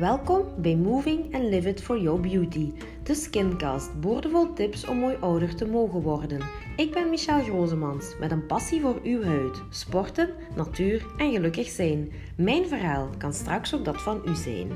Welkom 0.00 0.44
bij 0.56 0.76
Moving 0.76 1.34
and 1.34 1.44
Live 1.44 1.68
It 1.68 1.82
for 1.82 1.98
Your 1.98 2.20
Beauty, 2.20 2.72
de 3.02 3.14
Skincast, 3.14 4.00
boordevol 4.00 4.52
tips 4.52 4.86
om 4.86 4.96
mooi 4.96 5.16
ouder 5.20 5.56
te 5.56 5.66
mogen 5.66 6.00
worden. 6.00 6.40
Ik 6.76 6.92
ben 6.92 7.10
Michelle 7.10 7.42
Grozemans 7.42 8.18
met 8.18 8.30
een 8.30 8.46
passie 8.46 8.80
voor 8.80 9.00
uw 9.02 9.22
huid, 9.22 9.62
sporten, 9.70 10.30
natuur 10.56 11.06
en 11.16 11.32
gelukkig 11.32 11.68
zijn. 11.68 12.12
Mijn 12.36 12.68
verhaal 12.68 13.08
kan 13.18 13.32
straks 13.32 13.74
ook 13.74 13.84
dat 13.84 14.02
van 14.02 14.22
u 14.26 14.34
zijn. 14.34 14.72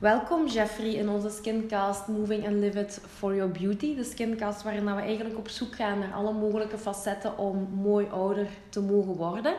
Welkom 0.00 0.46
Jeffrey 0.46 0.90
in 0.94 1.08
onze 1.08 1.30
Skincast 1.30 2.08
Moving 2.08 2.46
and 2.46 2.54
Live 2.54 2.78
It 2.78 3.00
for 3.08 3.34
Your 3.34 3.50
Beauty. 3.50 3.96
De 3.96 4.04
Skincast 4.04 4.62
waarin 4.62 4.84
we 4.84 4.90
eigenlijk 4.90 5.38
op 5.38 5.48
zoek 5.48 5.74
gaan 5.74 5.98
naar 5.98 6.12
alle 6.12 6.32
mogelijke 6.32 6.78
facetten 6.78 7.38
om 7.38 7.68
mooi 7.82 8.06
ouder 8.10 8.46
te 8.68 8.80
mogen 8.80 9.14
worden. 9.14 9.54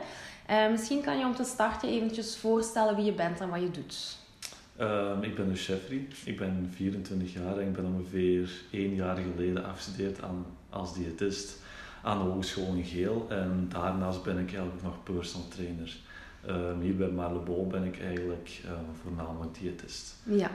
Uh, 0.49 0.69
misschien 0.69 1.01
kan 1.01 1.17
je 1.17 1.25
om 1.25 1.35
te 1.35 1.43
starten 1.43 1.89
eventjes 1.89 2.37
voorstellen 2.37 2.95
wie 2.95 3.05
je 3.05 3.13
bent 3.13 3.39
en 3.39 3.49
wat 3.49 3.61
je 3.61 3.71
doet. 3.71 4.17
Um, 4.81 5.23
ik 5.23 5.35
ben 5.35 5.49
dus 5.49 5.67
Jeffrey, 5.67 6.07
ik 6.25 6.37
ben 6.37 6.71
24 6.75 7.33
jaar 7.33 7.57
en 7.57 7.67
ik 7.67 7.73
ben 7.73 7.85
ongeveer 7.85 8.51
één 8.71 8.95
jaar 8.95 9.17
geleden 9.17 9.65
afgestudeerd 9.65 10.21
aan, 10.21 10.45
als 10.69 10.93
diëtist 10.93 11.61
aan 12.03 12.17
de 12.17 12.23
Hogeschool 12.23 12.73
in 12.75 12.83
Geel. 12.83 13.25
En 13.29 13.67
daarnaast 13.69 14.23
ben 14.23 14.37
ik 14.37 14.47
eigenlijk 14.47 14.83
nog 14.83 15.03
personal 15.03 15.47
trainer. 15.47 15.95
Um, 16.49 16.81
hier 16.81 16.95
bij 16.95 17.09
Marlebol 17.09 17.67
ben 17.67 17.83
ik 17.83 17.99
eigenlijk 17.99 18.61
uh, 18.65 18.71
voornamelijk 19.01 19.59
diëtist. 19.59 20.15
Ja. 20.23 20.51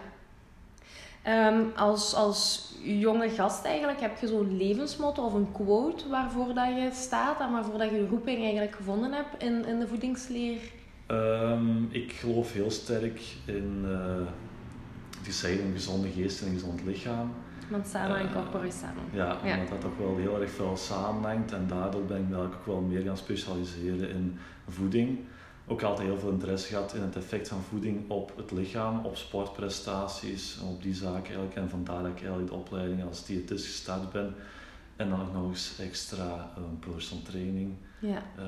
Um, 1.29 1.73
als, 1.77 2.15
als 2.15 2.73
jonge 2.83 3.28
gast 3.28 3.65
eigenlijk 3.65 4.01
heb 4.01 4.19
je 4.19 4.27
zo'n 4.27 4.56
levensmotto 4.56 5.24
of 5.24 5.33
een 5.33 5.52
quote 5.52 6.09
waarvoor 6.09 6.55
dat 6.55 6.66
je 6.66 6.88
staat 6.92 7.41
en 7.41 7.52
waarvoor 7.52 7.78
dat 7.78 7.91
je 7.91 8.06
roeping 8.09 8.42
eigenlijk 8.42 8.74
gevonden 8.74 9.12
hebt 9.12 9.42
in, 9.42 9.66
in 9.66 9.78
de 9.78 9.87
voedingsleer? 9.87 10.59
Um, 11.06 11.89
ik 11.91 12.12
geloof 12.12 12.53
heel 12.53 12.70
sterk 12.70 13.20
in 13.45 13.84
uh, 13.84 14.27
die 15.22 15.33
zeggen 15.33 15.64
een 15.64 15.72
gezonde 15.72 16.08
geest 16.08 16.41
en 16.41 16.47
een 16.47 16.53
gezond 16.53 16.84
lichaam. 16.84 17.33
Want 17.69 17.86
samen 17.86 18.17
en 18.17 18.27
uh, 18.27 18.33
corpore 18.33 18.70
samen. 18.70 19.02
Ja, 19.12 19.36
ja, 19.45 19.55
omdat 19.55 19.69
dat 19.69 19.80
toch 19.80 19.97
wel 19.98 20.17
heel 20.17 20.41
erg 20.41 20.50
veel 20.50 20.77
samenhangt 20.77 21.52
en 21.52 21.67
daardoor 21.67 22.05
ben 22.05 22.27
ik 22.30 22.36
ook 22.36 22.67
wel 22.67 22.80
meer 22.80 23.02
gaan 23.02 23.17
specialiseren 23.17 24.11
in 24.11 24.39
voeding 24.69 25.19
ook 25.71 25.83
altijd 25.83 26.09
heel 26.09 26.19
veel 26.19 26.31
interesse 26.31 26.67
gehad 26.67 26.95
in 26.95 27.03
het 27.03 27.17
effect 27.17 27.49
van 27.49 27.63
voeding 27.63 28.11
op 28.11 28.33
het 28.37 28.51
lichaam, 28.51 29.05
op 29.05 29.17
sportprestaties, 29.17 30.59
op 30.61 30.83
die 30.83 30.95
zaken 30.95 31.25
eigenlijk. 31.25 31.55
En 31.55 31.69
vandaar 31.69 32.03
dat 32.03 32.11
ik 32.11 32.19
eigenlijk 32.19 32.49
de 32.49 32.55
opleiding 32.57 33.05
als 33.05 33.27
diëtist 33.27 33.65
gestart 33.65 34.13
ben. 34.13 34.35
En 34.97 35.09
dan 35.09 35.21
ook 35.21 35.33
nog 35.33 35.48
eens 35.48 35.79
extra 35.79 36.53
een 36.57 36.79
personal 36.79 37.25
training, 37.25 37.73
ja. 37.98 38.23
uh, 38.39 38.45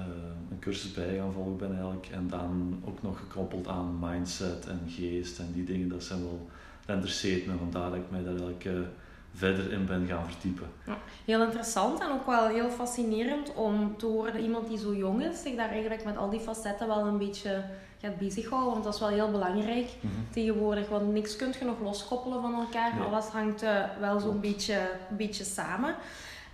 een 0.50 0.59
cursus 0.59 0.93
bij 0.93 1.17
gaan 1.17 1.33
volgen 1.33 1.56
ben 1.56 1.73
eigenlijk. 1.73 2.09
En 2.12 2.28
dan 2.28 2.83
ook 2.84 3.03
nog 3.03 3.19
gekoppeld 3.19 3.69
aan 3.69 3.98
mindset 4.00 4.67
en 4.67 4.81
geest 4.87 5.39
en 5.39 5.53
die 5.53 5.65
dingen, 5.65 5.89
dat 5.89 6.03
zijn 6.03 6.20
wel, 6.20 6.48
dat 6.87 6.95
interesseert 6.95 7.47
me. 7.47 7.56
Vandaar 7.56 7.91
dat 7.91 7.98
ik 7.98 8.11
mij 8.11 8.23
daar 8.23 8.28
eigenlijk 8.28 8.65
uh, 8.65 8.81
verder 9.34 9.72
in 9.72 9.86
ben 9.86 10.06
gaan 10.06 10.30
verdiepen. 10.30 10.66
Ja, 10.86 10.98
heel 11.25 11.42
interessant 11.42 12.00
en 12.00 12.11
ook 12.11 12.27
wel 12.27 12.48
heel 12.48 12.70
fascinerend 12.70 13.55
om 13.55 13.97
te 13.97 14.06
horen 14.06 14.33
dat 14.33 14.42
iemand 14.42 14.69
die 14.69 14.78
zo 14.78 14.94
jong 14.94 15.25
is 15.25 15.42
zich 15.42 15.56
daar 15.56 15.70
eigenlijk 15.70 16.05
met 16.05 16.16
al 16.16 16.30
die 16.30 16.41
facetten 16.41 16.86
wel 16.86 17.06
een 17.06 17.19
beetje 17.19 17.64
gaat 18.00 18.19
bezighouden. 18.19 18.72
Want 18.72 18.84
dat 18.84 18.94
is 18.94 19.00
wel 19.00 19.08
heel 19.08 19.30
belangrijk 19.30 19.91
mm 20.00 20.10
-hmm. 20.10 20.27
tegenwoordig. 20.30 20.88
Want 20.88 21.12
niks 21.12 21.36
kun 21.36 21.55
je 21.58 21.64
nog 21.64 21.80
loskoppelen 21.80 22.41
van 22.41 22.55
elkaar. 22.55 22.92
Alles 23.06 23.27
hangt 23.27 23.62
uh, 23.62 23.84
wel 24.00 24.20
zo'n 24.20 24.41
beetje, 24.41 24.91
beetje 25.08 25.44
samen. 25.44 25.94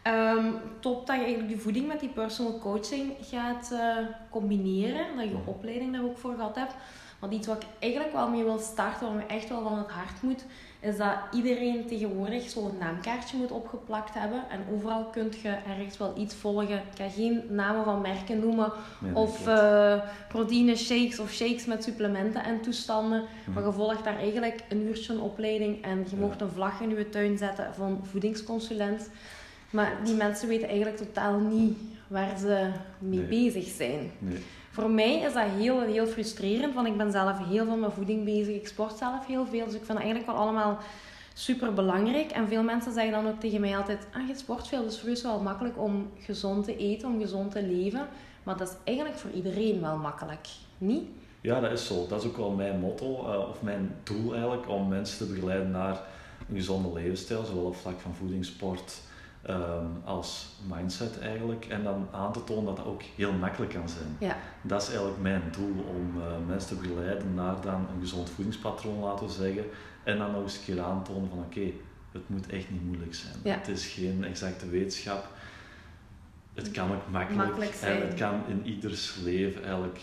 Um, 0.08 0.54
top 0.80 1.06
dat 1.06 1.16
je 1.16 1.22
eigenlijk 1.22 1.48
die 1.48 1.60
voeding 1.60 1.86
met 1.86 2.00
die 2.00 2.08
personal 2.08 2.58
coaching 2.58 3.12
gaat 3.20 3.70
uh, 3.72 3.96
combineren. 4.30 5.06
Dat 5.16 5.24
je 5.24 5.30
je 5.30 5.36
opleiding 5.44 5.92
daar 5.92 6.04
ook 6.04 6.18
voor 6.18 6.34
gehad 6.34 6.54
hebt. 6.54 6.74
Want 7.18 7.32
iets 7.32 7.46
wat 7.46 7.62
ik 7.62 7.68
eigenlijk 7.78 8.12
wel 8.12 8.28
mee 8.28 8.44
wil 8.44 8.58
starten, 8.58 9.06
wat 9.06 9.16
me 9.16 9.26
echt 9.26 9.48
wel 9.48 9.62
van 9.62 9.78
het 9.78 9.90
hart 9.90 10.22
moet, 10.22 10.44
is 10.80 10.96
dat 10.96 11.14
iedereen 11.32 11.86
tegenwoordig 11.86 12.50
zo'n 12.50 12.76
naamkaartje 12.78 13.36
moet 13.36 13.50
opgeplakt 13.50 14.14
hebben. 14.14 14.44
En 14.50 14.64
overal 14.74 15.04
kun 15.04 15.32
je 15.42 15.48
ergens 15.48 15.98
wel 15.98 16.14
iets 16.16 16.34
volgen. 16.34 16.76
Ik 16.76 16.82
ga 16.94 17.08
geen 17.08 17.42
namen 17.48 17.84
van 17.84 18.00
merken 18.00 18.40
noemen. 18.40 18.72
Of 19.12 19.48
uh, 19.48 20.02
proteïne 20.28 20.76
shakes 20.76 21.18
of 21.18 21.32
shakes 21.32 21.64
met 21.64 21.84
supplementen 21.84 22.44
en 22.44 22.60
toestanden. 22.60 23.22
Mhm. 23.44 23.52
Maar 23.52 23.64
je 23.64 23.72
volgt 23.72 24.04
daar 24.04 24.18
eigenlijk 24.18 24.62
een 24.68 24.86
uurtje 24.86 25.12
een 25.12 25.20
opleiding. 25.20 25.82
En 25.82 25.98
je 25.98 26.16
ja. 26.16 26.22
mocht 26.22 26.40
een 26.40 26.50
vlag 26.50 26.80
in 26.80 26.88
je 26.88 27.08
tuin 27.08 27.38
zetten 27.38 27.74
van 27.74 28.00
voedingsconsulent. 28.02 29.10
Maar 29.70 29.96
die 30.04 30.14
mensen 30.14 30.48
weten 30.48 30.68
eigenlijk 30.68 30.96
totaal 30.96 31.38
niet 31.38 31.78
waar 32.06 32.38
ze 32.38 32.70
mee 32.98 33.18
nee. 33.18 33.28
bezig 33.28 33.68
zijn. 33.68 34.10
Nee. 34.18 34.42
Voor 34.70 34.90
mij 34.90 35.20
is 35.20 35.32
dat 35.32 35.44
heel, 35.58 35.80
heel 35.80 36.06
frustrerend, 36.06 36.74
want 36.74 36.86
ik 36.86 36.96
ben 36.96 37.12
zelf 37.12 37.38
heel 37.48 37.64
veel 37.64 37.76
met 37.76 37.92
voeding 37.92 38.24
bezig. 38.24 38.54
Ik 38.54 38.66
sport 38.66 38.98
zelf 38.98 39.26
heel 39.26 39.46
veel, 39.46 39.64
dus 39.64 39.74
ik 39.74 39.84
vind 39.84 39.86
dat 39.88 39.96
eigenlijk 39.96 40.26
wel 40.26 40.36
allemaal 40.36 40.78
super 41.34 41.74
belangrijk. 41.74 42.30
En 42.30 42.48
veel 42.48 42.62
mensen 42.62 42.92
zeggen 42.92 43.12
dan 43.12 43.26
ook 43.26 43.40
tegen 43.40 43.60
mij 43.60 43.76
altijd: 43.76 44.06
ah, 44.12 44.28
je 44.28 44.34
sport 44.34 44.68
veel, 44.68 44.82
dus 44.82 44.98
voor 44.98 45.08
u 45.08 45.12
is 45.12 45.22
het 45.22 45.30
wel 45.30 45.40
makkelijk 45.40 45.78
om 45.78 46.10
gezond 46.18 46.64
te 46.64 46.76
eten, 46.76 47.08
om 47.08 47.20
gezond 47.20 47.52
te 47.52 47.62
leven. 47.62 48.06
Maar 48.42 48.56
dat 48.56 48.68
is 48.68 48.74
eigenlijk 48.84 49.18
voor 49.18 49.30
iedereen 49.30 49.80
wel 49.80 49.96
makkelijk, 49.96 50.46
niet? 50.78 51.08
Ja, 51.40 51.60
dat 51.60 51.72
is 51.72 51.86
zo. 51.86 52.06
Dat 52.06 52.22
is 52.22 52.28
ook 52.28 52.36
wel 52.36 52.50
mijn 52.50 52.80
motto, 52.80 53.32
uh, 53.32 53.48
of 53.48 53.62
mijn 53.62 53.94
doel 54.02 54.32
eigenlijk, 54.32 54.68
om 54.68 54.88
mensen 54.88 55.26
te 55.26 55.32
begeleiden 55.32 55.70
naar 55.70 56.00
een 56.48 56.56
gezonde 56.56 56.92
levensstijl, 56.92 57.44
zowel 57.44 57.64
op 57.64 57.76
vlak 57.76 58.00
van 58.00 58.14
voeding, 58.14 58.44
sport 58.44 59.00
um, 59.48 60.02
als 60.04 60.48
mindset 60.66 61.18
eigenlijk. 61.18 61.64
En 61.64 61.82
dan 61.82 62.08
aan 62.12 62.32
te 62.32 62.44
tonen 62.44 62.64
dat 62.64 62.76
dat 62.76 62.86
ook 62.86 63.02
heel 63.02 63.32
makkelijk 63.32 63.72
kan 63.72 63.88
zijn. 63.88 64.16
Ja. 64.18 64.36
Dat 64.62 64.82
is 64.82 64.88
eigenlijk 64.88 65.20
mijn 65.20 65.42
doel, 65.50 65.84
om 65.88 66.16
uh, 66.16 66.24
mensen 66.46 66.68
te 66.68 66.82
begeleiden 66.82 67.34
naar 67.34 67.60
dan 67.60 67.86
een 67.94 68.00
gezond 68.00 68.30
voedingspatroon, 68.30 68.98
laten 68.98 69.26
we 69.26 69.32
zeggen. 69.32 69.64
En 70.04 70.18
dan 70.18 70.30
nog 70.30 70.42
eens 70.42 70.56
een 70.56 70.64
keer 70.64 70.82
aantonen 70.82 71.28
van 71.28 71.38
oké, 71.38 71.58
okay, 71.58 71.74
het 72.12 72.28
moet 72.28 72.46
echt 72.46 72.70
niet 72.70 72.84
moeilijk 72.84 73.14
zijn. 73.14 73.34
Ja. 73.42 73.54
Het 73.54 73.68
is 73.68 73.86
geen 73.86 74.24
exacte 74.24 74.68
wetenschap. 74.68 75.28
Het 76.54 76.70
kan 76.70 76.92
ook 76.92 77.10
makkelijk, 77.10 77.46
makkelijk 77.46 77.74
zijn. 77.74 78.02
en 78.02 78.08
het 78.08 78.18
kan 78.18 78.40
in 78.48 78.66
ieders 78.66 79.16
leven 79.16 79.64
eigenlijk 79.64 80.00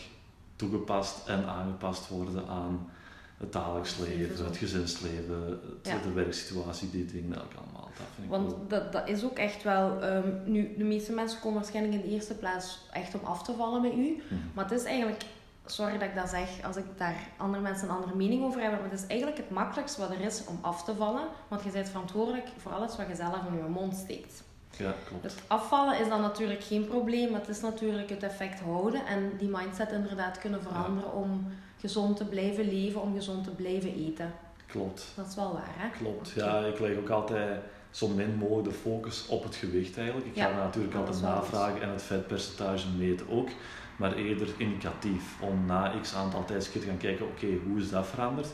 toegepast 0.56 1.28
en 1.28 1.46
aangepast 1.48 2.08
worden 2.08 2.48
aan 2.48 2.90
het 3.38 3.54
dagelijks 3.54 3.98
leven, 3.98 4.46
het 4.46 4.58
gezinsleven, 4.58 5.48
het, 5.48 5.88
ja. 5.88 5.98
de 5.98 6.12
werksituatie, 6.14 6.90
die 6.90 7.06
dingen 7.06 7.38
ook 7.38 7.54
allemaal. 7.54 7.90
Dat 7.98 8.08
vind 8.16 8.26
ik 8.26 8.30
Want 8.30 8.54
cool. 8.54 8.68
dat, 8.68 8.92
dat 8.92 9.08
is 9.08 9.24
ook 9.24 9.38
echt 9.38 9.64
wel, 9.64 10.04
um, 10.04 10.42
nu, 10.46 10.74
de 10.78 10.84
meeste 10.84 11.12
mensen 11.12 11.40
komen 11.40 11.60
waarschijnlijk 11.60 11.96
in 11.96 12.02
de 12.02 12.14
eerste 12.14 12.34
plaats 12.34 12.80
echt 12.92 13.16
om 13.16 13.26
af 13.26 13.44
te 13.44 13.54
vallen 13.54 13.82
met 13.82 13.94
u. 13.94 14.24
-hmm. 14.28 14.52
Maar 14.54 14.64
het 14.70 14.80
is 14.80 14.84
eigenlijk, 14.84 15.24
sorry 15.66 15.94
dat 15.94 16.10
ik 16.10 16.16
dat 16.16 16.30
zeg, 16.30 16.50
als 16.64 16.76
ik 16.76 16.86
daar 16.98 17.16
andere 17.38 17.64
mensen 17.64 17.90
een 17.90 17.96
andere 17.96 18.16
mening 18.16 18.44
over 18.44 18.62
hebben, 18.62 18.80
maar 18.80 18.90
het 18.90 19.00
is 19.00 19.08
eigenlijk 19.08 19.38
het 19.38 19.50
makkelijkste 19.50 20.02
wat 20.02 20.12
er 20.12 20.22
is 20.22 20.46
om 20.46 20.60
af 20.62 20.84
te 20.84 20.96
vallen. 20.96 21.28
Want 21.48 21.64
je 21.64 21.72
bent 21.72 21.90
verantwoordelijk 21.90 22.48
voor 22.58 22.72
alles 22.72 22.98
wat 22.98 23.08
je 23.08 23.16
zelf 23.16 23.38
in 23.52 23.58
je 23.58 23.64
mond 23.64 23.96
steekt. 23.96 24.44
Ja, 24.78 24.94
klopt. 25.08 25.24
Het 25.24 25.36
afvallen 25.48 26.00
is 26.00 26.10
dan 26.10 26.22
natuurlijk 26.22 26.64
geen 26.64 26.88
probleem, 26.88 27.32
maar 27.32 27.40
het 27.40 27.50
is 27.50 27.62
natuurlijk 27.62 28.10
het 28.10 28.24
effect 28.24 28.60
houden 28.60 29.06
en 29.06 29.32
die 29.38 29.50
mindset 29.50 29.92
inderdaad 29.92 30.38
kunnen 30.38 30.62
veranderen 30.62 31.10
ja. 31.10 31.18
om 31.18 31.48
gezond 31.86 32.18
te 32.18 32.26
blijven 32.26 32.68
leven, 32.70 33.02
om 33.02 33.16
gezond 33.16 33.44
te 33.44 33.50
blijven 33.50 33.96
eten. 33.96 34.34
Klopt. 34.66 35.14
Dat 35.16 35.28
is 35.28 35.36
wel 35.36 35.54
waar, 35.54 35.74
hè? 35.78 35.90
Klopt. 35.98 36.30
Ja, 36.30 36.60
ik 36.60 36.80
leg 36.80 36.98
ook 36.98 37.10
altijd 37.10 37.62
zo 37.90 38.08
min 38.08 38.36
mogelijk 38.36 38.68
de 38.68 38.74
focus 38.74 39.28
op 39.28 39.44
het 39.44 39.56
gewicht 39.56 39.98
eigenlijk. 39.98 40.28
Ik 40.28 40.36
ja, 40.36 40.48
ga 40.48 40.58
natuurlijk 40.58 40.96
altijd 40.96 41.22
navragen 41.22 41.82
en 41.82 41.90
het 41.90 42.02
vetpercentage 42.02 42.88
meten 42.98 43.30
ook, 43.30 43.50
maar 43.98 44.14
eerder 44.14 44.48
indicatief 44.58 45.42
om 45.42 45.66
na 45.66 46.00
x 46.02 46.16
aantal 46.16 46.46
tijdskeer 46.46 46.82
te 46.82 46.88
gaan 46.88 46.98
kijken, 46.98 47.26
oké, 47.26 47.46
okay, 47.46 47.60
hoe 47.68 47.80
is 47.80 47.90
dat 47.90 48.08
veranderd? 48.08 48.48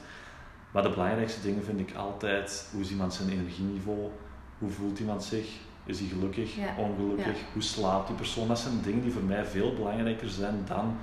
Maar 0.71 0.83
de 0.83 0.89
belangrijkste 0.89 1.41
dingen 1.41 1.63
vind 1.63 1.79
ik 1.79 1.95
altijd, 1.95 2.69
hoe 2.71 2.81
is 2.81 2.89
iemand 2.89 3.13
zijn 3.13 3.29
energieniveau, 3.29 4.09
hoe 4.57 4.69
voelt 4.69 4.99
iemand 4.99 5.23
zich, 5.23 5.47
is 5.85 5.99
hij 5.99 6.07
gelukkig, 6.07 6.55
ja. 6.55 6.75
ongelukkig, 6.77 7.37
ja. 7.37 7.45
hoe 7.53 7.61
slaapt 7.61 8.07
die 8.07 8.15
persoon? 8.15 8.47
Dat 8.47 8.59
zijn 8.59 8.81
dingen 8.83 9.01
die 9.01 9.11
voor 9.11 9.23
mij 9.23 9.45
veel 9.45 9.73
belangrijker 9.73 10.29
zijn 10.29 10.63
dan 10.67 10.97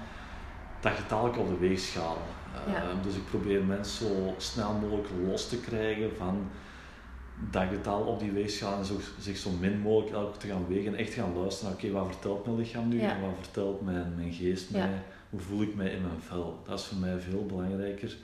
dat 0.81 0.93
getal 0.93 1.29
op 1.29 1.49
de 1.49 1.59
weegschaal. 1.59 2.19
Ja. 2.67 2.83
Uh, 2.83 2.89
dus 3.03 3.15
ik 3.15 3.25
probeer 3.25 3.65
mensen 3.65 4.07
zo 4.07 4.35
snel 4.37 4.73
mogelijk 4.73 5.09
los 5.27 5.49
te 5.49 5.61
krijgen 5.61 6.17
van 6.17 6.51
dat 7.51 7.65
getal 7.71 8.01
op 8.01 8.19
die 8.21 8.33
weegschaal 8.33 8.79
en 8.79 8.85
zo, 8.85 8.95
zich 9.21 9.37
zo 9.37 9.51
min 9.61 9.81
mogelijk 9.81 10.13
elke 10.13 10.39
te 10.39 10.47
gaan 10.47 10.67
wegen 10.69 10.93
en 10.93 10.99
echt 10.99 11.13
gaan 11.13 11.37
luisteren 11.37 11.73
oké, 11.73 11.87
okay, 11.87 12.01
wat 12.01 12.13
vertelt 12.13 12.45
mijn 12.45 12.57
lichaam 12.57 12.89
nu 12.89 13.01
ja. 13.01 13.15
en 13.15 13.21
wat 13.21 13.35
vertelt 13.41 13.81
mijn, 13.81 14.13
mijn 14.17 14.33
geest 14.33 14.71
mij, 14.71 15.03
hoe 15.31 15.41
voel 15.41 15.63
ik 15.63 15.75
mij 15.75 15.91
in 15.91 16.03
mijn 16.03 16.21
vel. 16.21 16.63
Dat 16.67 16.79
is 16.79 16.85
voor 16.85 16.99
mij 16.99 17.19
veel 17.19 17.47
belangrijker 17.47 18.17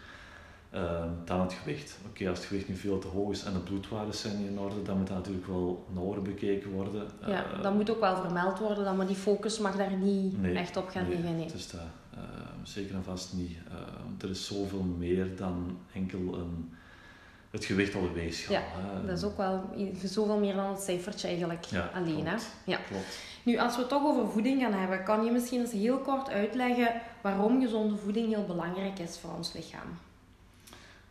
uh, 0.74 1.04
dan 1.24 1.40
het 1.40 1.52
gewicht. 1.52 1.96
Oké, 2.00 2.08
okay, 2.08 2.28
als 2.28 2.38
het 2.38 2.46
gewicht 2.46 2.68
nu 2.68 2.74
veel 2.74 2.98
te 2.98 3.06
hoog 3.06 3.30
is 3.30 3.44
en 3.44 3.52
de 3.52 3.58
bloedwaarden 3.58 4.14
zijn 4.14 4.38
niet 4.38 4.48
in 4.48 4.58
orde, 4.58 4.82
dan 4.82 4.96
moet 4.96 5.06
dat 5.06 5.16
natuurlijk 5.16 5.46
wel 5.46 5.86
nauwer 5.94 6.22
bekeken 6.22 6.70
worden. 6.70 7.06
Ja, 7.26 7.44
uh, 7.56 7.62
dat 7.62 7.74
moet 7.74 7.90
ook 7.90 8.00
wel 8.00 8.16
vermeld 8.16 8.58
worden, 8.58 8.96
maar 8.96 9.06
die 9.06 9.16
focus 9.16 9.58
mag 9.58 9.76
daar 9.76 9.96
niet 9.96 10.40
nee, 10.40 10.54
echt 10.54 10.76
op 10.76 10.88
gaan 10.88 11.08
nee, 11.08 11.16
liggen. 11.16 11.36
Nee, 11.36 11.46
is 11.54 11.70
dat. 11.70 11.80
Uh, 12.14 12.20
zeker 12.62 12.94
en 12.94 13.04
vast 13.04 13.32
niet. 13.32 13.56
er 14.20 14.30
is 14.30 14.46
zoveel 14.46 14.82
meer 14.82 15.36
dan 15.36 15.78
enkel 15.92 16.34
een, 16.34 16.74
het 17.50 17.64
gewicht 17.64 17.94
op 17.94 18.02
de 18.02 18.12
weegschaal. 18.12 18.54
Ja, 18.54 18.62
dat 19.06 19.18
is 19.18 19.24
ook 19.24 19.36
wel 19.36 19.70
zoveel 20.04 20.38
meer 20.38 20.54
dan 20.54 20.70
het 20.70 20.80
cijfertje 20.80 21.26
eigenlijk 21.26 21.66
alleen. 21.94 22.26
Hè? 22.26 22.36
Ja. 22.64 22.76
klopt. 22.76 23.18
Nu, 23.42 23.58
als 23.58 23.74
we 23.74 23.80
het 23.80 23.88
toch 23.88 24.04
over 24.04 24.30
voeding 24.30 24.62
gaan 24.62 24.72
hebben, 24.72 25.04
kan 25.04 25.24
je 25.24 25.30
misschien 25.30 25.60
eens 25.60 25.72
heel 25.72 25.98
kort 25.98 26.30
uitleggen 26.30 27.00
waarom 27.20 27.60
gezonde 27.60 27.96
voeding 27.96 28.28
heel 28.28 28.44
belangrijk 28.46 28.98
is 28.98 29.18
voor 29.18 29.30
ons 29.36 29.52
lichaam? 29.52 29.88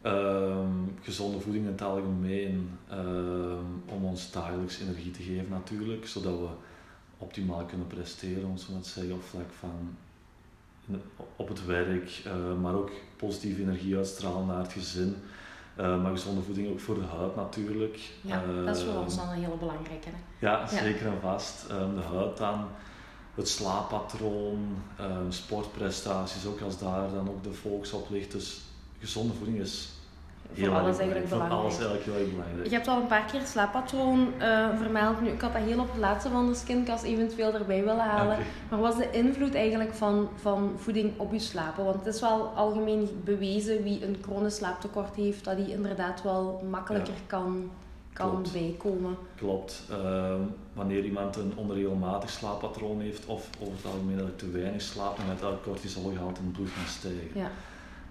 Um, 0.06 0.98
gezonde 1.02 1.40
voeding 1.40 1.66
in 1.66 1.72
het 1.72 1.82
algemeen 1.82 2.70
um, 2.92 3.84
om 3.86 4.06
ons 4.06 4.32
dagelijks 4.32 4.80
energie 4.80 5.12
te 5.12 5.24
geven 5.24 5.50
natuurlijk, 5.50 6.08
zodat 6.08 6.40
we 6.40 6.48
optimaal 7.18 7.66
kunnen 7.66 7.88
presteren, 7.88 8.50
om 8.50 8.58
zo 8.58 8.74
maar 8.74 8.82
te 8.82 8.90
zeggen, 8.90 9.14
op 9.14 9.24
vlak 9.24 9.52
van 9.60 9.96
op 11.36 11.48
het 11.48 11.66
werk, 11.66 12.24
uh, 12.28 12.62
maar 12.62 12.74
ook 12.74 12.92
positieve 13.16 13.62
energie 13.62 13.98
uitstralen 13.98 14.46
naar 14.46 14.58
het 14.58 14.72
gezin. 14.72 15.16
Uh, 15.80 16.02
maar 16.02 16.12
gezonde 16.12 16.42
voeding 16.42 16.70
ook 16.70 16.80
voor 16.80 16.96
de 16.96 17.06
huid 17.18 17.36
natuurlijk. 17.36 18.00
Ja, 18.22 18.44
dat 18.66 18.76
is 18.76 18.84
voor 18.84 19.02
ons 19.02 19.16
dan 19.16 19.30
een 19.30 19.44
hele 19.44 19.58
belangrijke. 19.58 20.10
Hè? 20.10 20.48
Ja, 20.48 20.68
zeker 20.68 21.08
en 21.08 21.22
vast. 21.22 21.66
Um, 21.72 21.96
de 21.96 22.02
huid 22.02 22.38
dan, 22.38 22.68
het 23.36 23.48
slaappatroon, 23.48 24.76
um, 25.00 25.32
sportprestaties, 25.32 26.46
ook 26.46 26.62
als 26.62 26.80
daar 26.80 27.12
dan 27.12 27.30
ook 27.30 27.44
de 27.44 27.54
focus 27.54 27.94
op 27.94 28.10
ligt. 28.10 28.32
Dus 28.32 28.62
gezonde 29.00 29.34
voeding 29.34 29.60
is 29.60 29.90
voor 30.54 30.70
alles 30.70 30.98
eigenlijk 30.98 31.30
belangrijk. 31.30 31.62
Voor 31.62 31.64
alles 31.64 31.78
eigenlijk 31.78 32.06
heel 32.06 32.16
erg 32.16 32.30
belangrijk. 32.30 32.70
Je 32.70 32.76
hebt 32.76 32.88
al 32.88 33.02
een 33.02 33.08
paar 33.08 33.26
keer 33.32 33.42
slaappatroon 33.46 34.34
uh, 34.40 34.68
vermeld. 34.78 35.22
Nu, 35.22 35.30
ik 35.30 35.42
had 35.42 35.54
dat 35.54 35.62
heel 35.62 35.80
op 35.80 35.92
het 35.92 36.00
laatste 36.00 36.30
van 36.30 36.48
de 36.48 36.56
skincast 36.56 37.04
eventueel 37.04 37.54
erbij 37.54 37.84
willen 37.84 38.06
halen. 38.06 38.38
Maar 38.70 38.80
wat 38.80 38.94
is 38.94 38.98
de 38.98 39.18
invloed 39.18 39.56
eigenlijk 39.56 39.94
van, 39.94 40.30
van 40.36 40.72
voeding 40.76 41.20
op 41.20 41.32
je 41.32 41.40
slapen? 41.40 41.84
Want 41.84 41.96
het 42.06 42.16
is 42.16 42.22
wel 42.22 42.52
algemeen 42.56 43.22
bewezen 43.24 43.84
wie 43.84 44.06
een 44.06 44.18
chronisch 44.22 44.56
slaaptekort 44.56 45.16
heeft, 45.16 45.44
dat 45.44 45.58
die 45.58 45.72
inderdaad 45.72 46.22
wel 46.24 46.64
makkelijker 46.70 47.14
kan, 47.28 47.72
kan 48.14 48.46
bijkomen. 48.54 49.18
Klopt. 49.36 49.84
Uh, 49.92 50.34
wanneer 50.74 51.04
iemand 51.04 51.36
een 51.36 51.54
onregelmatig 51.56 52.30
slaappatroon 52.30 53.02
heeft 53.02 53.26
of 53.26 53.50
over 53.62 53.74
het 53.74 53.86
algemeen 53.86 54.36
te 54.36 54.52
weinig 54.52 54.82
slaapt, 54.82 55.18
dan 55.18 55.26
gaat 55.26 55.40
dat 55.40 55.62
cortisolgehalte 55.64 56.40
in 56.40 56.46
het 56.46 56.56
bloed 56.56 56.70
gaan 56.70 56.88
stijgen. 56.88 57.30
Ja. 57.34 57.52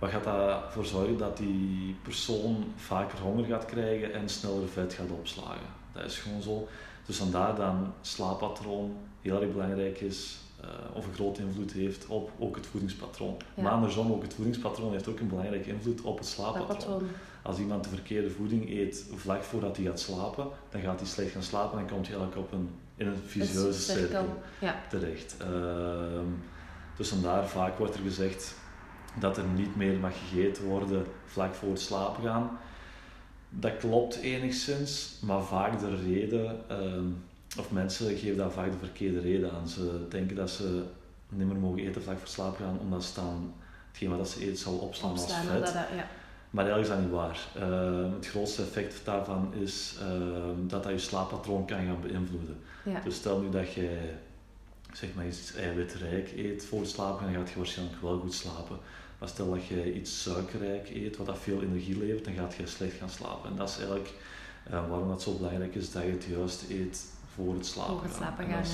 Wat 0.02 0.10
gaat 0.10 0.26
ervoor 0.26 0.84
zorgen 0.84 1.18
dat 1.18 1.36
die 1.36 1.96
persoon 2.02 2.64
vaker 2.76 3.18
honger 3.18 3.44
gaat 3.44 3.64
krijgen 3.64 4.14
en 4.14 4.28
sneller 4.28 4.68
vet 4.68 4.92
gaat 4.92 5.10
opslagen? 5.10 5.66
Dat 5.92 6.04
is 6.04 6.18
gewoon 6.18 6.42
zo. 6.42 6.68
Dus 7.06 7.16
vandaar 7.16 7.56
dat 7.56 7.68
een 7.68 7.86
slaappatroon 8.00 8.96
heel 9.20 9.42
erg 9.42 9.52
belangrijk 9.52 10.00
is, 10.00 10.38
uh, 10.64 10.96
of 10.96 11.06
een 11.06 11.14
grote 11.14 11.42
invloed 11.42 11.72
heeft 11.72 12.06
op 12.06 12.30
ook 12.38 12.56
het 12.56 12.66
voedingspatroon. 12.66 13.36
Maar 13.54 13.72
andersom, 13.72 14.12
ook 14.12 14.22
het 14.22 14.34
voedingspatroon 14.34 14.92
heeft 14.92 15.08
ook 15.08 15.20
een 15.20 15.28
belangrijke 15.28 15.68
invloed 15.68 16.00
op 16.00 16.18
het 16.18 16.26
slaappatroon. 16.26 17.02
Als 17.42 17.58
iemand 17.58 17.84
de 17.84 17.90
verkeerde 17.90 18.30
voeding 18.30 18.70
eet 18.70 19.06
vlak 19.14 19.42
voordat 19.42 19.76
hij 19.76 19.86
gaat 19.86 20.00
slapen, 20.00 20.46
dan 20.70 20.80
gaat 20.80 21.00
hij 21.00 21.08
slecht 21.08 21.30
gaan 21.30 21.42
slapen 21.42 21.78
en 21.78 21.86
komt 21.86 22.06
hij 22.06 22.16
eigenlijk 22.16 22.46
op 22.46 22.52
een, 22.52 22.70
in 22.96 23.06
een 23.06 23.22
visieuze 23.26 23.80
cirkel 23.80 24.42
terecht. 24.88 25.36
Uh, 25.40 26.20
dus 26.96 27.08
vandaar 27.08 27.48
vaak 27.48 27.78
wordt 27.78 27.94
er 27.94 28.00
gezegd, 28.00 28.60
dat 29.14 29.36
er 29.36 29.44
niet 29.44 29.76
meer 29.76 29.98
mag 29.98 30.12
gegeten 30.18 30.64
worden 30.64 31.06
vlak 31.26 31.54
voor 31.54 31.70
het 31.70 31.80
slapen 31.80 32.22
gaan. 32.22 32.58
Dat 33.48 33.76
klopt 33.76 34.16
enigszins, 34.16 35.18
maar 35.20 35.42
vaak 35.42 35.80
de 35.80 35.96
reden, 36.04 36.68
ehm, 36.68 37.06
of 37.58 37.70
mensen 37.70 38.16
geven 38.16 38.36
daar 38.36 38.50
vaak 38.50 38.70
de 38.70 38.78
verkeerde 38.78 39.20
reden 39.20 39.52
aan. 39.52 39.68
Ze 39.68 40.06
denken 40.08 40.36
dat 40.36 40.50
ze 40.50 40.84
niet 41.28 41.46
meer 41.46 41.56
mogen 41.56 41.78
eten 41.78 42.02
vlak 42.02 42.14
voor 42.14 42.24
het 42.24 42.32
slapen 42.32 42.64
gaan, 42.64 42.78
omdat 42.78 43.04
ze 43.04 43.14
dan 43.14 43.54
hetgeen 43.88 44.16
wat 44.16 44.28
ze 44.28 44.40
eten 44.40 44.56
zal 44.56 44.74
opslaan, 44.74 45.10
als 45.10 45.34
vet. 45.34 45.60
Dat, 45.60 45.72
ja. 45.72 46.06
Maar 46.50 46.64
eigenlijk 46.64 46.80
is 46.80 46.88
dat 46.88 46.98
niet 46.98 47.10
waar. 47.10 47.40
Ehm, 47.56 48.12
het 48.14 48.26
grootste 48.26 48.62
effect 48.62 49.00
daarvan 49.04 49.54
is 49.54 49.96
ehm, 50.00 50.66
dat 50.66 50.82
dat 50.82 50.92
je 50.92 50.98
slaappatroon 50.98 51.66
kan 51.66 51.84
gaan 51.86 52.00
beïnvloeden. 52.00 52.56
Ja. 52.84 53.00
Dus 53.00 53.14
stel 53.14 53.40
nu 53.40 53.50
dat 53.50 53.72
je 53.72 54.12
zeg 54.96 55.14
maar 55.14 55.26
iets 55.26 55.54
eiwitrijk 55.54 56.32
eet 56.36 56.64
voor 56.64 56.80
het 56.80 56.90
slapen, 56.90 57.24
dan 57.24 57.34
gaat 57.34 57.50
je 57.50 57.56
waarschijnlijk 57.56 58.02
wel 58.02 58.18
goed 58.18 58.34
slapen. 58.34 58.78
Maar 59.18 59.28
stel 59.28 59.50
dat 59.50 59.66
je 59.66 59.94
iets 59.94 60.22
suikerrijk 60.22 60.88
eet, 60.88 61.16
wat 61.16 61.26
dat 61.26 61.38
veel 61.38 61.62
energie 61.62 61.98
levert, 61.98 62.24
dan 62.24 62.34
gaat 62.34 62.54
je 62.54 62.66
slecht 62.66 62.96
gaan 62.96 63.10
slapen. 63.10 63.50
En 63.50 63.56
dat 63.56 63.68
is 63.68 63.76
eigenlijk 63.76 64.12
uh, 64.70 64.88
waarom 64.88 65.10
het 65.10 65.22
zo 65.22 65.36
belangrijk 65.36 65.74
is 65.74 65.92
dat 65.92 66.02
je 66.02 66.10
het 66.10 66.24
juist 66.24 66.64
eet 66.70 67.04
voor 67.34 67.54
het 67.54 67.66
slapen, 67.66 67.94
voor 67.94 68.02
het 68.02 68.14
slapen 68.14 68.44
gaan. 68.46 68.62
ja. 68.62 68.70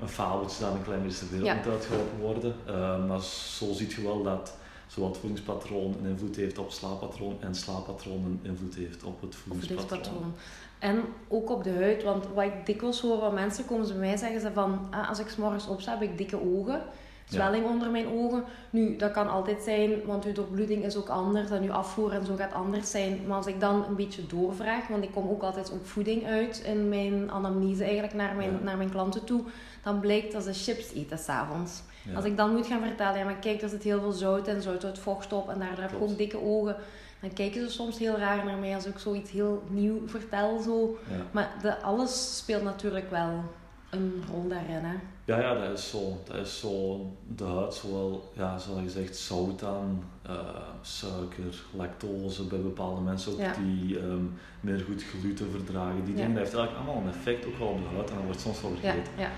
Een 0.00 0.08
fabeltje 0.08 0.64
dat 0.64 0.74
een 0.74 0.82
klein 0.82 1.02
beetje 1.02 1.26
wereld 1.30 1.56
moet 1.56 1.72
uitgeholpen 1.72 2.18
worden. 2.18 2.54
Uh, 2.68 3.06
maar 3.06 3.22
zo 3.58 3.72
ziet 3.72 3.92
je 3.92 4.02
wel 4.02 4.22
dat 4.22 4.54
zowel 4.86 5.08
het 5.08 5.18
voedingspatroon 5.18 5.94
een 6.02 6.10
invloed 6.10 6.36
heeft 6.36 6.58
op 6.58 6.66
het 6.66 6.74
slaappatroon 6.74 7.36
en 7.40 7.54
slaappatroon 7.54 8.24
een 8.24 8.40
invloed 8.42 8.74
heeft 8.74 9.04
op 9.04 9.20
het 9.20 9.34
voedingspatroon. 9.34 10.34
En 10.78 11.02
ook 11.28 11.50
op 11.50 11.64
de 11.64 11.72
huid, 11.72 12.02
want 12.02 12.26
wat 12.34 12.44
ik 12.44 12.66
dikwijls 12.66 13.00
hoor 13.00 13.18
van 13.18 13.34
mensen 13.34 13.64
komen 13.64 13.86
ze 13.86 13.92
bij 13.92 14.06
mij 14.06 14.16
zeggen 14.16 14.40
ze 14.40 14.52
van 14.52 14.86
ah, 14.90 15.08
als 15.08 15.18
ik 15.18 15.28
s 15.28 15.36
morgens 15.36 15.66
opsta 15.66 15.92
heb 15.98 16.02
ik 16.02 16.18
dikke 16.18 16.40
ogen 16.40 16.82
zwelling 17.28 17.64
onder 17.66 17.90
mijn 17.90 18.08
ogen. 18.08 18.44
Nu, 18.70 18.96
dat 18.96 19.12
kan 19.12 19.28
altijd 19.28 19.62
zijn, 19.62 20.04
want 20.04 20.24
uw 20.24 20.32
doorbloeding 20.32 20.84
is 20.84 20.96
ook 20.96 21.08
anders 21.08 21.50
en 21.50 21.62
uw 21.62 21.72
afvoer 21.72 22.12
en 22.12 22.26
zo 22.26 22.36
gaat 22.36 22.52
anders 22.52 22.90
zijn. 22.90 23.20
Maar 23.26 23.36
als 23.36 23.46
ik 23.46 23.60
dan 23.60 23.84
een 23.84 23.96
beetje 23.96 24.26
doorvraag, 24.26 24.88
want 24.88 25.04
ik 25.04 25.12
kom 25.12 25.28
ook 25.28 25.42
altijd 25.42 25.70
op 25.70 25.86
voeding 25.86 26.26
uit 26.26 26.58
in 26.58 26.88
mijn 26.88 27.30
anamnese 27.30 27.84
eigenlijk 27.84 28.14
naar 28.14 28.34
mijn, 28.34 28.58
naar 28.62 28.76
mijn 28.76 28.90
klanten 28.90 29.24
toe, 29.24 29.42
dan 29.82 30.00
blijkt 30.00 30.32
dat 30.32 30.44
ze 30.44 30.52
chips 30.52 30.92
eten 30.92 31.18
s'avonds. 31.18 31.82
Ja. 31.86 31.94
Als 32.14 32.24
ik 32.24 32.36
dan 32.36 32.52
moet 32.52 32.66
gaan 32.66 32.82
vertellen, 32.82 33.18
ja 33.18 33.24
maar 33.24 33.38
kijk, 33.38 33.62
er 33.62 33.68
zit 33.68 33.82
heel 33.82 34.00
veel 34.00 34.12
zout 34.12 34.48
en 34.48 34.62
zout 34.62 34.84
uit 34.84 34.98
vocht 34.98 35.32
op 35.32 35.48
en 35.48 35.58
daardoor 35.58 35.82
heb 35.82 35.92
ik 35.92 36.02
ook 36.02 36.18
dikke 36.18 36.42
ogen. 36.42 36.76
Dan 37.20 37.32
kijken 37.32 37.60
ze 37.60 37.70
soms 37.70 37.98
heel 37.98 38.16
raar 38.16 38.44
naar 38.44 38.56
mij 38.56 38.74
als 38.74 38.86
ik 38.86 38.98
zoiets 38.98 39.30
heel 39.30 39.62
nieuw 39.68 40.02
vertel. 40.06 40.60
Zo. 40.60 40.98
Maar 41.30 41.50
de, 41.62 41.82
alles 41.82 42.36
speelt 42.36 42.62
natuurlijk 42.62 43.10
wel 43.10 43.44
een 43.90 44.24
rol 44.32 44.48
daarin. 44.48 44.84
Hè? 44.84 44.94
Ja, 45.24 45.40
ja, 45.40 45.54
dat 45.54 45.78
is 45.78 45.90
zo. 45.90 46.18
Dat 46.24 46.36
is 46.36 46.60
zo 46.60 47.06
de 47.36 47.44
huid, 47.44 47.74
zowel, 47.74 48.32
ja, 48.36 48.58
zoals 48.58 48.80
gezegd, 48.80 49.16
zout 49.16 49.64
aan, 49.64 50.04
uh, 50.30 50.38
suiker, 50.82 51.62
lactose 51.70 52.44
bij 52.44 52.60
bepaalde 52.60 53.00
mensen 53.00 53.32
ook 53.32 53.54
die 53.64 53.98
um, 53.98 54.34
meer 54.60 54.80
goed 54.80 55.04
gluten 55.04 55.50
verdragen. 55.50 56.04
Die 56.04 56.14
dingen, 56.14 56.34
dat 56.34 56.42
heeft 56.42 56.54
eigenlijk 56.54 56.86
allemaal 56.86 57.02
een 57.02 57.14
effect 57.14 57.46
ook 57.46 57.58
wel 57.58 57.68
op 57.68 57.78
de 57.78 57.94
huid 57.94 58.10
en 58.10 58.16
dat 58.16 58.24
wordt 58.24 58.40
soms 58.40 58.60
wel 58.62 58.70
vergeten. 58.70 59.12
Ja, 59.16 59.22
ja. 59.22 59.30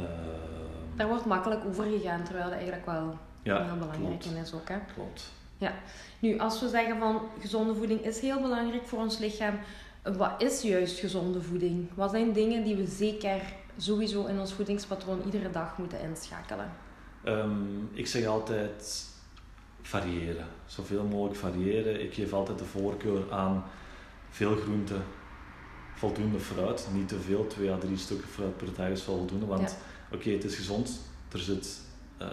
Daar 0.96 1.08
wordt 1.08 1.24
makkelijk 1.24 1.64
over 1.64 1.84
gegaan, 1.84 2.22
terwijl 2.22 2.44
dat 2.44 2.54
eigenlijk 2.54 2.86
wel 2.86 3.18
heel 3.42 3.76
belangrijk 3.78 4.24
in 4.24 4.36
is 4.36 4.52
ook. 4.54 4.68
Hè? 4.68 4.78
Klopt. 4.94 5.32
Ja. 5.58 5.72
Nu, 6.18 6.38
als 6.38 6.60
we 6.60 6.68
zeggen 6.68 6.98
van 6.98 7.20
gezonde 7.40 7.74
voeding 7.74 8.00
is 8.00 8.20
heel 8.20 8.40
belangrijk 8.40 8.86
voor 8.86 8.98
ons 8.98 9.18
lichaam, 9.18 9.58
wat 10.16 10.42
is 10.42 10.62
juist 10.62 10.98
gezonde 10.98 11.42
voeding? 11.42 11.88
Wat 11.94 12.10
zijn 12.10 12.32
dingen 12.32 12.64
die 12.64 12.76
we 12.76 12.86
zeker 12.86 13.40
sowieso 13.76 14.24
in 14.26 14.40
ons 14.40 14.52
voedingspatroon 14.52 15.22
iedere 15.24 15.50
dag 15.50 15.78
moeten 15.78 16.00
inschakelen? 16.00 16.70
Ehm, 17.24 17.84
ik 17.92 18.06
zeg 18.06 18.26
altijd 18.26 19.04
variëren. 19.82 20.46
Zoveel 20.66 21.04
mogelijk 21.04 21.36
variëren. 21.36 22.02
Ik 22.02 22.14
geef 22.14 22.32
altijd 22.32 22.58
de 22.58 22.64
voorkeur 22.64 23.32
aan 23.32 23.64
veel 24.30 24.56
groenten, 24.56 25.02
voldoende 25.94 26.38
fruit. 26.40 26.88
Niet 26.92 27.08
te 27.08 27.20
veel, 27.20 27.46
twee 27.46 27.72
à 27.72 27.78
drie 27.78 27.96
stukken 27.96 28.28
fruit 28.28 28.56
per 28.56 28.74
dag 28.76 28.88
is 28.88 29.02
voldoende. 29.02 29.46
Want 29.46 29.76
oké, 30.12 30.30
het 30.30 30.44
is 30.44 30.54
gezond, 30.54 31.00
er 31.32 31.38
zit 31.38 31.80
uh, 32.22 32.28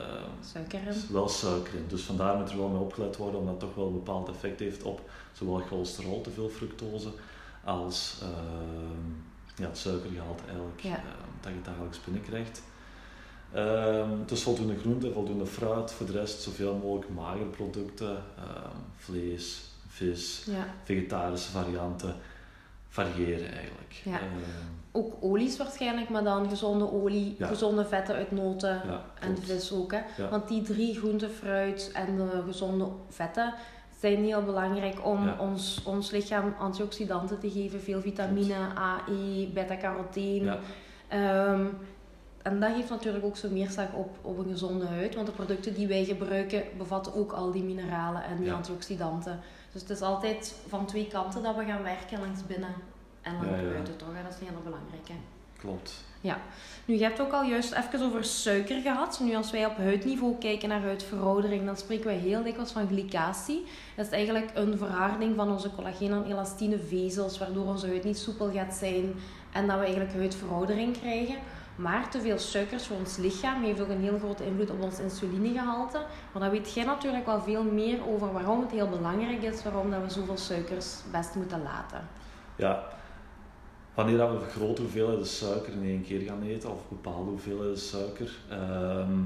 suiker 0.52 0.80
in. 0.80 0.94
wel 1.10 1.30
suiker 1.30 1.74
in. 1.74 1.86
Dus 1.88 2.02
vandaar 2.02 2.38
moet 2.38 2.50
er 2.50 2.58
wel 2.58 2.68
mee 2.68 2.82
opgelet 2.82 3.18
worden, 3.18 3.40
omdat 3.40 3.54
het 3.54 3.64
toch 3.64 3.76
wel 3.76 3.88
een 3.88 3.94
bepaald 3.94 4.30
effect 4.30 4.60
heeft 4.60 4.84
op 4.84 5.10
zowel 5.32 5.60
cholesterol, 5.60 6.22
te 6.22 6.32
veel 6.32 6.50
fructose, 6.50 7.10
als 7.64 8.20
uh, 8.24 8.30
ja, 9.56 9.68
het 9.68 9.78
suikergehalte 9.78 10.44
eigenlijk. 10.48 10.82
Ja. 10.82 10.96
Ehm, 10.96 11.32
dat 11.42 11.52
je 11.52 11.62
dagelijks 11.64 12.04
binnenkrijgt. 12.04 12.62
Um, 13.56 14.24
dus 14.26 14.42
voldoende 14.42 14.80
groente, 14.80 15.12
voldoende 15.12 15.46
fruit, 15.46 15.92
voor 15.92 16.06
de 16.06 16.12
rest 16.12 16.42
zoveel 16.42 16.76
mogelijk 16.76 17.10
magere 17.10 17.46
producten, 17.46 18.10
um, 18.10 18.82
vlees, 18.96 19.62
vis, 19.88 20.44
ja. 20.46 20.76
vegetarische 20.84 21.52
varianten, 21.52 22.16
variëren 22.94 23.52
eigenlijk. 23.52 24.02
Ja. 24.04 24.20
ook 24.92 25.14
olies 25.22 25.58
waarschijnlijk, 25.58 26.10
maar 26.10 26.24
dan 26.24 26.50
gezonde 26.50 26.92
olie, 26.92 27.36
gezonde 27.40 27.86
vetten 27.86 28.16
uit 28.16 28.32
noten 28.32 28.82
en 29.20 29.38
vis 29.38 29.72
ook. 29.72 29.92
Hè? 29.92 30.30
Want 30.30 30.48
die 30.48 30.62
drie 30.62 30.96
groente, 30.96 31.30
fruit 31.30 31.92
en 31.94 32.16
de 32.16 32.44
gezonde 32.46 32.88
vetten 33.10 33.54
zijn 34.00 34.24
heel 34.24 34.44
belangrijk 34.44 35.06
om 35.06 35.30
ons, 35.40 35.84
ons 35.84 36.12
lichaam 36.12 36.56
antioxidanten 36.60 37.40
te 37.40 37.52
geven. 37.52 37.82
Veel 37.82 38.02
vitamine, 38.02 38.56
A, 38.78 39.02
E, 39.10 39.48
beta-carotene. 39.48 40.58
Um, 41.14 41.78
en 42.42 42.60
dat 42.60 42.72
heeft 42.72 42.90
natuurlijk 42.90 43.26
ook 43.26 43.38
zo'n 43.38 43.54
meerslag 43.54 43.94
op, 43.94 44.18
op 44.22 44.38
een 44.38 44.52
gezonde 44.52 44.86
huid. 44.86 45.16
Want 45.16 45.28
de 45.28 45.34
producten 45.34 45.74
die 45.74 45.88
wij 45.88 46.06
gebruiken 46.06 46.64
bevatten 46.78 47.16
ook 47.16 47.32
al 47.32 47.52
die 47.52 47.64
mineralen 47.64 48.24
en 48.24 48.38
die 48.38 48.52
antioxidanten. 48.52 49.40
Dus 49.74 49.82
het 49.82 49.90
is 49.92 50.02
altijd 50.02 50.56
van 50.68 50.86
twee 50.86 51.08
kanten 51.08 51.44
dat 51.44 51.56
we 51.56 51.66
gaan 51.66 51.84
werken, 51.84 52.20
langs 52.20 52.46
binnen 52.46 52.74
en 53.22 53.34
langs 53.34 53.62
buiten 53.62 53.98
toch. 53.98 54.08
Dat 54.24 54.34
is 54.34 54.40
een 54.40 54.48
hele 54.48 54.64
belangrijke. 54.64 55.14
Klopt. 55.58 56.04
Ja, 56.22 56.38
nu 56.86 56.96
je 56.96 57.04
hebt 57.04 57.20
ook 57.20 57.32
al 57.32 57.44
juist 57.44 57.74
even 57.74 58.02
over 58.02 58.24
suiker 58.24 58.82
gehad. 58.82 59.20
Nu 59.24 59.36
als 59.36 59.52
wij 59.52 59.66
op 59.66 59.78
huidniveau 59.78 60.38
kijken 60.38 60.70
naar 60.70 60.82
huidveroudering, 60.82 61.66
dan 61.66 61.78
spreken 61.78 62.06
wij 62.06 62.16
heel 62.16 62.44
dikwijls 62.44 62.72
van 62.72 62.88
glycatie. 62.88 63.64
Dat 63.96 64.06
is 64.06 64.12
eigenlijk 64.12 64.52
een 64.54 64.78
verharding 64.78 65.36
van 65.36 65.52
onze 65.52 65.72
collageen 65.76 66.12
en 66.12 66.26
elastine 66.26 66.80
vezels, 66.80 67.38
waardoor 67.38 67.66
onze 67.66 67.88
huid 67.88 68.04
niet 68.04 68.18
soepel 68.18 68.52
gaat 68.52 68.74
zijn 68.74 69.14
en 69.52 69.68
dat 69.68 69.78
we 69.78 69.84
eigenlijk 69.84 70.14
huidveroudering 70.14 71.00
krijgen. 71.00 71.36
Maar 71.76 72.10
te 72.10 72.22
veel 72.22 72.38
suikers 72.38 72.88
voor 72.88 72.98
ons 72.98 73.18
lichaam 73.18 73.64
heeft 73.64 73.80
ook 73.80 73.90
een 73.90 74.02
heel 74.02 74.18
grote 74.18 74.46
invloed 74.46 74.70
op 74.70 74.82
ons 74.82 75.00
insulinegehalte. 75.00 75.98
Maar 76.32 76.42
dan 76.42 76.52
weet 76.52 76.74
jij 76.74 76.84
natuurlijk 76.84 77.26
wel 77.26 77.42
veel 77.42 77.64
meer 77.64 78.08
over 78.08 78.34
waarom 78.34 78.62
het 78.62 78.72
heel 78.72 78.90
belangrijk 78.90 79.42
is, 79.42 79.64
waarom 79.64 79.92
dat 79.92 80.02
we 80.02 80.10
zoveel 80.10 80.38
suikers 80.38 80.96
best 81.12 81.36
moeten 81.36 81.64
laten. 81.64 82.08
Ja, 82.56 82.84
wanneer 83.94 84.40
we 84.40 84.46
grote 84.46 84.82
hoeveelheden 84.82 85.26
suiker 85.26 85.74
in 85.74 85.84
één 85.84 86.04
keer 86.04 86.22
gaan 86.22 86.42
eten, 86.42 86.72
of 86.72 86.90
bepaalde 86.90 87.30
hoeveelheden 87.30 87.80
suiker, 87.80 88.32
ehm, 88.50 89.20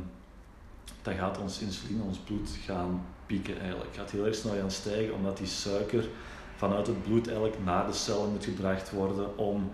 dan 1.02 1.14
gaat 1.14 1.40
ons 1.40 1.60
insuline, 1.60 2.04
ons 2.04 2.18
bloed 2.18 2.50
gaan 2.66 3.06
pieken 3.26 3.60
eigenlijk. 3.60 3.90
Het 3.90 4.00
gaat 4.00 4.12
heel 4.12 4.26
erg 4.26 4.36
snel 4.36 4.56
gaan 4.56 4.72
stijgen, 4.72 5.14
omdat 5.14 5.38
die 5.38 5.48
suiker 5.48 6.10
vanuit 6.56 6.88
het 6.88 7.04
bloed 7.04 7.28
eigenlijk 7.28 7.58
naar 7.64 7.86
de 7.86 7.94
cellen 7.94 8.32
moet 8.32 8.46
gebracht 8.46 8.92
worden 8.92 9.38
om 9.38 9.72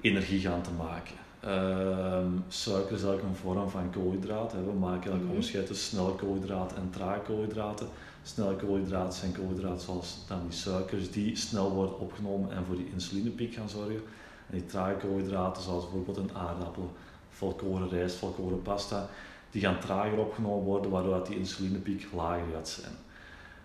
energie 0.00 0.40
gaan 0.40 0.62
te 0.62 0.72
maken. 0.72 1.14
Ehm, 1.40 2.30
suiker 2.48 2.94
is 2.94 3.02
eigenlijk 3.02 3.22
een 3.22 3.34
vorm 3.34 3.68
van 3.68 3.90
koolhydraat. 3.90 4.52
We 4.52 4.58
maken 4.58 4.92
eigenlijk 4.92 5.22
mm 5.22 5.28
onderscheid 5.28 5.66
tussen 5.66 5.88
snelle 5.88 6.14
koolhydraten 6.14 6.76
en 6.76 6.90
trage 6.90 7.20
koolhydraten. 7.20 7.86
Snelle 8.22 8.56
koolhydraten 8.56 9.18
zijn 9.18 9.32
koolhydraten 9.32 9.80
zoals 9.80 10.16
dan 10.28 10.40
die 10.48 10.58
suikers 10.58 11.10
die 11.10 11.36
snel 11.36 11.72
worden 11.72 11.98
opgenomen 11.98 12.52
en 12.52 12.64
voor 12.64 12.76
die 12.76 12.90
insulinepiek 12.92 13.54
gaan 13.54 13.68
zorgen. 13.68 14.02
En 14.50 14.58
die 14.58 14.66
trage 14.66 15.06
koolhydraten 15.06 15.62
zoals 15.62 15.84
bijvoorbeeld 15.84 16.16
een 16.16 16.36
aardappel, 16.36 16.90
volkoren 17.30 17.88
rijst, 17.88 18.16
volkoren 18.16 18.62
pasta, 18.62 19.08
die 19.50 19.62
gaan 19.62 19.80
trager 19.80 20.18
opgenomen 20.18 20.64
worden 20.64 20.90
waardoor 20.90 21.24
die 21.24 21.38
insulinepiek 21.38 22.06
lager 22.14 22.44
gaat 22.52 22.68
zijn. 22.68 22.92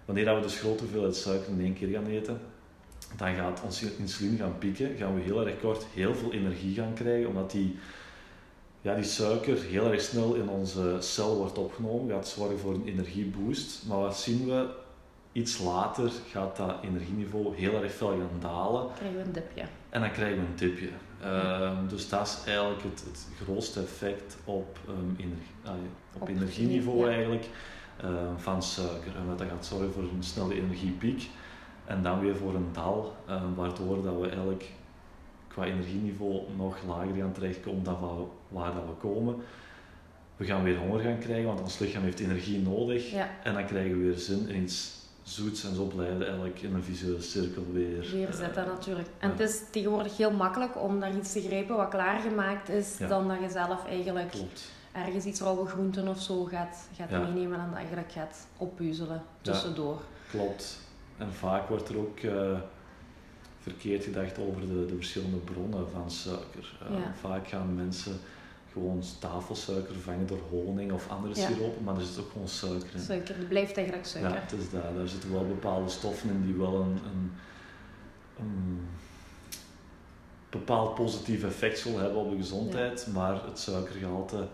Wanneer 0.06 0.36
we 0.36 0.42
dus 0.42 0.60
grote 0.60 0.84
hoeveelheid 0.84 1.16
suiker 1.16 1.52
in 1.52 1.62
één 1.62 1.74
keer 1.74 1.90
gaan 1.90 2.06
eten, 2.06 2.40
dan 3.16 3.36
gaat 3.36 3.62
ons 3.64 3.82
insuline 3.82 4.38
gaan 4.38 4.58
pieken, 4.58 4.96
gaan 4.98 5.16
we 5.16 5.22
heel 5.22 5.48
erg 5.48 5.60
kort 5.60 5.86
heel 5.94 6.16
veel 6.16 6.34
energie 6.34 6.76
gaan 6.76 6.94
krijgen, 6.94 7.28
omdat 7.28 7.52
die, 7.52 7.78
ja, 8.82 8.96
die 8.96 9.04
suiker 9.04 9.62
heel 9.62 9.92
erg 9.92 10.02
snel 10.02 10.34
in 10.34 10.50
onze 10.50 10.98
cel 11.00 11.38
wordt 11.38 11.58
opgenomen, 11.58 12.16
gaat 12.16 12.28
zorgen 12.28 12.60
voor 12.60 12.74
een 12.74 12.88
energieboost. 12.88 13.86
Maar 13.88 14.00
wat 14.00 14.18
zien 14.18 14.46
we? 14.46 14.68
Iets 15.32 15.60
later 15.60 16.12
gaat 16.30 16.58
dat 16.58 16.76
energieniveau 16.84 17.56
heel 17.56 17.84
erg 17.84 17.94
veel 17.94 18.08
gaan 18.08 18.40
dalen. 18.40 18.82
Dan 18.82 18.94
krijgen 18.96 19.18
we 19.18 19.24
een 19.24 19.34
dipje. 19.34 19.64
En 19.90 20.02
dan 20.02 20.12
krijgen 20.12 20.40
we 20.40 20.46
een 20.46 20.56
dipje. 20.56 20.90
Um, 21.26 21.88
dus 21.88 22.10
dat 22.10 22.28
is 22.28 22.38
eigenlijk 22.46 22.84
het, 22.84 23.04
het 23.06 23.28
grootste 23.44 23.82
effect 23.82 24.38
op, 24.46 24.80
um, 24.90 25.16
energie, 25.18 25.90
op, 26.20 26.28
energieniveau 26.28 27.10
eigenlijk, 27.10 27.46
um, 28.04 28.38
van 28.38 28.64
suiker. 28.64 29.16
En 29.16 29.38
dat 29.38 29.48
gaat 29.48 29.66
zorgen 29.66 29.94
voor 29.94 30.04
een 30.04 30.24
snelle 30.24 30.56
energiepiek. 30.56 31.30
En 31.86 32.04
dan 32.04 32.20
weer 32.20 32.36
voor 32.36 32.56
een 32.56 32.70
dal, 32.72 33.16
uh, 33.30 33.42
waardoor 33.56 34.04
dat 34.04 34.20
we 34.20 34.26
eigenlijk 34.26 34.72
qua 35.48 35.64
energieniveau 35.64 36.42
nog 36.58 36.78
lager 36.88 37.16
gaan 37.16 37.32
terechtkomen 37.32 37.84
dan 37.84 38.00
waar, 38.00 38.26
waar 38.48 38.74
dat 38.74 38.84
we 38.86 39.08
komen. 39.08 39.36
We 40.36 40.46
gaan 40.46 40.64
weer 40.64 40.78
honger 40.78 41.00
gaan 41.00 41.20
krijgen, 41.20 41.46
want 41.46 41.62
ons 41.62 41.80
lichaam 41.80 42.04
heeft 42.04 42.20
energie 42.20 42.62
nodig. 42.62 43.14
En 43.44 43.54
dan 43.54 43.66
krijgen 43.66 43.98
we 43.98 44.06
weer 44.06 44.18
zin 44.18 44.48
in 44.50 44.62
iets 44.62 45.04
zoets 45.24 45.64
en 45.64 45.76
zo 45.76 45.84
blijven 45.84 46.22
eigenlijk 46.22 46.62
in 46.62 46.74
een 46.74 46.84
visuele 46.84 47.22
cirkel 47.22 47.64
weer. 47.72 48.10
Weer 48.12 48.34
zetten 48.34 48.66
natuurlijk. 48.66 49.08
En 49.20 49.30
het 49.30 49.40
is 49.40 49.62
tegenwoordig 49.72 50.18
heel 50.18 50.32
makkelijk 50.32 50.82
om 50.82 50.98
naar 50.98 51.16
iets 51.16 51.32
te 51.32 51.42
grijpen 51.42 51.76
wat 51.76 51.90
klaargemaakt 51.90 52.70
is, 52.70 52.98
dan 52.98 53.28
dat 53.28 53.38
je 53.42 53.50
zelf 53.50 53.86
eigenlijk 53.88 54.32
Klopt. 54.32 54.72
ergens 54.92 55.26
iets 55.26 55.42
rauwe 55.42 55.66
groenten 55.68 56.08
of 56.08 56.22
zo 56.22 56.44
gaat, 56.44 56.88
gaat 56.98 57.10
meenemen 57.10 57.60
en 57.60 57.66
dat 57.70 57.78
eigenlijk 57.78 58.12
gaat 58.12 58.48
oppuzzelen 58.58 59.24
tussendoor. 59.42 60.02
Klopt. 60.30 60.85
En 61.18 61.34
vaak 61.34 61.70
wordt 61.70 61.90
er 61.90 61.98
ook 61.98 62.20
uh, 62.20 62.60
verkeerd 63.60 64.04
gedacht 64.04 64.40
over 64.40 64.62
de, 64.62 64.86
de 64.86 64.96
verschillende 64.96 65.38
bronnen 65.38 65.90
van 65.92 66.12
suiker. 66.12 66.78
Uh, 66.92 66.98
Vaak 67.20 67.48
gaan 67.48 67.76
mensen 67.76 68.20
gewoon 68.72 69.04
tafelsuiker 69.20 69.96
vangen 69.96 70.28
door 70.28 70.42
honing 70.50 70.92
of 70.92 71.10
andere 71.10 71.36
ja. 71.36 71.48
siropen, 71.48 71.84
maar 71.84 71.96
er 71.96 72.02
zit 72.02 72.20
ook 72.20 72.32
gewoon 72.32 72.48
suiker 72.48 72.94
in. 72.94 73.00
Suiker, 73.00 73.38
het 73.38 73.50
blijft 73.50 73.78
eigenlijk 73.78 74.08
suiker. 74.08 74.34
Ja, 74.34 74.42
het 74.42 74.52
is 74.52 74.70
dat. 74.70 74.82
Daar 74.96 75.08
zitten 75.08 75.32
wel 75.32 75.48
bepaalde 75.48 75.90
stoffen 75.90 76.30
in 76.30 76.46
die 76.46 76.56
wel 76.56 76.76
een, 76.76 77.00
een, 77.06 77.32
een 78.40 78.88
bepaald 80.50 80.96
positief 80.96 81.44
effect 81.44 81.80
zullen 81.80 82.00
hebben 82.00 82.22
op 82.22 82.30
de 82.30 82.38
gezondheid, 82.38 83.08
maar 83.14 83.46
het 83.46 83.60
suikergehalte 83.60 84.48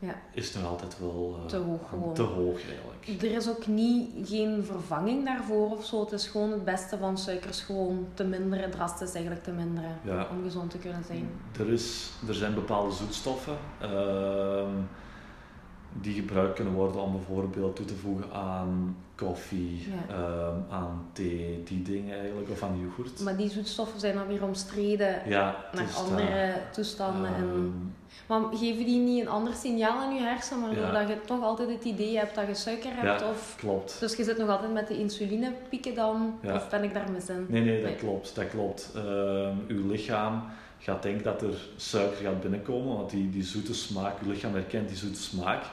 ja. 0.00 0.14
is 0.32 0.54
nog 0.54 0.66
altijd 0.66 0.98
wel 0.98 1.38
uh, 1.42 1.46
te 1.46 1.56
hoog 1.56 1.88
gewoon. 1.88 2.14
Te 2.14 2.22
hoog 2.22 2.60
eigenlijk. 2.68 3.22
Er 3.22 3.36
is 3.36 3.48
ook 3.48 3.66
niet, 3.66 4.28
geen 4.28 4.64
vervanging 4.64 5.24
daarvoor 5.24 5.70
of 5.70 5.84
zo. 5.84 6.00
Het 6.00 6.12
is 6.12 6.26
gewoon 6.26 6.50
het 6.52 6.64
beste 6.64 6.98
van 6.98 7.18
suikers 7.18 7.60
gewoon 7.60 8.06
te 8.14 8.24
minderen, 8.24 8.70
drastisch 8.70 9.12
eigenlijk 9.12 9.44
te 9.44 9.50
minderen, 9.50 9.98
om 10.30 10.42
gezond 10.42 10.70
te 10.70 10.78
kunnen 10.78 11.04
zijn. 11.04 11.30
Er, 11.58 11.72
is, 11.72 12.10
er 12.28 12.34
zijn 12.34 12.54
bepaalde 12.54 12.94
zoetstoffen. 12.94 13.56
Uh, 13.82 13.88
die 15.92 16.14
gebruikt 16.14 16.54
kunnen 16.54 16.74
worden 16.74 17.00
om 17.00 17.12
bijvoorbeeld 17.12 17.76
toe 17.76 17.84
te 17.84 17.94
voegen 17.94 18.32
aan 18.32 18.96
koffie, 19.14 19.86
ehm, 20.08 20.56
aan 20.70 21.06
thee, 21.12 21.62
die 21.64 21.82
dingen 21.82 22.18
eigenlijk, 22.18 22.50
of 22.50 22.62
aan 22.62 22.80
yoghurt. 22.80 23.20
Maar 23.20 23.36
die 23.36 23.50
zoetstoffen 23.50 24.00
zijn 24.00 24.14
dan 24.14 24.26
weer 24.26 24.44
omstreden 24.44 25.22
ja, 25.26 25.64
naar 25.72 25.94
andere 26.06 26.52
toestanden. 26.72 27.34
en... 27.34 27.42
Ehm, 27.42 27.98
maar 28.26 28.40
geven 28.52 28.84
die 28.84 29.00
niet 29.00 29.20
een 29.20 29.28
ander 29.28 29.54
signaal 29.54 29.98
aan 29.98 30.14
je 30.14 30.20
hersenen, 30.20 30.60
waardoor 30.60 30.92
dat 30.92 31.08
je 31.08 31.20
toch 31.26 31.42
altijd 31.42 31.68
het 31.68 31.84
idee 31.84 32.18
hebt 32.18 32.34
dat 32.34 32.46
je 32.46 32.54
suiker 32.54 32.90
hebt? 32.94 33.20
Ja, 33.20 33.28
of... 33.28 33.54
klopt. 33.58 34.00
Dus 34.00 34.16
je 34.16 34.24
zit 34.24 34.38
nog 34.38 34.48
altijd 34.48 34.72
met 34.72 34.88
de 34.88 34.98
insulinepieken 34.98 35.94
dan, 35.94 36.38
of 36.44 36.68
ben 36.68 36.82
ik 36.82 36.94
daar 36.94 37.10
mis 37.10 37.28
in? 37.28 37.46
Nee, 37.48 37.62
nee, 37.62 37.82
dat 37.82 37.96
klopt. 37.96 38.34
Dat 38.34 38.48
klopt. 38.48 38.92
Uh, 38.96 39.02
uw 39.68 39.88
lichaam 39.88 40.42
gaat 40.78 41.02
denken 41.02 41.24
dat 41.24 41.42
er 41.42 41.68
suiker 41.76 42.24
gaat 42.24 42.40
binnenkomen, 42.40 42.96
want 42.96 43.10
die, 43.10 43.30
die 43.30 43.44
zoete 43.44 43.74
smaak, 43.74 44.14
uw 44.22 44.30
lichaam 44.30 44.54
herkent 44.54 44.88
die 44.88 44.96
zoete 44.96 45.20
smaak 45.20 45.64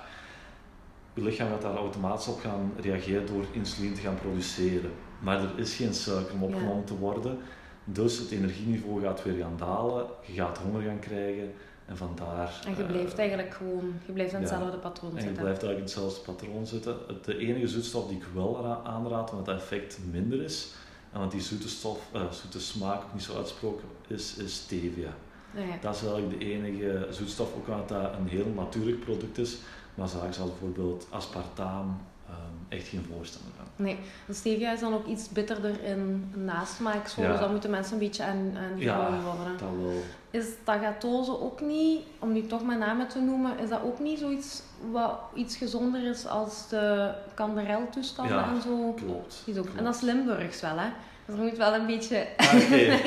je 1.17 1.23
lichaam 1.23 1.49
gaat 1.49 1.61
daar 1.61 1.75
automatisch 1.75 2.27
op 2.27 2.39
gaan 2.39 2.73
reageren 2.79 3.25
door 3.25 3.45
insuline 3.51 3.95
te 3.95 4.01
gaan 4.01 4.19
produceren. 4.19 4.91
Maar 5.19 5.39
er 5.39 5.59
is 5.59 5.75
geen 5.75 5.93
suiker 5.93 6.33
om 6.33 6.43
opgenomen 6.43 6.83
te 6.83 6.97
worden. 6.97 7.37
Dus 7.83 8.17
het 8.17 8.31
energieniveau 8.31 9.01
gaat 9.01 9.23
weer 9.23 9.41
gaan 9.41 9.57
dalen, 9.57 10.05
je 10.25 10.33
gaat 10.33 10.57
honger 10.57 10.81
gaan 10.81 10.99
krijgen 10.99 11.53
en 11.85 11.97
vandaar... 11.97 12.61
En 12.65 12.75
je 12.77 12.83
blijft 12.83 13.13
uh, 13.13 13.19
eigenlijk 13.19 13.53
gewoon, 13.53 13.93
je 14.05 14.11
blijft 14.11 14.33
in 14.33 14.39
hetzelfde 14.39 14.77
patroon 14.77 15.11
zitten. 15.11 15.27
En 15.27 15.33
je 15.33 15.41
blijft 15.41 15.63
eigenlijk 15.63 15.77
in 15.77 15.83
hetzelfde 15.83 16.31
patroon 16.31 16.67
zitten. 16.67 16.97
De 17.23 17.37
enige 17.37 17.67
zoetstof 17.67 18.07
die 18.07 18.17
ik 18.17 18.25
wel 18.33 18.65
aanraad, 18.83 19.31
want 19.31 19.45
dat 19.45 19.55
effect 19.55 19.99
minder 20.11 20.41
is, 20.43 20.73
en 21.11 21.19
want 21.19 21.31
die 21.31 21.41
zoete, 21.41 21.69
stof, 21.69 22.09
uh, 22.15 22.31
zoete 22.31 22.59
smaak 22.59 23.03
ook 23.03 23.13
niet 23.13 23.23
zo 23.23 23.37
uitsproken 23.37 23.87
is, 24.07 24.35
is 24.35 24.55
stevia. 24.55 25.13
ja. 25.53 25.77
Dat 25.81 25.95
is 25.95 26.01
eigenlijk 26.01 26.39
de 26.39 26.45
enige 26.45 27.07
zoetstof, 27.09 27.55
ook 27.55 27.67
omdat 27.67 27.89
dat 27.89 28.13
een 28.13 28.27
heel 28.27 28.51
natuurlijk 28.55 28.99
product 28.99 29.37
is, 29.37 29.57
maar 29.97 30.07
zaken 30.07 30.33
zoals 30.33 30.49
bijvoorbeeld 30.49 31.07
aspartaam 31.09 31.97
um, 32.29 32.65
echt 32.69 32.87
geen 32.87 33.05
voorstander 33.15 33.51
van. 33.55 33.65
Nee, 33.85 33.99
de 34.25 34.33
stevia 34.33 34.73
is 34.73 34.79
dan 34.79 34.93
ook 34.93 35.05
iets 35.05 35.29
bitterder 35.29 35.83
in 35.83 36.31
nasmaak, 36.35 37.07
zo, 37.07 37.27
dus 37.27 37.39
dan 37.39 37.51
moeten 37.51 37.69
mensen 37.69 37.93
een 37.93 37.99
beetje 37.99 38.23
aan, 38.23 38.53
aan 38.57 38.77
ja, 38.77 39.21
worden. 39.21 39.57
dat 39.57 39.69
wel. 39.81 40.01
Is 40.31 40.45
tagatose 40.63 41.41
ook 41.41 41.61
niet, 41.61 42.01
om 42.19 42.31
nu 42.31 42.47
toch 42.47 42.63
maar 42.63 42.77
namen 42.77 43.07
te 43.07 43.19
noemen, 43.19 43.59
is 43.59 43.69
dat 43.69 43.81
ook 43.83 43.99
niet 43.99 44.19
zoiets 44.19 44.61
wat 44.91 45.19
iets 45.33 45.57
gezonder 45.57 46.03
is 46.03 46.27
als 46.27 46.69
de 46.69 47.13
kandereltoestanden 47.33 48.35
ja, 48.35 48.53
en 48.53 48.61
zo? 48.61 48.93
klopt. 48.93 49.43
Is 49.45 49.57
ook, 49.57 49.63
klopt. 49.63 49.77
En 49.77 49.83
dat 49.83 49.95
is 49.95 50.01
Limburgs 50.01 50.61
wel, 50.61 50.77
hè? 50.77 50.89
Dus 51.27 51.35
moet 51.35 51.57
wel 51.57 51.73
een 51.73 51.85
beetje... 51.85 52.27
Ah, 52.37 52.53
oké, 52.53 52.63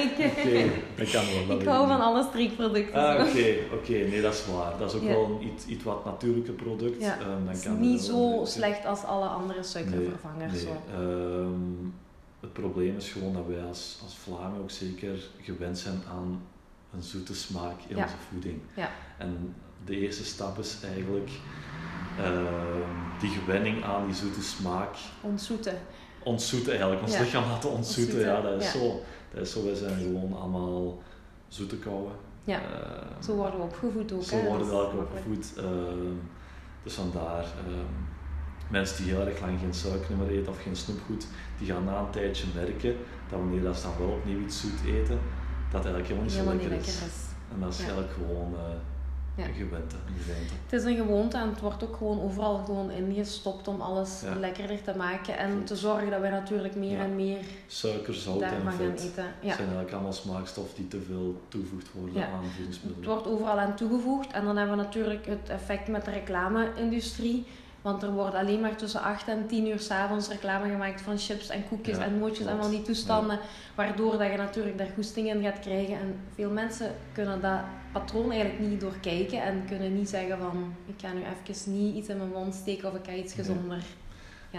okay. 0.46 0.72
dat 0.96 1.10
kan 1.10 1.24
wel. 1.46 1.60
Ik 1.60 1.66
hou 1.66 1.88
van 1.88 2.00
alle 2.00 2.22
streekproducten. 2.22 2.94
Ah, 2.94 3.26
oké, 3.26 3.54
oké. 3.72 3.92
Nee, 3.92 4.22
dat 4.22 4.34
is 4.34 4.46
waar. 4.46 4.78
Dat 4.78 4.94
is 4.94 5.00
ook 5.00 5.06
wel 5.06 5.24
een 5.24 5.46
iets, 5.46 5.66
iets 5.66 5.84
wat 5.84 6.04
natuurlijke 6.04 6.52
product. 6.52 7.02
Ja. 7.02 7.18
Um, 7.20 7.44
dan 7.44 7.48
het 7.48 7.56
is 7.56 7.66
niet 7.78 8.00
zo 8.00 8.42
slecht 8.44 8.86
als 8.86 9.04
alle 9.04 9.26
andere 9.26 9.62
suikervervangers. 9.62 10.52
Nee, 10.52 10.72
nee. 10.96 11.06
Um, 11.06 11.94
het 12.40 12.52
probleem 12.52 12.96
is 12.96 13.10
gewoon 13.10 13.32
dat 13.32 13.46
wij 13.46 13.62
als, 13.62 14.00
als 14.02 14.16
Vlamingen 14.16 14.60
ook 14.60 14.70
zeker 14.70 15.28
gewend 15.40 15.78
zijn 15.78 16.02
aan 16.10 16.42
een 16.94 17.02
zoete 17.02 17.34
smaak 17.34 17.80
in 17.88 17.96
onze 17.96 18.16
voeding. 18.30 18.60
Ja. 18.76 18.90
En 19.18 19.54
de 19.84 19.96
eerste 19.96 20.24
stap 20.24 20.58
is 20.58 20.76
eigenlijk 20.94 21.30
uh, 22.18 22.42
die 23.20 23.30
gewenning 23.30 23.84
aan 23.84 24.06
die 24.06 24.14
zoete 24.14 24.42
smaak. 24.42 24.96
Ontzoeten 25.20 25.78
ontzoeten 26.22 26.70
eigenlijk, 26.70 27.02
ons 27.02 27.18
lichaam 27.18 27.48
laten 27.48 27.70
ontzoeten. 27.70 28.20
Ja, 28.20 28.40
dat 28.40 28.62
is, 28.62 28.70
Zo, 28.70 29.00
dat 29.34 29.42
is 29.42 29.52
zo. 29.52 29.64
Wij 29.64 29.74
zijn 29.74 29.98
gewoon 29.98 30.36
allemaal 30.40 31.02
zoete 31.48 31.76
kouwen. 31.76 32.12
Ja, 32.44 32.60
uh, 32.60 33.22
zo 33.24 33.34
worden 33.34 33.56
we 33.58 33.64
opgevoed 33.64 34.12
ook. 34.12 34.22
Zo 34.22 34.36
hè? 34.36 34.46
worden 34.48 34.66
we 34.66 34.72
ook 34.72 34.92
opgevoed. 34.92 35.52
Uh, 35.58 35.64
dus 36.82 36.94
vandaar, 36.94 37.42
uh, 37.42 37.74
mensen 38.68 39.04
die 39.04 39.14
heel 39.14 39.26
erg 39.26 39.40
lang 39.40 39.58
geen 39.60 39.74
suiker 39.74 40.16
meer 40.16 40.30
eten 40.30 40.52
of 40.52 40.62
geen 40.62 40.76
snoepgoed, 40.76 41.26
die 41.58 41.66
gaan 41.66 41.84
na 41.84 41.98
een 41.98 42.10
tijdje 42.10 42.46
merken 42.54 42.96
dat 43.30 43.38
wanneer 43.38 43.62
dat 43.62 43.76
ze 43.76 43.82
dan 43.82 44.06
wel 44.06 44.16
opnieuw 44.16 44.40
iets 44.40 44.60
zoet 44.60 44.80
eten, 44.86 45.18
dat 45.70 45.84
eigenlijk 45.84 46.06
helemaal 46.06 46.24
niet 46.24 46.32
zo 46.32 46.44
lekker, 46.44 46.72
is. 46.72 47.00
En 47.52 47.60
dat 47.60 47.72
is 47.72 47.78
Ja. 47.78 47.84
eigenlijk 47.84 48.12
gewoon 48.12 48.54
Ja. 49.46 49.52
gewente. 49.56 49.96
Het 50.64 50.72
is 50.72 50.84
een 50.84 50.96
gewoonte 50.96 51.36
en 51.36 51.48
het 51.48 51.60
wordt 51.60 51.84
ook 51.84 51.96
gewoon 51.96 52.20
overal 52.22 52.58
gewoon 52.64 52.90
ingestopt 52.90 53.68
om 53.68 53.80
alles 53.80 54.20
Ja. 54.24 54.34
lekkerder 54.38 54.82
te 54.82 54.92
maken. 54.96 55.38
En 55.38 55.64
te 55.64 55.76
zorgen 55.76 56.10
dat 56.10 56.20
wij 56.20 56.30
natuurlijk 56.30 56.74
meer 56.74 56.96
Ja. 56.96 57.04
en 57.04 57.14
meer 57.14 57.38
Suiker, 57.66 58.14
zout 58.14 58.40
en 58.42 58.72
vet 58.72 59.00
eten. 59.00 59.12
zijn 59.40 59.56
eigenlijk 59.58 59.92
allemaal 59.92 60.12
smaakstoffen 60.12 60.74
die 60.76 60.88
te 60.88 61.00
veel 61.06 61.40
toegevoegd 61.48 61.92
worden 61.92 62.26
aan 62.26 62.42
Het 62.44 62.52
voedingsmiddelen. 62.54 63.08
wordt 63.08 63.26
overal 63.26 63.58
aan 63.58 63.76
toegevoegd. 63.76 64.32
En 64.32 64.44
dan 64.44 64.56
hebben 64.56 64.76
we 64.76 64.82
natuurlijk 64.82 65.26
het 65.26 65.48
effect 65.48 65.88
met 65.88 66.04
de 66.04 66.10
reclame-industrie. 66.10 67.46
Want 67.82 68.02
er 68.02 68.12
wordt 68.12 68.34
alleen 68.34 68.60
maar 68.60 68.76
tussen 68.76 69.00
8 69.02 69.28
en 69.28 69.46
10 69.46 69.66
uur 69.68 69.78
s'avonds 69.78 70.28
reclame 70.28 70.68
gemaakt 70.70 71.00
van 71.00 71.18
chips 71.18 71.48
en 71.48 71.68
koekjes 71.68 71.96
Ja, 71.96 72.04
en 72.04 72.18
mootjes 72.18 72.46
en 72.46 72.56
van 72.62 72.70
die 72.70 72.82
toestanden. 72.82 73.38
Waardoor 73.74 74.18
dat 74.18 74.30
je 74.30 74.36
natuurlijk 74.36 74.78
daar 74.78 74.90
goesting 74.94 75.28
in 75.28 75.42
gaat 75.42 75.58
krijgen. 75.60 75.94
En 75.94 76.14
veel 76.34 76.50
mensen 76.50 76.94
kunnen 77.12 77.40
dat 77.40 77.60
patroon 77.92 78.30
eigenlijk 78.32 78.70
niet 78.70 78.80
doorkijken. 78.80 79.42
En 79.42 79.64
kunnen 79.68 79.94
niet 79.96 80.08
zeggen 80.08 80.38
van, 80.38 80.74
ik 80.86 80.94
ga 80.96 81.12
nu 81.12 81.20
even 81.20 81.72
niet 81.72 81.94
iets 81.96 82.08
in 82.08 82.16
mijn 82.16 82.28
mond 82.30 82.54
steken 82.54 82.88
of 82.88 82.94
ik 82.94 83.04
ga 83.04 83.12
iets 83.12 83.36
Nee. 83.36 83.44
gezonder 83.44 83.82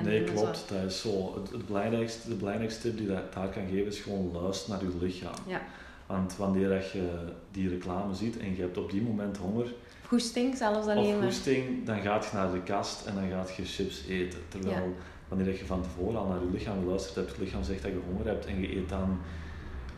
Nee, 0.04 0.24
doen. 0.24 0.36
klopt. 0.36 0.66
Dat 0.70 0.84
is 0.84 1.02
zo. 1.02 1.34
Het, 1.42 1.52
het 1.52 1.66
belangrijkste, 1.66 2.30
de 2.30 2.36
belangrijkste 2.36 2.82
tip 2.82 2.98
die 2.98 3.08
dat 3.08 3.34
daar 3.34 3.48
kan 3.50 3.68
geven 3.70 3.86
is 3.88 4.00
gewoon 4.00 4.32
luisteren 4.42 4.80
naar 4.84 4.92
je 4.92 5.06
lichaam. 5.06 5.34
Ja. 5.48 5.62
Want 6.06 6.36
wanneer 6.38 6.70
dat 6.70 6.92
je 6.92 7.10
die 7.52 7.70
reclame 7.70 8.14
ziet 8.16 8.38
en 8.38 8.56
je 8.56 8.62
hebt 8.62 8.78
op 8.78 8.92
die 8.92 9.02
moment 9.02 9.38
honger 9.38 9.74
Goesting 10.12 10.58
zelfs 10.58 10.88
alleen 10.88 10.98
of 11.14 11.20
maar. 11.20 11.24
goesting, 11.24 11.86
dan 11.86 12.00
gaat 12.00 12.26
je 12.26 12.30
naar 12.34 12.52
de 12.52 12.62
kast 12.64 13.06
en 13.06 13.16
dan 13.16 13.30
gaat 13.30 13.56
je 13.56 13.66
chips 13.66 14.04
eten. 14.08 14.40
Terwijl 14.48 14.76
Ja. 14.84 14.90
wanneer 15.28 15.46
dat 15.48 15.58
je 15.60 15.66
van 15.66 15.82
tevoren 15.82 16.20
al 16.20 16.28
naar 16.28 16.40
je 16.40 16.50
lichaam 16.52 16.80
geluisterd 16.80 17.16
hebt, 17.16 17.30
het 17.30 17.38
lichaam 17.40 17.64
zegt 17.64 17.82
dat 17.82 17.92
je 17.92 18.00
honger 18.12 18.26
hebt 18.26 18.46
en 18.46 18.60
je 18.62 18.76
eet 18.78 18.90
dan, 18.90 19.18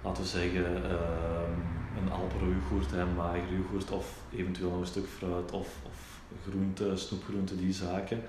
laten 0.04 0.24
we 0.24 0.30
zeggen, 0.30 0.66
ehm, 0.66 1.52
een 2.04 2.12
alpenyoghurt, 2.12 2.92
een 2.92 3.16
mager 3.16 3.42
yoghurt 3.58 3.92
of 3.92 4.18
eventueel 4.36 4.70
nog 4.70 4.80
een 4.80 4.86
stuk 4.88 5.08
fruit 5.08 5.52
of, 5.52 5.68
of 5.86 6.20
groente, 6.50 6.92
snoepgroente, 6.98 7.56
die 7.56 7.74
zaken. 7.74 8.22